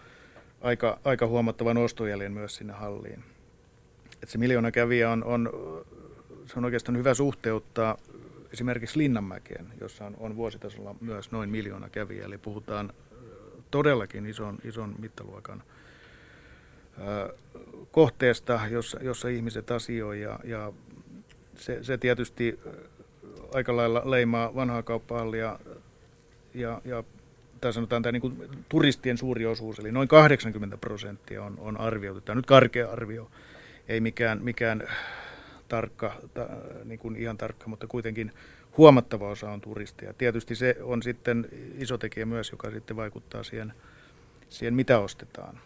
aika, 0.60 0.98
aika 1.04 1.26
huomattavan 1.26 1.76
ostojäljen 1.76 2.32
myös 2.32 2.56
sinne 2.56 2.72
halliin. 2.72 3.24
Et 4.22 4.28
se 4.28 4.38
miljoona 4.38 4.70
kävijä 4.70 5.10
on, 5.10 5.24
on, 5.24 5.50
se 6.46 6.52
on 6.56 6.64
oikeastaan 6.64 6.98
hyvä 6.98 7.14
suhteuttaa 7.14 7.98
esimerkiksi 8.52 8.98
Linnanmäkeen, 8.98 9.66
jossa 9.80 10.06
on, 10.06 10.16
on 10.18 10.36
vuositasolla 10.36 10.94
myös 11.00 11.32
noin 11.32 11.50
miljoona 11.50 11.88
kävijää. 11.88 12.26
Eli 12.26 12.38
puhutaan 12.38 12.92
todellakin 13.70 14.26
ison, 14.26 14.58
ison 14.64 14.94
mittaluokan 14.98 15.62
kohteesta, 17.92 18.60
jossa, 18.70 18.98
jossa 19.02 19.28
ihmiset 19.28 19.70
asioivat 19.70 20.22
ja, 20.22 20.38
ja 20.44 20.72
se, 21.56 21.84
se 21.84 21.98
tietysti 21.98 22.60
aika 23.54 23.76
lailla 23.76 24.10
leimaa 24.10 24.54
vanhaa 24.54 24.82
kauppahallia 24.82 25.58
ja, 26.54 26.80
ja 26.84 27.04
tai 27.60 27.72
sanotaan 27.72 28.02
tämä 28.02 28.12
niin 28.12 28.20
kuin 28.20 28.48
turistien 28.68 29.18
suuri 29.18 29.46
osuus, 29.46 29.78
eli 29.78 29.92
noin 29.92 30.08
80 30.08 30.76
prosenttia 30.76 31.42
on, 31.42 31.54
on 31.58 31.80
arvioitu. 31.80 32.20
Tämä 32.20 32.32
on 32.32 32.36
nyt 32.36 32.46
karkea 32.46 32.90
arvio, 32.90 33.30
ei 33.88 34.00
mikään, 34.00 34.42
mikään 34.42 34.88
tarkka, 35.68 36.14
ta, 36.34 36.48
niin 36.84 36.98
kuin 36.98 37.16
ihan 37.16 37.38
tarkka, 37.38 37.68
mutta 37.68 37.86
kuitenkin 37.86 38.32
huomattava 38.78 39.28
osa 39.28 39.50
on 39.50 39.60
turistia. 39.60 40.12
Tietysti 40.12 40.54
se 40.54 40.76
on 40.82 41.02
sitten 41.02 41.48
iso 41.74 41.98
tekijä 41.98 42.26
myös, 42.26 42.50
joka 42.50 42.70
sitten 42.70 42.96
vaikuttaa 42.96 43.42
siihen, 43.42 43.72
siihen 44.48 44.74
mitä 44.74 44.98
ostetaan. 44.98 45.60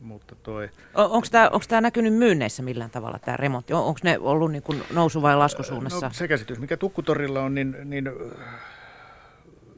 Mutta 0.00 0.34
toi... 0.42 0.68
Onko 0.94 1.26
tämä, 1.30 1.48
onko 1.48 1.64
tämä 1.68 1.80
näkynyt 1.80 2.14
myynneissä 2.14 2.62
millään 2.62 2.90
tavalla, 2.90 3.18
tämä 3.18 3.36
remontti? 3.36 3.72
Onko 3.72 4.00
ne 4.02 4.18
ollut 4.18 4.52
niin 4.52 4.62
kuin 4.62 4.82
nousu- 4.92 5.22
vai 5.22 5.36
laskusuunnassa? 5.36 6.06
No, 6.06 6.12
se 6.12 6.28
käsitys, 6.28 6.58
mikä 6.58 6.76
Tukkutorilla 6.76 7.42
on, 7.42 7.54
niin, 7.54 7.76
niin 7.84 8.10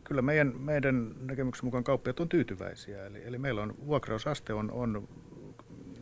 kyllä 0.04 0.22
meidän, 0.22 0.52
meidän 0.58 1.14
näkemyksen 1.20 1.64
mukaan 1.64 1.84
kauppiat 1.84 2.20
on 2.20 2.28
tyytyväisiä. 2.28 3.06
Eli, 3.06 3.22
eli 3.24 3.38
meillä 3.38 3.62
on 3.62 3.74
vuokrausaste 3.86 4.52
on, 4.52 4.70
on 4.70 5.08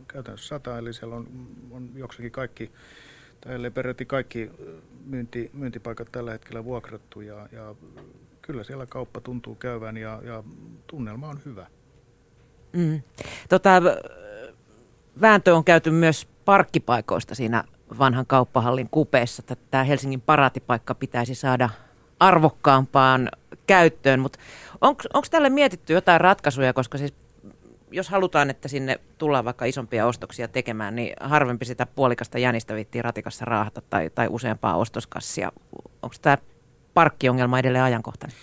käytännössä 0.07 0.47
sata, 0.47 0.77
eli 0.77 0.93
siellä 0.93 1.15
on, 1.15 1.27
on 1.71 1.89
joksikin 1.95 2.31
kaikki, 2.31 2.71
tai 3.41 3.55
ellei 3.55 3.71
peräti 3.71 4.05
kaikki 4.05 4.51
myynti, 5.05 5.49
myyntipaikat 5.53 6.11
tällä 6.11 6.31
hetkellä 6.31 6.65
vuokrattu. 6.65 7.21
Ja, 7.21 7.49
ja 7.51 7.75
kyllä 8.41 8.63
siellä 8.63 8.85
kauppa 8.85 9.21
tuntuu 9.21 9.55
käyvän 9.55 9.97
ja, 9.97 10.21
ja 10.23 10.43
tunnelma 10.87 11.27
on 11.27 11.39
hyvä. 11.45 11.67
Mm. 12.73 13.01
Tota, 13.49 13.81
vääntö 15.21 15.55
on 15.55 15.63
käyty 15.63 15.91
myös 15.91 16.27
parkkipaikoista 16.45 17.35
siinä 17.35 17.63
vanhan 17.99 18.25
kauppahallin 18.25 18.89
kupeessa. 18.89 19.43
Tämä 19.71 19.83
Helsingin 19.83 20.21
paraatipaikka 20.21 20.95
pitäisi 20.95 21.35
saada 21.35 21.69
arvokkaampaan 22.19 23.29
käyttöön, 23.67 24.19
mutta 24.19 24.39
onko 24.81 25.27
tälle 25.31 25.49
mietitty 25.49 25.93
jotain 25.93 26.21
ratkaisuja, 26.21 26.73
koska 26.73 26.97
siis 26.97 27.13
jos 27.91 28.09
halutaan, 28.09 28.49
että 28.49 28.67
sinne 28.67 28.99
tullaan 29.17 29.45
vaikka 29.45 29.65
isompia 29.65 30.05
ostoksia 30.05 30.47
tekemään, 30.47 30.95
niin 30.95 31.13
harvempi 31.19 31.65
sitä 31.65 31.85
puolikasta 31.85 32.39
jänistä 32.39 32.75
viittiin 32.75 33.03
ratikassa 33.03 33.45
raahata 33.45 33.81
tai, 33.89 34.09
tai 34.15 34.27
useampaa 34.29 34.75
ostoskassia. 34.75 35.51
Onko 36.01 36.15
tämä 36.21 36.37
parkkiongelma 36.93 37.59
edelleen 37.59 37.83
ajankohtainen? 37.83 38.37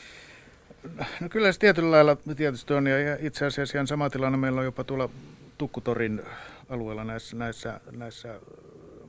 No 1.21 1.29
kyllä 1.29 1.53
se 1.53 1.59
tietyllä 1.59 1.91
lailla 1.91 2.17
tietysti 2.37 2.75
on, 2.75 2.87
ja 2.87 3.17
itse 3.21 3.47
asiassa 3.47 3.79
ihan 3.79 3.87
sama 3.87 4.11
tilanne 4.11 4.39
meillä 4.39 4.59
on 4.59 4.65
jopa 4.65 4.85
tuolla 4.85 5.09
Tukkutorin 5.59 6.23
alueella 6.69 7.05
näissä, 7.05 7.37
näissä, 7.37 7.81
näissä 7.93 8.41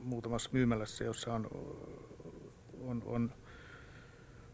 muutamassa 0.04 0.50
myymälässä, 0.52 1.04
jossa 1.04 1.34
on, 1.34 1.48
on, 2.86 3.02
on 3.06 3.30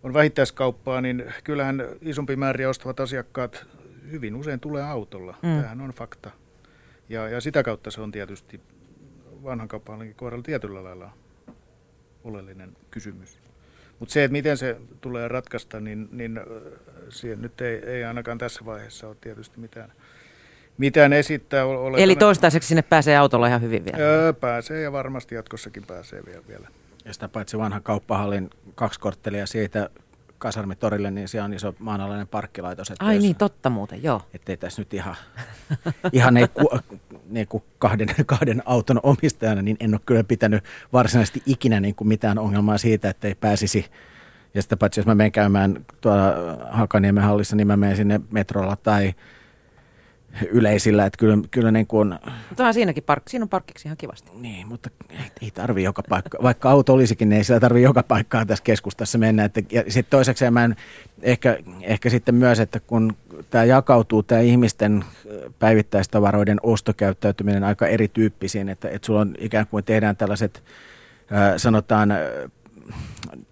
on 0.03 0.15
vähittäiskauppaa, 0.15 1.01
niin 1.01 1.25
kyllähän 1.45 1.83
isompi 2.01 2.37
määrä 2.37 2.69
ostavat 2.69 3.01
asiakkaat 3.01 3.67
hyvin 4.11 4.35
usein 4.35 4.61
tulee 4.61 4.83
autolla. 4.83 5.33
Mm. 5.43 5.57
Tämähän 5.57 5.81
on 5.81 5.91
fakta. 5.91 6.31
Ja, 7.09 7.29
ja 7.29 7.41
sitä 7.41 7.63
kautta 7.63 7.91
se 7.91 8.01
on 8.01 8.13
tietysti 8.13 8.61
vanhan 9.45 9.69
kauppaan 9.69 10.15
kohdalla 10.17 10.43
tietyllä 10.43 10.85
lailla 10.85 11.11
oleellinen 12.25 12.77
kysymys. 12.91 13.39
Mutta 13.99 14.13
se, 14.13 14.25
että 14.25 14.33
miten 14.33 14.57
se 14.57 14.77
tulee 15.01 15.29
ratkaista, 15.29 15.81
niin, 15.81 16.09
niin 16.13 16.41
siihen 17.09 17.43
nyt 17.43 17.61
ei, 17.61 17.77
ei 17.85 18.05
ainakaan 18.05 18.39
tässä 18.39 18.65
vaiheessa 18.65 19.09
ole 19.09 19.17
tietysti 19.21 19.61
mitään, 19.61 19.93
mitään 20.79 21.13
esittää. 21.13 21.65
Oletan, 21.65 22.05
Eli 22.05 22.17
toistaiseksi 22.17 22.69
sinne 22.69 22.83
pääsee 22.83 23.17
autolla 23.17 23.47
ihan 23.47 23.63
hyvin 23.63 23.85
vielä? 23.85 23.99
Öö, 23.99 24.33
pääsee 24.33 24.81
ja 24.81 24.93
varmasti 24.93 25.35
jatkossakin 25.35 25.85
pääsee 25.87 26.23
vielä. 26.27 26.43
vielä. 26.49 26.69
Ja 27.05 27.13
sitä 27.13 27.29
paitsi 27.29 27.59
vanha 27.59 27.81
kauppahallin 27.81 28.51
kaksi 28.75 29.01
korttelia 29.01 29.47
siitä 29.47 29.91
kasarmitorille, 30.43 31.11
niin 31.11 31.29
siellä 31.29 31.45
on 31.45 31.55
iso 31.55 31.75
maanalainen 31.79 32.29
parkkilaitos. 32.29 32.91
Että 32.91 33.05
Ai 33.05 33.15
jos, 33.15 33.23
niin, 33.23 33.37
totta 33.37 33.71
muuten, 33.71 34.03
joo. 34.03 34.23
Että 34.35 34.53
ei 34.53 34.57
tässä 34.57 34.81
nyt 34.81 34.95
ihan, 34.95 35.17
ihan 36.13 36.37
ei 36.37 36.49
ku, 36.49 36.71
niin 37.31 37.49
kuin 37.49 37.65
kahden, 37.79 38.09
kahden 38.27 38.63
auton 38.67 39.01
omistajana, 39.03 39.63
niin 39.63 39.77
en 39.81 39.95
ole 39.95 40.01
kyllä 40.07 40.25
pitänyt 40.25 40.65
varsinaisesti 40.93 41.43
ikinä 41.47 41.81
niin 41.81 41.95
kuin 41.95 42.09
mitään 42.09 42.39
ongelmaa 42.39 42.79
siitä, 42.79 43.11
että 43.11 43.29
ei 43.29 43.35
pääsisi 43.35 43.91
ja 44.55 44.63
sitä 44.63 44.77
paitsi, 44.77 45.01
jos 45.01 45.07
mä 45.07 45.15
menen 45.15 45.33
käymään 45.33 45.85
tuolla 46.01 46.35
Hakaniemen 46.71 47.25
hallissa, 47.25 47.57
niin 47.57 47.67
mä 47.67 47.77
menen 47.77 47.97
sinne 47.97 48.21
metrolla 48.31 48.77
tai 48.77 49.15
yleisillä, 50.51 51.07
että 51.07 51.19
kyllä, 51.19 51.39
kyllä 51.51 51.71
niin 51.71 51.87
kuin... 51.87 52.15
Mutta 52.49 52.67
on 52.67 52.75
siinäkin 52.75 53.03
park, 53.03 53.23
siinä 53.29 53.45
on 53.45 53.49
parkkiksi 53.49 53.89
ihan 53.89 53.97
kivasti. 53.97 54.31
Niin, 54.35 54.67
mutta 54.67 54.91
ei, 55.11 55.31
ei 55.43 55.51
tarvi 55.51 55.83
joka 55.83 56.03
paikka, 56.09 56.39
vaikka 56.43 56.71
auto 56.71 56.93
olisikin, 56.93 57.29
niin 57.29 57.37
ei 57.37 57.45
sitä 57.45 57.61
tarvi 57.61 57.83
joka 57.83 58.03
paikkaan 58.03 58.47
tässä 58.47 58.65
keskustassa 58.65 59.19
mennä. 59.19 59.45
Että, 59.45 59.63
ja 59.71 59.83
sitten 59.89 60.11
toiseksi 60.11 60.51
mä 60.51 60.65
en, 60.65 60.77
ehkä, 61.23 61.59
ehkä 61.81 62.11
sitten 62.11 62.35
myös, 62.35 62.61
että 62.61 62.81
kun 62.81 63.17
tämä 63.51 63.65
jakautuu, 63.65 64.23
tämä 64.23 64.41
ihmisten 64.41 65.05
päivittäistavaroiden 65.59 66.59
ostokäyttäytyminen 66.63 67.65
aika 67.65 67.87
erityyppisiin, 67.87 68.69
että, 68.69 68.89
että 68.89 69.07
sulla 69.07 69.21
on 69.21 69.35
ikään 69.39 69.67
kuin 69.67 69.85
tehdään 69.85 70.17
tällaiset, 70.17 70.63
sanotaan 71.57 72.13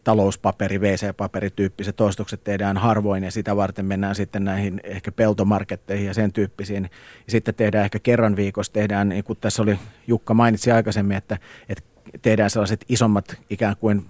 talouspaperi, 0.05 0.79
WC-paperityyppiset 0.79 2.01
ostokset 2.01 2.45
tehdään 2.45 2.77
harvoin 2.77 3.25
ja 3.25 3.31
sitä 3.31 3.57
varten 3.57 3.85
mennään 3.85 4.15
sitten 4.15 4.45
näihin 4.45 4.81
ehkä 4.85 5.13
peltomarketteihin 5.13 6.07
ja 6.07 6.15
sen 6.15 6.33
tyyppisiin. 6.33 6.83
Ja 7.27 7.31
sitten 7.31 7.55
tehdään 7.55 7.85
ehkä 7.85 7.99
kerran 7.99 8.37
viikossa, 8.37 8.73
tehdään, 8.73 9.09
niin 9.09 9.25
kuin 9.25 9.39
tässä 9.41 9.63
oli 9.63 9.79
Jukka 10.07 10.35
mainitsi 10.35 10.73
aikaisemmin, 10.73 11.17
että, 11.17 11.39
että 11.69 11.85
tehdään 12.23 12.51
sellaiset 12.51 12.85
isommat 12.89 13.37
ikään 13.51 13.77
kuin 13.77 14.07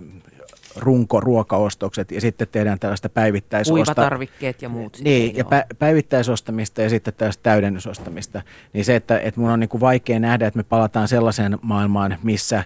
runko-ruokaostokset 0.77 2.11
ja 2.11 2.21
sitten 2.21 2.49
tehdään 2.53 2.79
tällaista 2.79 3.09
päivittäisostamista. 3.09 3.93
Uivatarvikkeet 3.93 4.63
ja 4.63 4.69
muut. 4.69 4.99
Niin, 5.05 5.37
ja 5.37 5.45
pä- 5.45 5.77
päivittäisostamista 5.79 6.83
ja 6.83 6.91
sitten 6.91 7.15
tällaista 7.15 7.43
täydennysostamista. 7.43 8.43
Niin 8.73 8.85
se, 8.85 8.97
että, 8.97 9.19
että 9.19 9.41
mun 9.41 9.51
on 9.51 9.61
niin 9.61 9.69
kuin 9.69 9.81
vaikea 9.81 10.21
nähdä, 10.21 10.47
että 10.47 10.59
me 10.59 10.63
palataan 10.63 11.09
sellaiseen 11.09 11.59
maailmaan, 11.63 12.19
missä, 12.23 12.65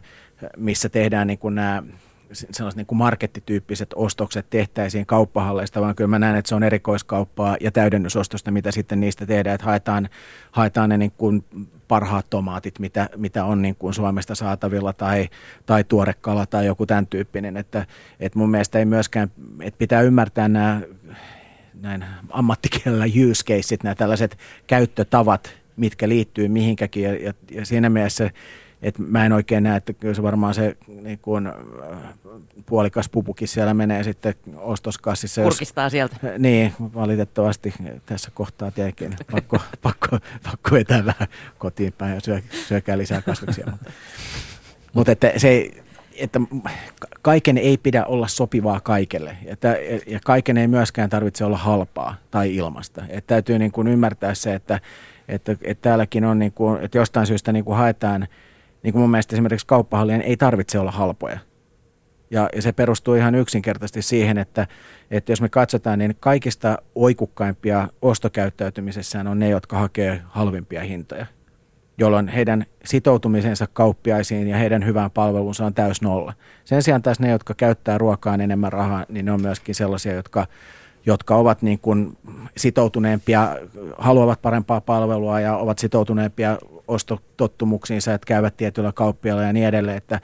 missä 0.56 0.88
tehdään 0.88 1.26
niin 1.26 1.38
kuin 1.38 1.54
nämä 1.54 1.82
sellaiset 2.34 2.76
niin 2.76 2.86
kuin 2.86 2.98
markettityyppiset 2.98 3.90
ostokset 3.94 4.46
tehtäisiin 4.50 5.06
kauppahalleista, 5.06 5.80
vaan 5.80 5.94
kyllä 5.94 6.08
mä 6.08 6.18
näen, 6.18 6.36
että 6.36 6.48
se 6.48 6.54
on 6.54 6.62
erikoiskauppaa 6.62 7.56
ja 7.60 7.70
täydennysostosta, 7.70 8.50
mitä 8.50 8.72
sitten 8.72 9.00
niistä 9.00 9.26
tehdään, 9.26 9.54
että 9.54 9.66
haetaan, 9.66 10.08
haetaan 10.50 10.88
ne 10.88 10.98
niin 10.98 11.12
kuin 11.18 11.44
parhaat 11.88 12.26
tomaatit, 12.30 12.78
mitä, 12.78 13.08
mitä 13.16 13.44
on 13.44 13.62
niin 13.62 13.76
kuin 13.76 13.94
Suomesta 13.94 14.34
saatavilla 14.34 14.92
tai, 14.92 15.28
tai 15.66 15.84
tuorekala 15.84 16.46
tai 16.46 16.66
joku 16.66 16.86
tämän 16.86 17.06
tyyppinen, 17.06 17.56
että, 17.56 17.86
että 18.20 18.38
mun 18.38 18.50
mielestä 18.50 18.78
ei 18.78 18.84
myöskään, 18.84 19.30
että 19.60 19.78
pitää 19.78 20.00
ymmärtää 20.00 20.48
nämä 20.48 20.80
näin 21.80 22.04
ammattikielellä 22.30 23.04
use 23.30 23.44
caseit, 23.44 23.82
nämä 23.82 23.94
tällaiset 23.94 24.38
käyttötavat, 24.66 25.54
mitkä 25.76 26.08
liittyy 26.08 26.48
mihinkäkin 26.48 27.02
ja, 27.02 27.14
ja, 27.14 27.34
ja 27.50 27.66
siinä 27.66 27.90
mielessä 27.90 28.30
et 28.84 28.98
mä 28.98 29.26
en 29.26 29.32
oikein 29.32 29.62
näe, 29.62 29.76
että 29.76 29.92
kyllä 29.92 30.14
se 30.14 30.22
varmaan 30.22 30.54
se 30.54 30.76
niin 31.02 31.18
kuin, 31.18 31.52
puolikas 32.66 33.08
pupukin 33.08 33.48
siellä 33.48 33.74
menee 33.74 34.04
sitten 34.04 34.34
ostoskassissa. 34.56 35.42
Kurkistaa 35.42 35.90
sieltä. 35.90 36.16
Niin, 36.38 36.72
valitettavasti 36.80 37.74
tässä 38.06 38.30
kohtaa 38.34 38.70
tietenkin 38.70 39.16
pakko, 39.30 39.58
pakko, 39.82 40.18
pakko 40.42 40.70
vetää 40.72 41.06
vähän 41.06 41.28
kotiin 41.58 41.92
päin 41.92 42.14
ja 42.14 42.20
syö, 42.20 42.40
syökää 42.68 42.98
lisää 42.98 43.22
kasviksia. 43.22 43.66
Mutta, 43.70 43.90
mutta 44.94 45.12
että 45.12 45.32
se, 45.36 45.70
että 46.16 46.40
kaiken 47.22 47.58
ei 47.58 47.78
pidä 47.78 48.04
olla 48.04 48.28
sopivaa 48.28 48.80
kaikelle. 48.80 49.36
Että, 49.46 49.76
ja 50.06 50.20
kaiken 50.24 50.56
ei 50.56 50.68
myöskään 50.68 51.10
tarvitse 51.10 51.44
olla 51.44 51.58
halpaa 51.58 52.16
tai 52.30 52.56
ilmasta. 52.56 53.02
Että 53.08 53.28
täytyy 53.34 53.58
niin 53.58 53.72
kuin 53.72 53.88
ymmärtää 53.88 54.34
se, 54.34 54.54
että, 54.54 54.80
että, 55.28 55.52
että 55.62 55.82
täälläkin 55.82 56.24
on, 56.24 56.38
niin 56.38 56.52
kuin, 56.52 56.84
että 56.84 56.98
jostain 56.98 57.26
syystä 57.26 57.52
niin 57.52 57.64
kuin 57.64 57.76
haetaan, 57.76 58.28
niin 58.84 58.92
kuin 58.92 59.00
mun 59.00 59.10
mielestä 59.10 59.36
esimerkiksi 59.36 59.66
kauppahallien 59.66 60.22
ei 60.22 60.36
tarvitse 60.36 60.78
olla 60.78 60.90
halpoja. 60.90 61.38
Ja, 62.30 62.48
ja 62.56 62.62
se 62.62 62.72
perustuu 62.72 63.14
ihan 63.14 63.34
yksinkertaisesti 63.34 64.02
siihen, 64.02 64.38
että, 64.38 64.66
että 65.10 65.32
jos 65.32 65.40
me 65.40 65.48
katsotaan, 65.48 65.98
niin 65.98 66.16
kaikista 66.20 66.78
oikukkaimpia 66.94 67.88
ostokäyttäytymisessään 68.02 69.26
on 69.26 69.38
ne, 69.38 69.48
jotka 69.48 69.78
hakee 69.78 70.22
halvimpia 70.24 70.80
hintoja 70.80 71.26
jolloin 71.98 72.28
heidän 72.28 72.66
sitoutumisensa 72.84 73.66
kauppiaisiin 73.72 74.48
ja 74.48 74.56
heidän 74.56 74.86
hyvään 74.86 75.10
palvelunsa 75.10 75.66
on 75.66 75.74
täys 75.74 76.02
nolla. 76.02 76.32
Sen 76.64 76.82
sijaan 76.82 77.02
taas 77.02 77.20
ne, 77.20 77.30
jotka 77.30 77.54
käyttää 77.54 77.98
ruokaan 77.98 78.40
enemmän 78.40 78.72
rahaa, 78.72 79.06
niin 79.08 79.26
ne 79.26 79.32
on 79.32 79.42
myöskin 79.42 79.74
sellaisia, 79.74 80.12
jotka, 80.14 80.46
jotka 81.06 81.36
ovat 81.36 81.62
niin 81.62 81.78
kuin 81.78 82.16
sitoutuneempia, 82.56 83.56
haluavat 83.98 84.42
parempaa 84.42 84.80
palvelua 84.80 85.40
ja 85.40 85.56
ovat 85.56 85.78
sitoutuneempia 85.78 86.58
ostotottumuksiinsa, 86.88 88.14
että 88.14 88.26
käyvät 88.26 88.56
tietyllä 88.56 88.92
kauppialla 88.92 89.42
ja 89.42 89.52
niin 89.52 89.66
edelleen. 89.66 89.96
Että, 89.96 90.20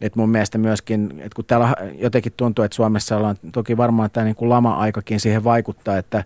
että 0.00 0.18
mun 0.18 0.30
mielestä 0.30 0.58
myöskin, 0.58 1.10
että 1.18 1.36
kun 1.36 1.44
täällä 1.44 1.74
jotenkin 1.98 2.32
tuntuu, 2.36 2.64
että 2.64 2.74
Suomessa 2.74 3.16
ollaan, 3.16 3.36
toki 3.52 3.76
varmaan 3.76 4.10
tämä 4.10 4.24
niin 4.24 4.36
kuin 4.36 4.48
lama-aikakin 4.48 5.20
siihen 5.20 5.44
vaikuttaa, 5.44 5.98
että 5.98 6.24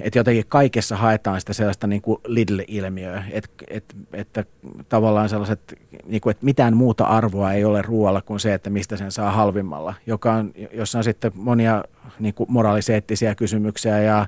että 0.00 0.18
jotenkin 0.18 0.44
kaikessa 0.48 0.96
haetaan 0.96 1.40
sitä 1.40 1.52
sellaista 1.52 1.86
niin 1.86 2.02
kuin 2.02 2.20
Lidl-ilmiöä, 2.26 3.24
että, 3.30 3.50
että, 3.68 3.94
että 4.12 4.44
tavallaan 4.88 5.28
sellaiset, 5.28 5.74
niin 6.06 6.20
kuin, 6.20 6.30
että 6.30 6.44
mitään 6.44 6.76
muuta 6.76 7.04
arvoa 7.04 7.52
ei 7.52 7.64
ole 7.64 7.82
ruoalla 7.82 8.22
kuin 8.22 8.40
se, 8.40 8.54
että 8.54 8.70
mistä 8.70 8.96
sen 8.96 9.12
saa 9.12 9.32
halvimmalla, 9.32 9.94
joka 10.06 10.32
on, 10.32 10.52
jossa 10.72 10.98
on 10.98 11.04
sitten 11.04 11.32
monia 11.34 11.84
niin 12.18 12.34
kuin 12.34 12.52
moraaliseettisiä 12.52 13.34
kysymyksiä 13.34 14.00
ja, 14.00 14.26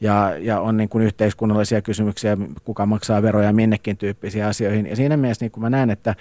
ja, 0.00 0.32
ja 0.38 0.60
on 0.60 0.76
niin 0.76 0.88
kuin 0.88 1.04
yhteiskunnallisia 1.04 1.82
kysymyksiä, 1.82 2.36
kuka 2.64 2.86
maksaa 2.86 3.22
veroja 3.22 3.52
minnekin 3.52 3.96
tyyppisiä 3.96 4.48
asioihin. 4.48 4.86
Ja 4.86 4.96
siinä 4.96 5.16
mielessä 5.16 5.44
niin 5.44 5.52
kuin 5.52 5.62
mä 5.62 5.70
näen, 5.70 5.90
että 5.90 6.14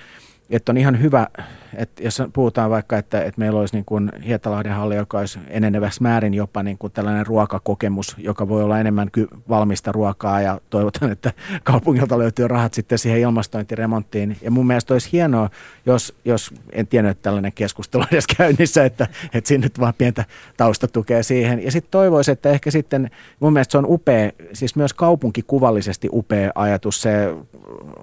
että 0.55 0.71
on 0.71 0.77
ihan 0.77 1.01
hyvä, 1.01 1.27
että 1.75 2.03
jos 2.03 2.21
puhutaan 2.33 2.69
vaikka, 2.69 2.97
että, 2.97 3.21
että 3.21 3.39
meillä 3.39 3.59
olisi 3.59 3.75
niin 3.75 3.85
kuin 3.85 4.11
Hietalahden 4.25 4.73
halli, 4.73 4.95
joka 4.95 5.19
olisi 5.19 5.39
enenevässä 5.47 6.01
määrin 6.01 6.33
jopa 6.33 6.63
niin 6.63 6.77
kuin 6.77 6.93
tällainen 6.93 7.25
ruokakokemus, 7.25 8.15
joka 8.17 8.47
voi 8.47 8.63
olla 8.63 8.79
enemmän 8.79 9.11
ky- 9.11 9.27
valmista 9.49 9.91
ruokaa 9.91 10.41
ja 10.41 10.61
toivotan, 10.69 11.11
että 11.11 11.33
kaupungilta 11.63 12.19
löytyy 12.19 12.47
rahat 12.47 12.73
sitten 12.73 12.97
siihen 12.97 13.19
ilmastointiremonttiin. 13.19 14.37
Ja 14.41 14.51
mun 14.51 14.67
mielestä 14.67 14.93
olisi 14.93 15.09
hienoa, 15.11 15.49
jos, 15.85 16.15
jos 16.25 16.53
en 16.71 16.87
tiennyt, 16.87 17.11
että 17.11 17.23
tällainen 17.23 17.53
keskustelu 17.53 18.03
edes 18.11 18.27
käynnissä, 18.37 18.85
että, 18.85 19.07
että 19.33 19.47
sinne 19.47 19.65
nyt 19.65 19.79
vaan 19.79 19.93
pientä 19.97 20.25
taustatukea 20.57 21.23
siihen. 21.23 21.63
Ja 21.63 21.71
sitten 21.71 21.91
toivoisi, 21.91 22.31
että 22.31 22.49
ehkä 22.49 22.71
sitten, 22.71 23.09
mun 23.39 23.53
mielestä 23.53 23.71
se 23.71 23.77
on 23.77 23.85
upea, 23.87 24.31
siis 24.53 24.75
myös 24.75 24.93
kaupunkikuvallisesti 24.93 26.09
upea 26.11 26.51
ajatus 26.55 27.01
se 27.01 27.35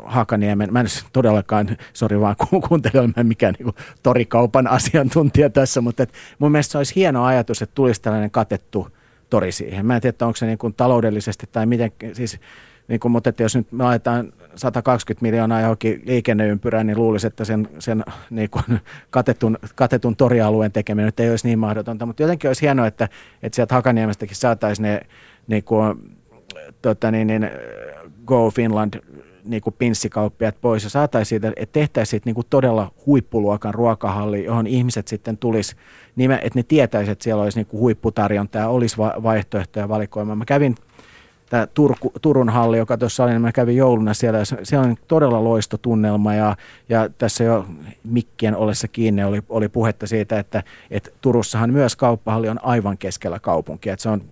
Hakaniemen, 0.05 0.73
mä 0.73 0.81
en 0.81 0.87
todellakaan, 1.13 1.77
sori 1.93 2.21
vaan 2.21 2.37
kuuntelijoille, 2.69 3.13
mä 3.17 3.21
en 3.21 3.27
mikään 3.27 3.55
niin 3.59 3.75
torikaupan 4.03 4.67
asiantuntija 4.67 5.51
tässä, 5.51 5.81
mutta 5.81 6.03
et 6.03 6.13
mun 6.39 6.53
mielestä 6.53 6.73
se 6.73 6.79
olisi 6.79 6.95
hieno 6.97 7.25
ajatus, 7.25 7.63
että 7.63 7.75
tulisi 7.75 8.03
tällainen 8.03 8.31
katettu 8.31 8.89
tori 9.31 9.53
siihen. 9.53 9.87
Mä 9.87 9.95
en 9.95 10.01
tiedä, 10.01 10.27
onko 10.27 10.37
se 10.37 10.47
niin 10.47 10.59
kuin 10.59 10.75
taloudellisesti 10.75 11.47
tai 11.53 11.67
miten, 11.67 11.93
siis 12.13 12.41
niin 12.89 13.01
kuin, 13.01 13.13
mutta 13.13 13.31
että 13.31 13.43
jos 13.43 13.57
nyt 13.57 13.73
me 13.73 13.85
laitetaan 13.85 14.33
120 14.57 15.23
miljoonaa 15.23 15.61
johonkin 15.61 16.03
liikenneympyrään, 16.05 16.87
niin 16.87 16.99
luulisi, 16.99 17.27
että 17.27 17.45
sen, 17.45 17.69
sen 17.79 18.05
niin 18.31 18.51
kuin 18.51 18.65
katetun, 19.11 19.59
katetun 19.75 20.17
torialueen 20.17 20.73
tekeminen 20.73 21.07
nyt 21.07 21.21
ei 21.21 21.31
olisi 21.31 21.47
niin 21.47 21.59
mahdotonta. 21.59 22.07
Mutta 22.07 22.23
jotenkin 22.23 22.49
olisi 22.49 22.63
hienoa, 22.63 22.87
että, 22.87 23.09
että 23.43 23.57
sieltä 23.57 23.75
Hakaniemestäkin 23.75 24.37
saataisiin 24.37 24.83
ne 24.83 25.01
niin 25.47 25.65
kuin, 25.65 26.17
tota 26.83 27.11
niin, 27.11 27.27
niin, 27.27 27.51
Go 28.27 28.51
Finland 28.51 28.95
niin 29.45 29.63
kuin 29.63 29.75
pinssikauppiat 29.79 30.61
pois 30.61 30.85
ja 30.85 30.91
saataisiin 30.91 31.29
siitä, 31.29 31.53
että 31.57 31.73
tehtäisiin 31.73 32.11
siitä 32.11 32.29
niin 32.29 32.35
kuin 32.35 32.47
todella 32.51 32.93
huippuluokan 33.07 33.75
ruokahalli, 33.75 34.45
johon 34.45 34.67
ihmiset 34.67 35.09
sitten 35.09 35.39
tulisi, 35.39 35.77
että 36.19 36.59
ne 36.59 36.63
tietäisivät, 36.63 37.13
että 37.13 37.25
siellä 37.25 37.43
olisi 37.43 37.59
niin 37.59 37.67
kuin 37.67 37.81
huipputarjontaa, 37.81 38.69
olisi 38.69 38.97
vaihtoehtoja 38.99 39.89
valikoimaan. 39.89 40.39
Mä 40.39 40.45
kävin 40.45 40.75
tämä 41.51 41.67
Turku, 41.67 42.13
Turun 42.23 42.49
halli, 42.49 42.79
joka 42.79 42.99
tuossa 42.99 43.25
oli, 43.25 43.31
niin 43.31 43.43
mä 43.43 43.53
kävin 43.53 43.77
jouluna 43.77 44.15
siellä 44.15 44.39
se 44.63 44.79
on 44.79 44.97
todella 45.09 45.45
loistotunnelma 45.45 46.35
ja, 46.35 46.57
ja 46.89 47.09
tässä 47.19 47.45
jo 47.45 47.67
mikkien 48.05 48.57
ollessa 48.57 48.89
kiinni 48.89 49.25
oli, 49.25 49.43
oli 49.49 49.69
puhetta 49.69 50.07
siitä, 50.07 50.39
että, 50.39 50.63
että 50.91 51.11
Turussahan 51.21 51.73
myös 51.73 51.97
kauppahalli 51.97 52.49
on 52.49 52.65
aivan 52.65 52.99
keskellä 52.99 53.39
kaupunkia, 53.39 53.93
että 53.93 54.03
se 54.03 54.09
on 54.09 54.23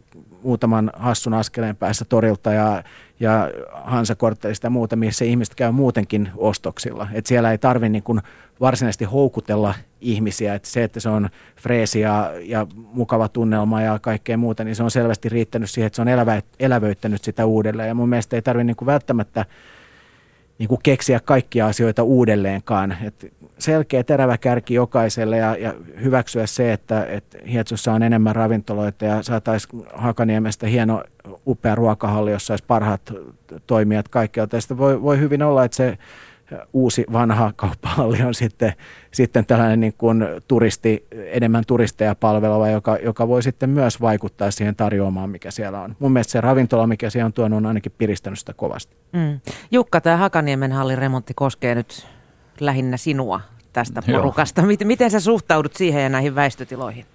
muutaman 0.43 0.91
hassun 0.97 1.35
askeleen 1.35 1.77
päässä 1.77 2.05
torilta 2.05 2.53
ja, 2.53 2.85
ja 3.21 3.51
Hansakorttelista 3.73 4.67
ja 4.67 4.71
muuta, 4.71 4.97
missä 4.97 5.25
ihmiset 5.25 5.55
käy 5.55 5.73
muutenkin 5.73 6.31
ostoksilla. 6.37 7.09
Et 7.13 7.27
siellä 7.27 7.51
ei 7.53 7.59
tarvitse 7.59 7.89
niin 7.89 8.21
varsinaisesti 8.61 9.05
houkutella 9.05 9.75
ihmisiä. 10.01 10.55
Et 10.55 10.65
se, 10.65 10.85
että 10.85 11.01
se 11.01 11.09
on 11.09 11.29
freesi 11.57 12.01
ja, 12.01 12.31
ja 12.41 12.67
mukava 12.75 13.29
tunnelma 13.29 13.83
ja 13.83 13.99
kaikkea 13.99 14.37
muuta, 14.37 14.65
niin 14.65 14.77
se 14.77 14.83
on 14.83 14.91
selvästi 14.91 15.29
riittänyt 15.29 15.71
siihen, 15.71 15.87
että 15.87 15.97
se 15.97 16.03
on 16.03 16.09
elävä, 16.09 16.43
elävöittänyt 16.61 17.25
sitä 17.25 17.47
uudelleen. 17.47 17.89
Ja 17.89 17.95
mun 17.95 18.09
mielestä 18.09 18.37
ei 18.37 18.43
tarvitse 18.43 18.65
niin 18.65 18.87
välttämättä 18.87 19.45
niin 20.59 20.69
kuin 20.69 20.81
keksiä 20.83 21.21
kaikkia 21.21 21.67
asioita 21.67 22.03
uudelleenkaan. 22.03 22.97
Et 23.05 23.33
selkeä 23.59 24.05
terävä 24.05 24.39
kärki 24.39 24.75
jokaiselle 24.75 25.37
ja, 25.37 25.57
ja 25.57 25.75
hyväksyä 26.03 26.47
se, 26.47 26.73
että, 26.73 27.05
että 27.05 27.39
Hietsussa 27.51 27.93
on 27.93 28.03
enemmän 28.03 28.37
ravintoloita 28.37 29.05
ja 29.05 29.23
saataisiin 29.23 29.85
Hakaniemestä 29.95 30.67
hieno 30.67 31.03
upea 31.47 31.75
ruokahalli, 31.75 32.31
jossa 32.31 32.53
olisi 32.53 32.65
parhaat 32.69 33.13
toimijat 33.67 34.09
kaikkialta. 34.09 34.57
Voi, 34.79 35.03
voi 35.03 35.19
hyvin 35.19 35.43
olla, 35.43 35.65
että 35.65 35.77
se 35.77 35.99
uusi 36.73 37.05
vanha 37.13 37.53
kauppahalli 37.57 38.23
on 38.23 38.35
sitten, 38.35 38.73
sitten 39.11 39.47
tällainen 39.47 39.81
niin 39.81 39.95
kuin 39.99 40.27
turisti, 40.49 41.07
enemmän 41.13 41.65
turisteja 41.67 42.15
palveleva, 42.15 42.69
joka, 42.69 42.97
joka 42.97 43.29
voi 43.29 43.43
sitten 43.43 43.71
myös 43.71 44.01
vaikuttaa 44.01 44.51
siihen 44.51 44.77
tarjoamaan, 44.77 45.31
mikä 45.31 45.51
siellä 45.51 45.81
on. 45.81 45.97
Mun 45.99 46.13
mielestä 46.13 46.31
se 46.31 46.41
ravintola, 46.41 46.87
mikä 46.87 47.11
siellä 47.11 47.27
on 47.27 47.33
tuonut, 47.33 47.57
on 47.57 47.67
ainakin 47.67 47.93
piristänyt 47.99 48.39
sitä 48.39 48.53
kovasti. 48.55 48.97
Mm. 49.13 49.41
Jukka, 49.71 50.01
tämä 50.01 50.17
Hakaniemen 50.17 50.73
hallin 50.73 50.99
remontti 50.99 51.35
koskee 51.35 51.75
nyt 51.75 52.07
lähinnä 52.61 52.97
sinua 52.97 53.41
tästä 53.73 54.03
porukasta. 54.13 54.63
Miten, 54.63 54.87
miten 54.87 55.11
sä 55.11 55.21
suhtaudut 55.21 55.75
siihen 55.75 56.03
ja 56.03 56.09
näihin 56.09 56.35
väistötiloihin? 56.35 57.07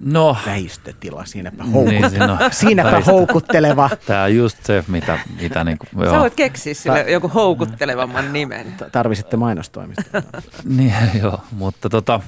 No. 0.00 0.36
Väistötila, 0.46 1.24
siinäpä, 1.24 1.64
houkut... 1.64 1.92
niin, 1.92 2.10
siinä 2.10 2.38
siinäpä 2.50 2.92
väistö. 2.92 3.10
houkutteleva. 3.10 3.90
Tämä 4.06 4.22
on 4.22 4.36
just 4.36 4.58
se, 4.64 4.84
mitä, 4.88 5.18
mitä 5.40 5.64
niin 5.64 5.78
kuin, 5.78 5.88
joo. 6.04 6.14
Sä 6.14 6.20
voit 6.20 6.34
keksiä 6.34 6.74
sille 6.74 7.04
Ta- 7.04 7.10
joku 7.10 7.28
houkuttelevamman 7.28 8.32
nimen. 8.32 8.74
Tarvisitte 8.92 9.36
mainostoimista. 9.36 10.22
niin, 10.76 10.94
joo, 11.22 11.40
mutta 11.50 11.88
tota, 11.88 12.20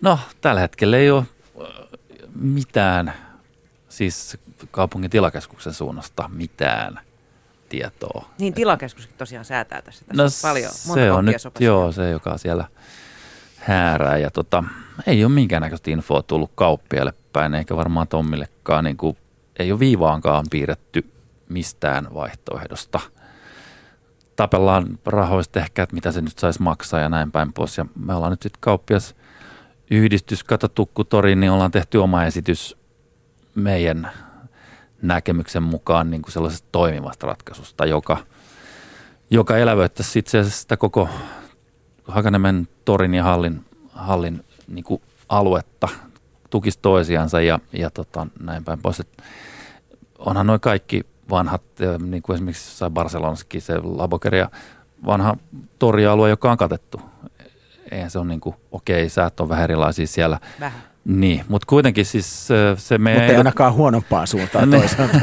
no 0.00 0.18
tällä 0.40 0.60
hetkellä 0.60 0.96
ei 0.96 1.10
ole 1.10 1.24
äh, 1.60 1.66
mitään, 2.40 3.12
siis 3.88 4.38
kaupungin 4.70 5.10
tilakeskuksen 5.10 5.72
suunnasta 5.72 6.28
mitään 6.28 7.00
tietoa. 7.68 8.28
Niin, 8.38 8.54
tilakeskuskin 8.54 9.14
tosiaan 9.18 9.44
säätää 9.44 9.82
tässä. 9.82 10.04
Tässä 10.04 10.22
no, 10.22 10.24
on 10.24 10.30
paljon, 10.42 10.72
monta 10.86 11.00
se 11.02 11.12
on 11.12 11.24
nyt, 11.24 11.36
joo, 11.60 11.92
se 11.92 12.10
joka 12.10 12.38
siellä 12.38 12.64
häärää. 13.60 14.16
Ja 14.16 14.30
tota, 14.30 14.64
ei 15.06 15.24
ole 15.24 15.32
minkäännäköistä 15.32 15.90
infoa 15.90 16.22
tullut 16.22 16.52
kauppiaille 16.54 17.12
päin, 17.32 17.54
eikä 17.54 17.76
varmaan 17.76 18.08
Tommillekaan. 18.08 18.84
Niin 18.84 18.96
kuin, 18.96 19.16
ei 19.58 19.72
ole 19.72 19.80
viivaankaan 19.80 20.44
piirretty 20.50 21.10
mistään 21.48 22.14
vaihtoehdosta. 22.14 23.00
Tapellaan 24.36 24.98
rahoista 25.06 25.60
ehkä, 25.60 25.82
että 25.82 25.94
mitä 25.94 26.12
se 26.12 26.20
nyt 26.20 26.38
saisi 26.38 26.62
maksaa 26.62 27.00
ja 27.00 27.08
näin 27.08 27.32
päin 27.32 27.52
pois. 27.52 27.78
Ja 27.78 27.86
me 27.96 28.14
ollaan 28.14 28.32
nyt 28.32 28.42
sitten 28.42 28.60
kauppias 28.60 29.14
yhdistys, 29.90 30.44
tukkutori, 30.74 31.36
niin 31.36 31.52
ollaan 31.52 31.70
tehty 31.70 31.98
oma 31.98 32.24
esitys 32.24 32.76
meidän 33.54 34.10
näkemyksen 35.02 35.62
mukaan 35.62 36.10
niin 36.10 36.22
kuin 36.22 36.32
sellaisesta 36.32 36.68
toimivasta 36.72 37.26
ratkaisusta, 37.26 37.86
joka, 37.86 38.16
joka 39.30 39.56
elävöittäisi 39.56 40.18
itse 40.18 40.38
asiassa 40.38 40.60
sitä 40.60 40.76
koko 40.76 41.08
Hakanemen 42.10 42.68
torin 42.84 43.14
ja 43.14 43.22
hallin, 43.22 43.64
hallin 43.92 44.44
niin 44.68 44.84
kuin 44.84 45.02
aluetta, 45.28 45.88
tukisi 46.50 46.78
toisiansa 46.82 47.40
ja, 47.40 47.58
ja 47.72 47.90
tota, 47.90 48.26
näin 48.40 48.64
päin 48.64 48.78
pois. 48.82 49.00
Et 49.00 49.22
onhan 50.18 50.46
noin 50.46 50.60
kaikki 50.60 51.02
vanhat, 51.30 51.62
niin 51.98 52.22
kuin 52.22 52.34
esimerkiksi 52.34 52.70
jossain 52.70 52.92
Barcelonassakin 52.92 53.62
se 53.62 53.78
Labokeria 53.78 54.50
vanha 55.06 55.36
torialue, 55.78 56.30
joka 56.30 56.50
on 56.50 56.56
katettu. 56.56 57.00
Eihän 57.90 58.10
se 58.10 58.18
on 58.18 58.28
niin 58.28 58.40
kuin, 58.40 58.56
okei, 58.72 59.08
säät 59.08 59.40
on 59.40 59.48
vähän 59.48 59.64
erilaisia 59.64 60.06
siellä. 60.06 60.40
Vähän. 60.60 60.82
Niin, 61.04 61.44
mutta 61.48 61.66
kuitenkin 61.66 62.06
siis 62.06 62.48
se 62.76 62.98
meidän... 62.98 63.22
Mutta 63.22 63.32
ei 63.32 63.38
ainakaan 63.38 63.74
huonompaa 63.74 64.26
suuntaan 64.26 64.70
Niin. 64.70 64.80
toisaalta. 64.80 65.18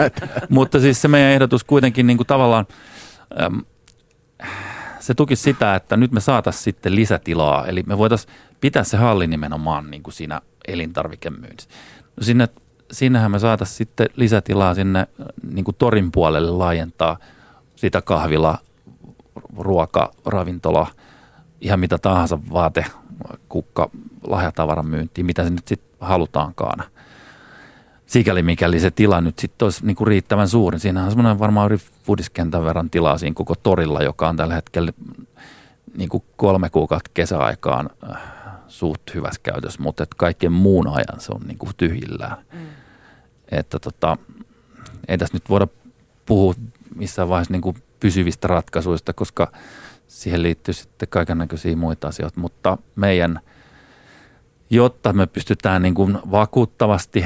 mutta 0.50 0.80
siis 0.80 1.02
se 1.02 1.08
meidän 1.08 1.32
ehdotus 1.32 1.64
kuitenkin 1.64 2.08
niin 2.08 2.18
kuin 2.18 2.28
tavallaan, 2.28 2.68
äm, 3.42 3.62
se 5.08 5.14
tuki 5.14 5.36
sitä, 5.36 5.76
että 5.76 5.98
nyt 5.98 6.12
me 6.12 6.20
saataisiin 6.20 6.64
sitten 6.64 6.96
lisätilaa. 6.96 7.66
Eli 7.66 7.84
me 7.86 7.98
voitaisiin 7.98 8.34
pitää 8.62 8.84
se 8.84 8.98
halli 8.98 9.28
nimenomaan 9.28 9.92
niin 9.92 10.04
kuin 10.04 10.14
siinä 10.14 10.42
elintarvikemyynnissä. 10.68 11.70
No 12.18 12.24
sinne, 12.24 12.50
sinnehän 12.92 13.32
me 13.32 13.40
saataisiin 13.40 13.78
sitten 13.78 14.10
lisätilaa 14.16 14.74
sinne 14.74 15.00
äh, 15.00 15.08
niin 15.52 15.66
kuin 15.66 15.76
torin 15.78 16.12
puolelle 16.12 16.52
laajentaa 16.52 17.18
sitä 17.76 18.02
kahvila, 18.02 18.58
ruoka, 19.58 20.12
ravintola, 20.26 20.88
ihan 21.62 21.80
mitä 21.80 21.98
tahansa 21.98 22.40
vaate, 22.54 22.86
kukka, 23.50 23.90
lahjatavaran 24.28 24.88
myyntiin, 24.88 25.26
mitä 25.26 25.44
se 25.44 25.50
nyt 25.50 25.68
sitten 25.68 25.90
halutaankaan 26.00 26.84
sikäli 28.08 28.44
mikäli 28.44 28.80
se 28.80 28.92
tila 28.92 29.22
nyt 29.22 29.40
sitten 29.40 29.66
olisi 29.66 29.86
niinku 29.86 30.06
riittävän 30.06 30.48
suuri. 30.48 30.80
Siinä 30.80 31.04
on 31.04 31.12
semmoinen 31.12 31.40
varmaan 31.40 31.72
yli 31.72 31.82
fudiskentän 32.04 32.64
verran 32.64 32.90
tilaa 32.90 33.18
siinä 33.18 33.34
koko 33.34 33.56
torilla, 33.56 34.04
joka 34.04 34.30
on 34.30 34.38
tällä 34.38 34.56
hetkellä 34.56 34.92
niinku 35.98 36.26
kolme 36.36 36.70
kuukautta 36.70 37.12
kesäaikaan 37.14 37.90
äh, 38.10 38.18
suht 38.68 39.02
hyvässä 39.14 39.42
käytössä, 39.44 39.82
mutta 39.82 40.04
et 40.04 40.14
kaiken 40.18 40.52
muun 40.52 40.88
ajan 40.88 41.20
se 41.20 41.32
on 41.32 41.42
niinku 41.42 41.70
tyhjillään. 41.78 42.38
Mm. 42.54 42.68
Että 43.52 43.80
tota, 43.80 44.18
ei 45.08 45.18
tässä 45.18 45.36
nyt 45.36 45.50
voida 45.50 45.68
puhua 46.26 46.54
missään 46.96 47.30
vaiheessa 47.30 47.54
niinku 47.54 47.76
pysyvistä 48.00 48.48
ratkaisuista, 48.48 49.14
koska 49.14 49.52
siihen 50.08 50.44
liittyy 50.44 50.74
sitten 50.74 51.10
kaiken 51.10 51.38
näköisiä 51.38 51.76
muita 51.76 52.08
asioita, 52.08 52.40
mutta 52.40 52.78
meidän, 52.96 53.40
jotta 54.70 55.14
me 55.14 55.28
pystytään 55.28 55.82
niin 55.82 55.94
kuin 55.94 56.20
vakuuttavasti 56.32 57.26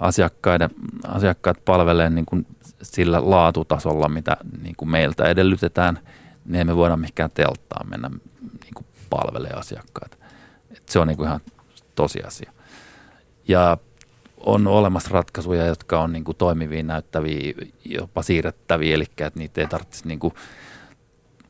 asiakkaiden, 0.00 0.70
asiakkaat 1.06 1.64
palvelee 1.64 2.10
niin 2.10 2.26
kuin 2.26 2.46
sillä 2.82 3.30
laatutasolla, 3.30 4.08
mitä 4.08 4.36
niin 4.62 4.76
kuin 4.76 4.90
meiltä 4.90 5.24
edellytetään, 5.24 5.98
niin 6.44 6.60
emme 6.60 6.76
voida 6.76 6.96
mihinkään 6.96 7.30
telttaan 7.34 7.90
mennä 7.90 8.08
niin 8.40 8.74
kuin 8.74 8.86
palvelee 9.10 9.52
asiakkaita. 9.52 10.16
Et 10.70 10.88
se 10.88 10.98
on 10.98 11.08
niin 11.08 11.16
kuin 11.16 11.26
ihan 11.26 11.40
tosiasia. 11.94 12.52
Ja 13.48 13.76
on 14.40 14.66
olemassa 14.66 15.10
ratkaisuja, 15.12 15.66
jotka 15.66 16.00
on 16.00 16.12
niin 16.12 16.24
kuin 16.24 16.36
toimivia, 16.36 16.82
näyttäviä, 16.82 17.54
jopa 17.84 18.22
siirrettäviä, 18.22 18.94
eli 18.94 19.04
että 19.04 19.30
niitä 19.34 19.60
ei 19.60 19.66
tarvitsisi 19.66 20.08
niin 20.08 20.18
kuin 20.18 20.34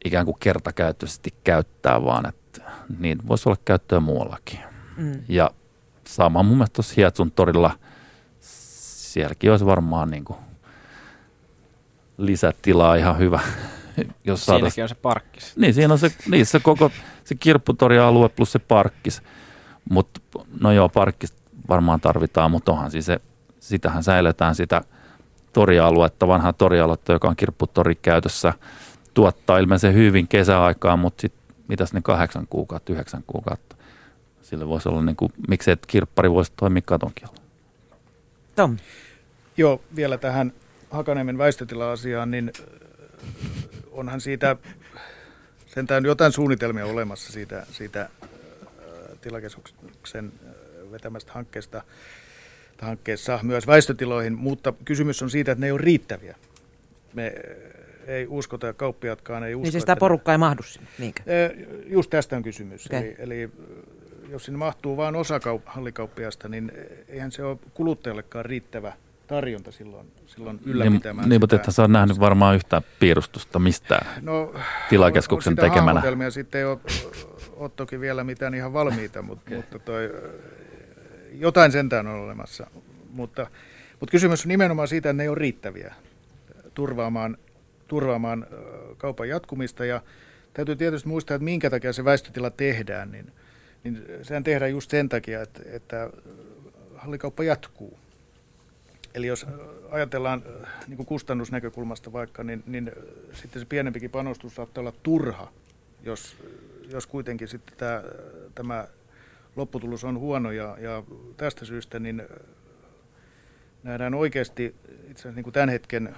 ikään 0.05 0.24
kuin 0.24 0.36
kertakäyttöisesti 0.40 1.30
käyttää, 1.44 2.05
vaan 2.05 2.28
että 2.28 2.62
niitä 2.99 3.22
voisi 3.28 3.49
olla 3.49 3.59
käyttöä 3.64 4.01
muuallakin. 4.01 4.61
Mm. 4.96 5.22
Ja 5.28 5.51
sama 6.07 6.42
mun 6.42 6.57
mielestä 6.57 6.74
tuossa 6.74 6.94
Hietsun 6.96 7.30
torilla, 7.30 7.78
sielläkin 9.18 9.50
olisi 9.50 9.66
varmaan 9.66 10.10
niin 10.10 10.24
kuin 10.24 10.38
lisätilaa 12.18 12.94
ihan 12.94 13.18
hyvä, 13.18 13.40
jos 14.24 14.46
Siinäkin 14.46 14.84
on 14.84 14.88
se 14.88 14.94
parkkis. 14.94 15.56
niin, 15.56 15.74
siinä 15.74 15.92
on 15.92 15.98
se, 15.98 16.12
niin, 16.30 16.46
se 16.46 16.60
koko 16.60 16.90
se 17.24 17.34
kirpputorialue 17.34 18.28
plus 18.28 18.52
se 18.52 18.58
parkkis. 18.58 19.22
Mutta 19.90 20.20
no 20.60 20.72
joo, 20.72 20.88
parkkis 20.88 21.34
varmaan 21.68 22.00
tarvitaan, 22.00 22.50
mutta 22.50 22.72
onhan 22.72 22.90
siis 22.90 23.06
se, 23.06 23.20
sitähän 23.60 24.02
säilytään 24.04 24.54
sitä 24.54 24.80
torialuetta, 25.52 26.28
vanhaa 26.28 26.52
torialuetta, 26.52 27.12
joka 27.12 27.28
on 27.28 27.36
kirpputori 27.36 27.94
käytössä, 27.94 28.52
tuottaa 29.14 29.58
ilmeisesti 29.58 29.98
hyvin 29.98 30.28
kesäaikaan, 30.28 30.98
mutta 30.98 31.20
sitten 31.20 31.56
mitäs 31.68 31.92
ne 31.92 32.00
kahdeksan 32.02 32.46
kuukautta, 32.50 32.92
yhdeksän 32.92 33.24
kuukautta. 33.26 33.76
Sillä 34.42 34.68
voisi 34.68 34.88
olla 34.88 35.02
niin 35.02 35.16
kuin, 35.16 35.32
miksei 35.48 35.76
kirppari 35.86 36.30
voisi 36.30 36.52
toimia 36.56 36.82
katonkin 36.86 37.28
alla. 37.28 37.47
Tom, 38.59 38.76
Joo, 39.56 39.82
vielä 39.96 40.18
tähän 40.18 40.52
Hakaniemen 40.90 41.38
väistötila-asiaan, 41.38 42.30
niin 42.30 42.52
äh, 42.61 42.64
onhan 43.90 44.20
siitä 44.20 44.56
sentään 45.66 46.04
jotain 46.04 46.32
suunnitelmia 46.32 46.86
olemassa 46.86 47.32
siitä, 47.32 47.66
siitä 47.70 48.00
äh, 48.00 48.28
tilakeskuksen 49.20 50.32
äh, 50.46 50.52
vetämästä 50.92 51.32
hankkeesta 51.32 51.82
hankkeessa 52.78 53.40
myös 53.42 53.66
väistötiloihin, 53.66 54.38
mutta 54.38 54.72
kysymys 54.84 55.22
on 55.22 55.30
siitä, 55.30 55.52
että 55.52 55.61
ne 55.61 55.66
ei 55.66 55.72
ole 55.72 55.80
riittäviä. 55.80 56.36
Me 57.14 57.32
ei 58.06 58.26
uskota 58.28 58.66
ja 58.66 58.72
kauppiatkaan 58.72 59.44
ei 59.44 59.54
usko. 59.54 59.62
niin 59.62 59.72
siis 59.72 59.84
tämä 59.84 59.96
porukka 59.96 60.32
ei 60.32 60.38
mahdu 60.38 60.62
sinne, 60.62 60.88
niinkö? 60.98 61.22
Just 61.86 62.11
tästä 62.11 62.36
on 62.36 62.42
kysymys. 62.42 62.86
Okei. 62.86 62.98
Eli, 62.98 63.16
eli 63.18 63.50
jos 64.28 64.44
sinne 64.44 64.58
mahtuu 64.58 64.96
vain 64.96 65.16
osa 65.16 65.38
kaup- 65.38 65.62
hallikauppiasta, 65.66 66.48
niin 66.48 66.72
eihän 67.08 67.32
se 67.32 67.44
ole 67.44 67.58
kuluttajallekaan 67.74 68.44
riittävä 68.44 68.92
tarjonta 69.26 69.72
silloin, 69.72 70.12
silloin 70.26 70.60
ylläpitämään 70.64 71.24
Niin, 71.24 71.30
niin 71.30 71.40
mutta 71.40 71.56
että 71.56 71.70
sä 71.70 71.82
oot 71.82 71.90
nähnyt 71.90 72.20
varmaan 72.20 72.54
yhtään 72.54 72.82
piirustusta 73.00 73.58
mistään. 73.58 74.06
No, 74.22 74.54
tilakeskuksen 74.88 75.52
on, 75.52 75.64
on 75.64 75.70
tekemänä. 75.70 75.92
hahmotelmia, 75.92 76.30
sitten 76.30 76.58
ei 76.58 76.64
ole, 76.64 76.78
ole 77.56 77.70
toki 77.76 78.00
vielä 78.00 78.24
mitään 78.24 78.54
ihan 78.54 78.72
valmiita, 78.72 79.22
mutta, 79.22 79.54
mutta 79.54 79.78
toi, 79.78 80.10
jotain 81.32 81.72
sentään 81.72 82.06
on 82.06 82.20
olemassa. 82.20 82.66
Mutta, 83.10 83.46
mutta 84.00 84.10
kysymys 84.10 84.44
on 84.44 84.48
nimenomaan 84.48 84.88
siitä, 84.88 85.10
että 85.10 85.16
ne 85.16 85.22
ei 85.22 85.28
ole 85.28 85.38
riittäviä 85.38 85.94
turvaamaan, 86.74 87.38
turvaamaan 87.88 88.46
kaupan 88.98 89.28
jatkumista. 89.28 89.84
Ja 89.84 90.00
täytyy 90.54 90.76
tietysti 90.76 91.08
muistaa, 91.08 91.34
että 91.34 91.44
minkä 91.44 91.70
takia 91.70 91.92
se 91.92 92.04
väistötila 92.04 92.50
tehdään, 92.50 93.12
niin, 93.12 93.32
niin 93.93 94.24
sehän 94.24 94.45
tehdään 94.45 94.70
just 94.70 94.91
sen 94.91 95.09
takia, 95.09 95.43
että, 95.43 95.62
että 95.72 96.11
hallikauppa 96.97 97.43
jatkuu. 97.43 97.99
Eli 99.14 99.26
jos 99.26 99.47
ajatellaan 99.91 100.43
ö, 100.47 100.66
niin 100.86 100.97
kuin 100.97 101.07
kustannusnäkökulmasta 101.07 102.12
vaikka, 102.12 102.45
niin, 102.45 102.62
niin 102.66 102.93
ö, 102.97 103.34
sitten 103.34 103.62
se 103.62 103.66
pienempikin 103.66 104.11
panostus 104.11 104.55
saattaa 104.55 104.82
olla 104.82 104.93
turha, 105.03 105.53
jos, 106.03 106.36
jos 106.91 107.07
kuitenkin 107.07 107.49
sitten 107.49 107.76
tämä, 107.76 108.03
tämä 108.55 108.89
lopputulos 109.57 110.05
on 110.05 110.18
huono 110.18 110.51
ja, 110.51 110.76
ja 110.80 111.03
tästä 111.36 111.64
syystä 111.64 111.99
niin 111.99 112.22
nähdään 113.82 114.14
oikeasti 114.14 114.64
itse 114.64 115.11
asiassa 115.11 115.32
niin 115.32 115.45
kuin 115.45 115.55
tämän 115.55 115.68
hetken 115.68 116.16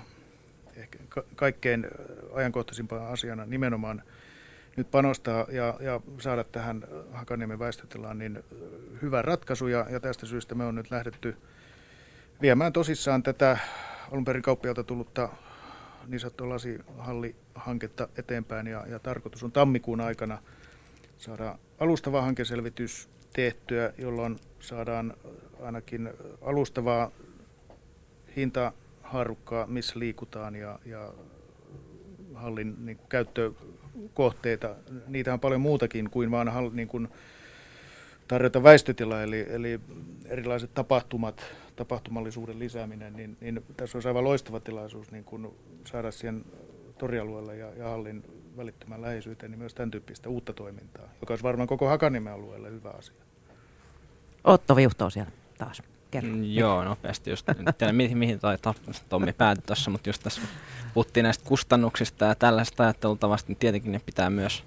ehkä 0.76 0.98
ka- 1.08 1.24
kaikkein 1.36 1.86
ajankohtaisimpana 2.32 3.08
asiana 3.08 3.46
nimenomaan 3.46 4.02
nyt 4.80 4.90
panostaa 4.90 5.46
ja, 5.52 5.74
ja 5.80 6.00
saada 6.18 6.44
tähän 6.44 6.84
Hakaniemen 7.12 7.58
väistötilaan 7.58 8.18
niin 8.18 8.44
hyvä 9.02 9.22
ratkaisu. 9.22 9.66
Ja, 9.66 9.86
ja 9.90 10.00
tästä 10.00 10.26
syystä 10.26 10.54
me 10.54 10.64
on 10.64 10.74
nyt 10.74 10.90
lähdetty 10.90 11.36
viemään 12.42 12.72
tosissaan 12.72 13.22
tätä 13.22 13.58
alun 14.12 14.24
perin 14.24 14.42
kauppialta 14.42 14.84
tullutta 14.84 15.28
niin 16.06 16.20
sanottua 16.20 16.48
lasihallihanketta 16.48 18.08
eteenpäin. 18.16 18.66
Ja, 18.66 18.86
ja 18.86 18.98
tarkoitus 18.98 19.44
on 19.44 19.52
tammikuun 19.52 20.00
aikana 20.00 20.38
saada 21.18 21.58
alustava 21.80 22.22
hankeselvitys 22.22 23.08
tehtyä, 23.32 23.92
jolloin 23.98 24.38
saadaan 24.60 25.14
ainakin 25.62 26.10
alustavaa 26.42 27.10
hintahaarukkaa, 28.36 29.66
missä 29.66 29.98
liikutaan 29.98 30.54
ja, 30.56 30.78
ja 30.84 31.12
hallin 32.34 32.86
niin 32.86 32.96
kuin 32.96 33.08
käyttökohteita. 33.92 34.74
Niitä 35.06 35.32
on 35.32 35.40
paljon 35.40 35.60
muutakin 35.60 36.10
kuin 36.10 36.30
vaan 36.30 36.52
niin 36.72 36.88
kuin 36.88 37.08
tarjota 38.28 38.62
väistötila, 38.62 39.22
eli, 39.22 39.46
eli 39.48 39.80
erilaiset 40.24 40.74
tapahtumat, 40.74 41.44
tapahtumallisuuden 41.76 42.58
lisääminen, 42.58 43.12
niin, 43.12 43.36
niin 43.40 43.64
tässä 43.76 43.98
olisi 43.98 44.08
aivan 44.08 44.24
loistava 44.24 44.60
tilaisuus 44.60 45.10
niin 45.10 45.24
kuin 45.24 45.48
saada 45.84 46.10
siihen 46.10 46.44
torialueelle 46.98 47.56
ja, 47.56 47.72
ja 47.76 47.88
hallin 47.88 48.24
välittömän 48.56 49.02
läheisyyteen 49.02 49.50
niin 49.50 49.58
myös 49.58 49.74
tämän 49.74 49.90
tyyppistä 49.90 50.28
uutta 50.28 50.52
toimintaa, 50.52 51.08
joka 51.20 51.32
olisi 51.32 51.44
varmaan 51.44 51.66
koko 51.66 51.88
Hakaniemen 51.88 52.32
alueelle 52.32 52.70
hyvä 52.70 52.90
asia. 52.90 53.14
Otto 54.44 54.76
viuhtoo 54.76 55.10
siellä 55.10 55.32
taas. 55.58 55.82
Kerro. 56.10 56.28
Mm, 56.28 56.44
Joo, 56.44 56.84
nopeasti 56.84 57.30
just. 57.30 57.48
En 57.48 57.56
tiedä, 57.78 57.92
mihin, 57.92 58.18
mihin 58.18 58.40
toi 58.40 58.56
Tommi 59.08 59.32
päätyi 59.32 59.62
tuossa, 59.66 59.90
mutta 59.90 60.08
just 60.08 60.22
tässä 60.22 60.40
puhuttiin 60.94 61.24
näistä 61.24 61.44
kustannuksista 61.44 62.24
ja 62.24 62.34
tällaista 62.34 62.82
ajattelutavasta, 62.82 63.48
niin 63.48 63.56
tietenkin 63.56 63.92
ne 63.92 64.00
pitää 64.06 64.30
myös 64.30 64.64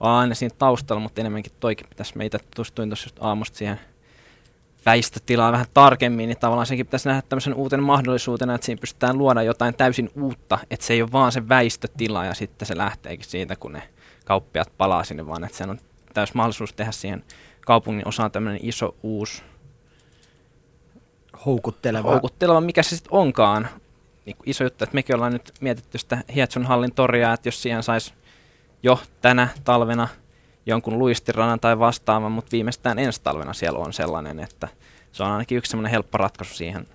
olla 0.00 0.18
aina 0.18 0.34
siinä 0.34 0.54
taustalla, 0.58 1.00
mutta 1.02 1.20
enemmänkin 1.20 1.52
toikin 1.60 1.88
pitäisi. 1.88 2.18
Meitä 2.18 2.38
tutustuin 2.38 2.88
tuossa 2.88 3.10
aamusta 3.20 3.56
siihen 3.58 3.80
väistötilaan 4.86 5.52
vähän 5.52 5.66
tarkemmin, 5.74 6.28
niin 6.28 6.38
tavallaan 6.38 6.66
sekin 6.66 6.86
pitäisi 6.86 7.08
nähdä 7.08 7.22
tämmöisen 7.28 7.54
uuten 7.54 7.82
mahdollisuutena, 7.82 8.54
että 8.54 8.64
siinä 8.64 8.80
pystytään 8.80 9.18
luoda 9.18 9.42
jotain 9.42 9.74
täysin 9.74 10.10
uutta, 10.14 10.58
että 10.70 10.86
se 10.86 10.94
ei 10.94 11.02
ole 11.02 11.12
vaan 11.12 11.32
se 11.32 11.48
väistötila 11.48 12.24
ja 12.24 12.34
sitten 12.34 12.66
se 12.66 12.76
lähteekin 12.76 13.26
siitä, 13.26 13.56
kun 13.56 13.72
ne 13.72 13.82
kauppiat 14.24 14.72
palaa 14.78 15.04
sinne, 15.04 15.26
vaan 15.26 15.44
että 15.44 15.56
se 15.56 15.64
on 15.64 15.78
täys 16.14 16.34
mahdollisuus 16.34 16.72
tehdä 16.72 16.92
siihen 16.92 17.24
kaupungin 17.66 18.08
osaan 18.08 18.30
tämmöinen 18.30 18.60
iso 18.62 18.94
uusi 19.02 19.42
Houkutteleva. 21.46 22.10
houkutteleva, 22.10 22.60
mikä 22.60 22.82
se 22.82 22.96
sitten 22.96 23.12
onkaan. 23.12 23.68
Niin 24.26 24.36
iso 24.46 24.64
juttu, 24.64 24.84
että 24.84 24.94
mekin 24.94 25.14
ollaan 25.14 25.32
nyt 25.32 25.52
mietitty 25.60 25.98
sitä 25.98 26.18
Hietsun 26.34 26.66
hallin 26.66 26.92
toria, 26.92 27.32
että 27.32 27.48
jos 27.48 27.62
siihen 27.62 27.82
saisi 27.82 28.14
jo 28.82 29.00
tänä 29.20 29.48
talvena 29.64 30.08
jonkun 30.66 30.98
luistiranan 30.98 31.60
tai 31.60 31.78
vastaavan, 31.78 32.32
mutta 32.32 32.52
viimeistään 32.52 32.98
ensi 32.98 33.20
talvena 33.22 33.52
siellä 33.52 33.78
on 33.78 33.92
sellainen, 33.92 34.40
että 34.40 34.68
se 35.12 35.22
on 35.22 35.30
ainakin 35.30 35.58
yksi 35.58 35.70
semmoinen 35.70 35.90
helppo 35.90 36.18
ratkaisu 36.18 36.54
siihen 36.54 36.86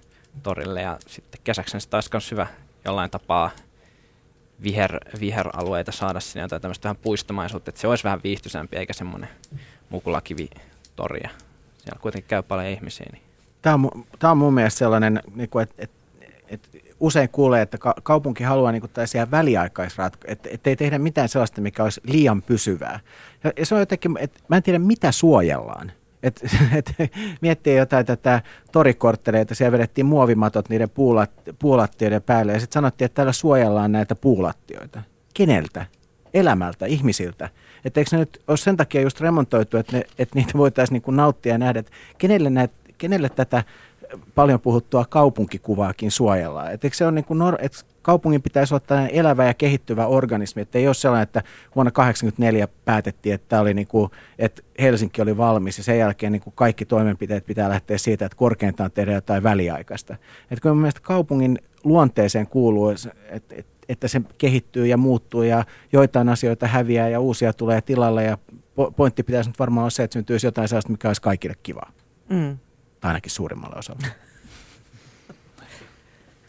torille 0.43 0.81
ja 0.81 0.97
sitten 1.07 1.41
kesäksi 1.43 1.79
sitten 1.79 1.97
olisi 1.97 2.09
myös 2.13 2.31
hyvä 2.31 2.47
jollain 2.85 3.11
tapaa 3.11 3.49
viher, 4.63 4.99
viheralueita 5.19 5.91
saada 5.91 6.19
sinne 6.19 6.41
jotain 6.41 6.61
tämmöistä 6.61 6.83
vähän 6.83 7.01
puistomaisuutta, 7.01 7.69
että 7.69 7.81
se 7.81 7.87
olisi 7.87 8.03
vähän 8.03 8.19
viihtyisämpi 8.23 8.77
eikä 8.77 8.93
semmoinen 8.93 9.29
mukulakivitori. 9.89 11.21
Siellä 11.77 11.99
kuitenkin 12.01 12.29
käy 12.29 12.43
paljon 12.43 12.67
ihmisiä. 12.67 13.05
Niin. 13.11 13.30
Tämä 13.61 13.75
on, 13.75 14.05
tämä 14.19 14.31
on 14.31 14.37
mun 14.37 14.53
mielestä 14.53 14.77
sellainen, 14.77 15.21
niin 15.35 15.49
että 15.61 15.75
et, 15.77 15.91
et 16.47 16.69
usein 16.99 17.29
kuulee, 17.29 17.61
että 17.61 17.77
kaupunki 18.03 18.43
haluaa 18.43 18.71
niin 18.71 18.83
tällaisia 18.93 19.31
väliaikaisratkaisuja, 19.31 20.33
että 20.33 20.49
et 20.51 20.67
ei 20.67 20.75
tehdä 20.75 20.99
mitään 20.99 21.29
sellaista, 21.29 21.61
mikä 21.61 21.83
olisi 21.83 22.01
liian 22.03 22.41
pysyvää. 22.41 22.99
Ja, 23.43 23.65
se 23.65 23.75
on 23.75 23.81
jotenkin, 23.81 24.17
että 24.19 24.39
mä 24.47 24.57
en 24.57 24.63
tiedä 24.63 24.79
mitä 24.79 25.11
suojellaan. 25.11 25.91
Et, 26.23 26.41
et, 26.77 27.11
miettii 27.41 27.77
jotain 27.77 28.05
tätä 28.05 28.41
torikortteleita, 28.71 29.55
siellä 29.55 29.71
vedettiin 29.71 30.05
muovimatot 30.05 30.69
niiden 30.69 30.89
puulat, 30.89 31.31
puulattioiden 31.59 32.21
päälle 32.21 32.53
ja 32.53 32.59
sitten 32.59 32.73
sanottiin, 32.73 33.05
että 33.05 33.15
täällä 33.15 33.33
suojellaan 33.33 33.91
näitä 33.91 34.15
puulattioita. 34.15 35.01
Keneltä? 35.33 35.85
Elämältä, 36.33 36.85
ihmisiltä. 36.85 37.49
Että 37.85 37.99
eikö 37.99 38.09
ne 38.11 38.17
nyt 38.17 38.41
ole 38.47 38.57
sen 38.57 38.77
takia 38.77 39.01
just 39.01 39.21
remontoitu, 39.21 39.77
että, 39.77 39.97
ne, 39.97 40.03
että 40.19 40.35
niitä 40.35 40.57
voitaisiin 40.57 41.01
niin 41.05 41.15
nauttia 41.15 41.51
ja 41.53 41.57
nähdä, 41.57 41.79
että 41.79 41.91
kenelle, 42.17 42.49
näet, 42.49 42.71
kenelle 43.01 43.29
tätä 43.29 43.63
paljon 44.35 44.59
puhuttua 44.59 45.05
kaupunkikuvaakin 45.05 46.11
suojellaan. 46.11 46.71
Et 46.71 46.83
eikö 46.83 46.97
se 46.97 47.05
on 47.05 47.15
niin 47.15 47.25
kuin, 47.25 47.41
että 47.59 47.77
kaupungin 48.01 48.41
pitäisi 48.41 48.73
olla 48.73 48.83
tällainen 48.87 49.15
elävä 49.15 49.45
ja 49.45 49.53
kehittyvä 49.53 50.07
organismi, 50.07 50.61
että 50.61 50.77
ei 50.77 50.87
ole 50.87 50.93
sellainen, 50.93 51.23
että 51.23 51.43
vuonna 51.75 51.91
1984 51.91 52.67
päätettiin, 52.85 53.35
että, 53.35 53.61
oli 53.61 53.73
niin 53.73 53.87
kuin, 53.87 54.11
että 54.39 54.61
Helsinki 54.79 55.21
oli 55.21 55.37
valmis 55.37 55.77
ja 55.77 55.83
sen 55.83 55.97
jälkeen 55.97 56.31
niin 56.31 56.41
kuin 56.41 56.53
kaikki 56.55 56.85
toimenpiteet 56.85 57.45
pitää 57.45 57.69
lähteä 57.69 57.97
siitä, 57.97 58.25
että 58.25 58.37
korkeintaan 58.37 58.91
tehdä 58.91 59.11
jotain 59.11 59.43
väliaikaista. 59.43 60.15
Että 60.51 60.61
kyllä 60.61 60.75
mielestäni 60.75 61.03
kaupungin 61.03 61.59
luonteeseen 61.83 62.47
kuuluu, 62.47 62.89
että, 63.29 63.55
että 63.89 64.07
se 64.07 64.21
kehittyy 64.37 64.87
ja 64.87 64.97
muuttuu 64.97 65.43
ja 65.43 65.65
joitain 65.91 66.29
asioita 66.29 66.67
häviää 66.67 67.09
ja 67.09 67.19
uusia 67.19 67.53
tulee 67.53 67.81
tilalle 67.81 68.23
ja 68.23 68.37
pointti 68.95 69.23
pitäisi 69.23 69.49
nyt 69.49 69.59
varmaan 69.59 69.83
olla 69.83 69.89
se, 69.89 70.03
että 70.03 70.13
syntyisi 70.13 70.47
jotain 70.47 70.67
sellaista, 70.67 70.91
mikä 70.91 71.07
olisi 71.07 71.21
kaikille 71.21 71.55
kivaa. 71.63 71.91
Mm. 72.29 72.57
Tai 73.01 73.09
ainakin 73.09 73.31
suurimmalle 73.31 73.75
osalle. 73.75 74.07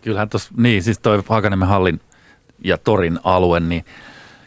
Kyllähän 0.03 0.29
tuossa, 0.29 0.55
niin 0.57 0.83
siis 0.83 0.99
toi 0.99 1.23
Hakaniemen 1.29 1.69
hallin 1.69 2.01
ja 2.65 2.79
torin 2.79 3.19
alue, 3.25 3.61
niin 3.61 3.85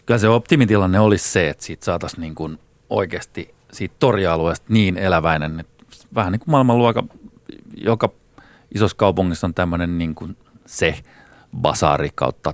kyllä 0.05 0.17
se 0.17 0.29
optimitilanne 0.29 0.99
olisi 0.99 1.29
se, 1.29 1.49
että 1.49 1.65
siitä 1.65 1.85
saataisiin 1.85 2.21
niin 2.21 2.35
kuin 2.35 2.59
oikeasti 2.89 3.55
siitä 3.71 3.95
torialueesta 3.99 4.65
niin 4.69 4.97
eläväinen, 4.97 5.59
että 5.59 5.85
vähän 6.15 6.31
niin 6.31 6.39
kuin 6.39 6.51
maailmanluoka, 6.51 7.03
joka 7.77 8.09
isossa 8.75 8.97
kaupungissa 8.97 9.47
on 9.47 9.53
tämmöinen 9.53 9.97
niin 9.97 10.15
kuin 10.15 10.37
se 10.65 11.03
basaari 11.61 12.09
kautta 12.15 12.53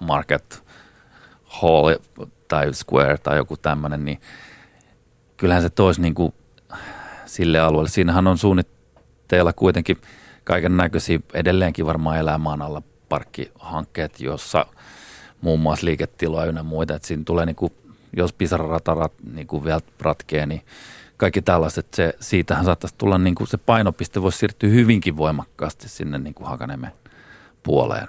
market 0.00 0.64
hall 1.44 1.94
tai 2.48 2.74
square 2.74 3.18
tai 3.18 3.36
joku 3.36 3.56
tämmöinen, 3.56 4.04
niin 4.04 4.20
kyllähän 5.36 5.62
se 5.62 5.70
toisi 5.70 6.00
niin 6.00 6.14
kuin 6.14 6.34
sille 7.26 7.60
alueelle. 7.60 7.88
Siinähän 7.88 8.26
on 8.26 8.38
suunnitteilla 9.32 9.52
kuitenkin– 9.52 9.96
kaiken 10.44 10.76
näköisiä 10.76 11.18
edelleenkin 11.34 11.86
varmaan 11.86 12.18
elää 12.18 12.38
maan 12.38 12.62
alla 12.62 12.82
parkkihankkeet, 13.08 14.20
jossa 14.20 14.66
muun 15.40 15.60
muassa 15.60 15.86
liiketiloja 15.86 16.46
ynnä 16.46 16.62
muita, 16.62 16.94
että 16.94 17.08
siinä 17.08 17.22
tulee 17.26 17.46
niin 17.46 17.56
kuin, 17.56 17.72
jos 18.16 18.32
pisararatarat 18.32 19.12
niin 19.32 19.46
kuin 19.46 19.64
vielä 19.64 19.80
ratkee, 20.00 20.46
niin 20.46 20.62
kaikki 21.16 21.42
tällaiset, 21.42 21.86
se, 21.94 22.14
siitähän 22.20 22.64
saattaisi 22.64 22.94
tulla 22.98 23.18
niin 23.18 23.34
kuin 23.34 23.48
se 23.48 23.56
painopiste 23.56 24.22
voisi 24.22 24.38
siirtyä 24.38 24.70
hyvinkin 24.70 25.16
voimakkaasti 25.16 25.88
sinne 25.88 26.18
niin 26.18 26.34
kuin 26.34 26.48
Hakanemen 26.48 26.92
puoleen. 27.62 28.08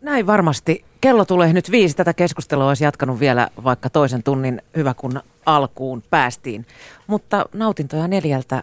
Näin 0.00 0.26
varmasti. 0.26 0.84
Kello 1.04 1.24
tulee 1.24 1.52
nyt 1.52 1.70
viisi. 1.70 1.96
Tätä 1.96 2.14
keskustelua 2.14 2.68
olisi 2.68 2.84
jatkanut 2.84 3.20
vielä 3.20 3.48
vaikka 3.64 3.90
toisen 3.90 4.22
tunnin 4.22 4.62
hyvä 4.76 4.94
kun 4.94 5.20
alkuun 5.46 6.02
päästiin. 6.10 6.66
Mutta 7.06 7.46
nautintoja 7.52 8.08
neljältä 8.08 8.62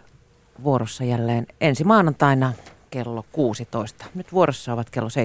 vuorossa 0.64 1.04
jälleen 1.04 1.46
ensi 1.60 1.84
maanantaina 1.84 2.52
kello 2.90 3.24
16. 3.32 4.04
Nyt 4.14 4.32
vuorossa 4.32 4.72
ovat 4.72 4.90
kello 4.90 5.10
7. 5.10 5.20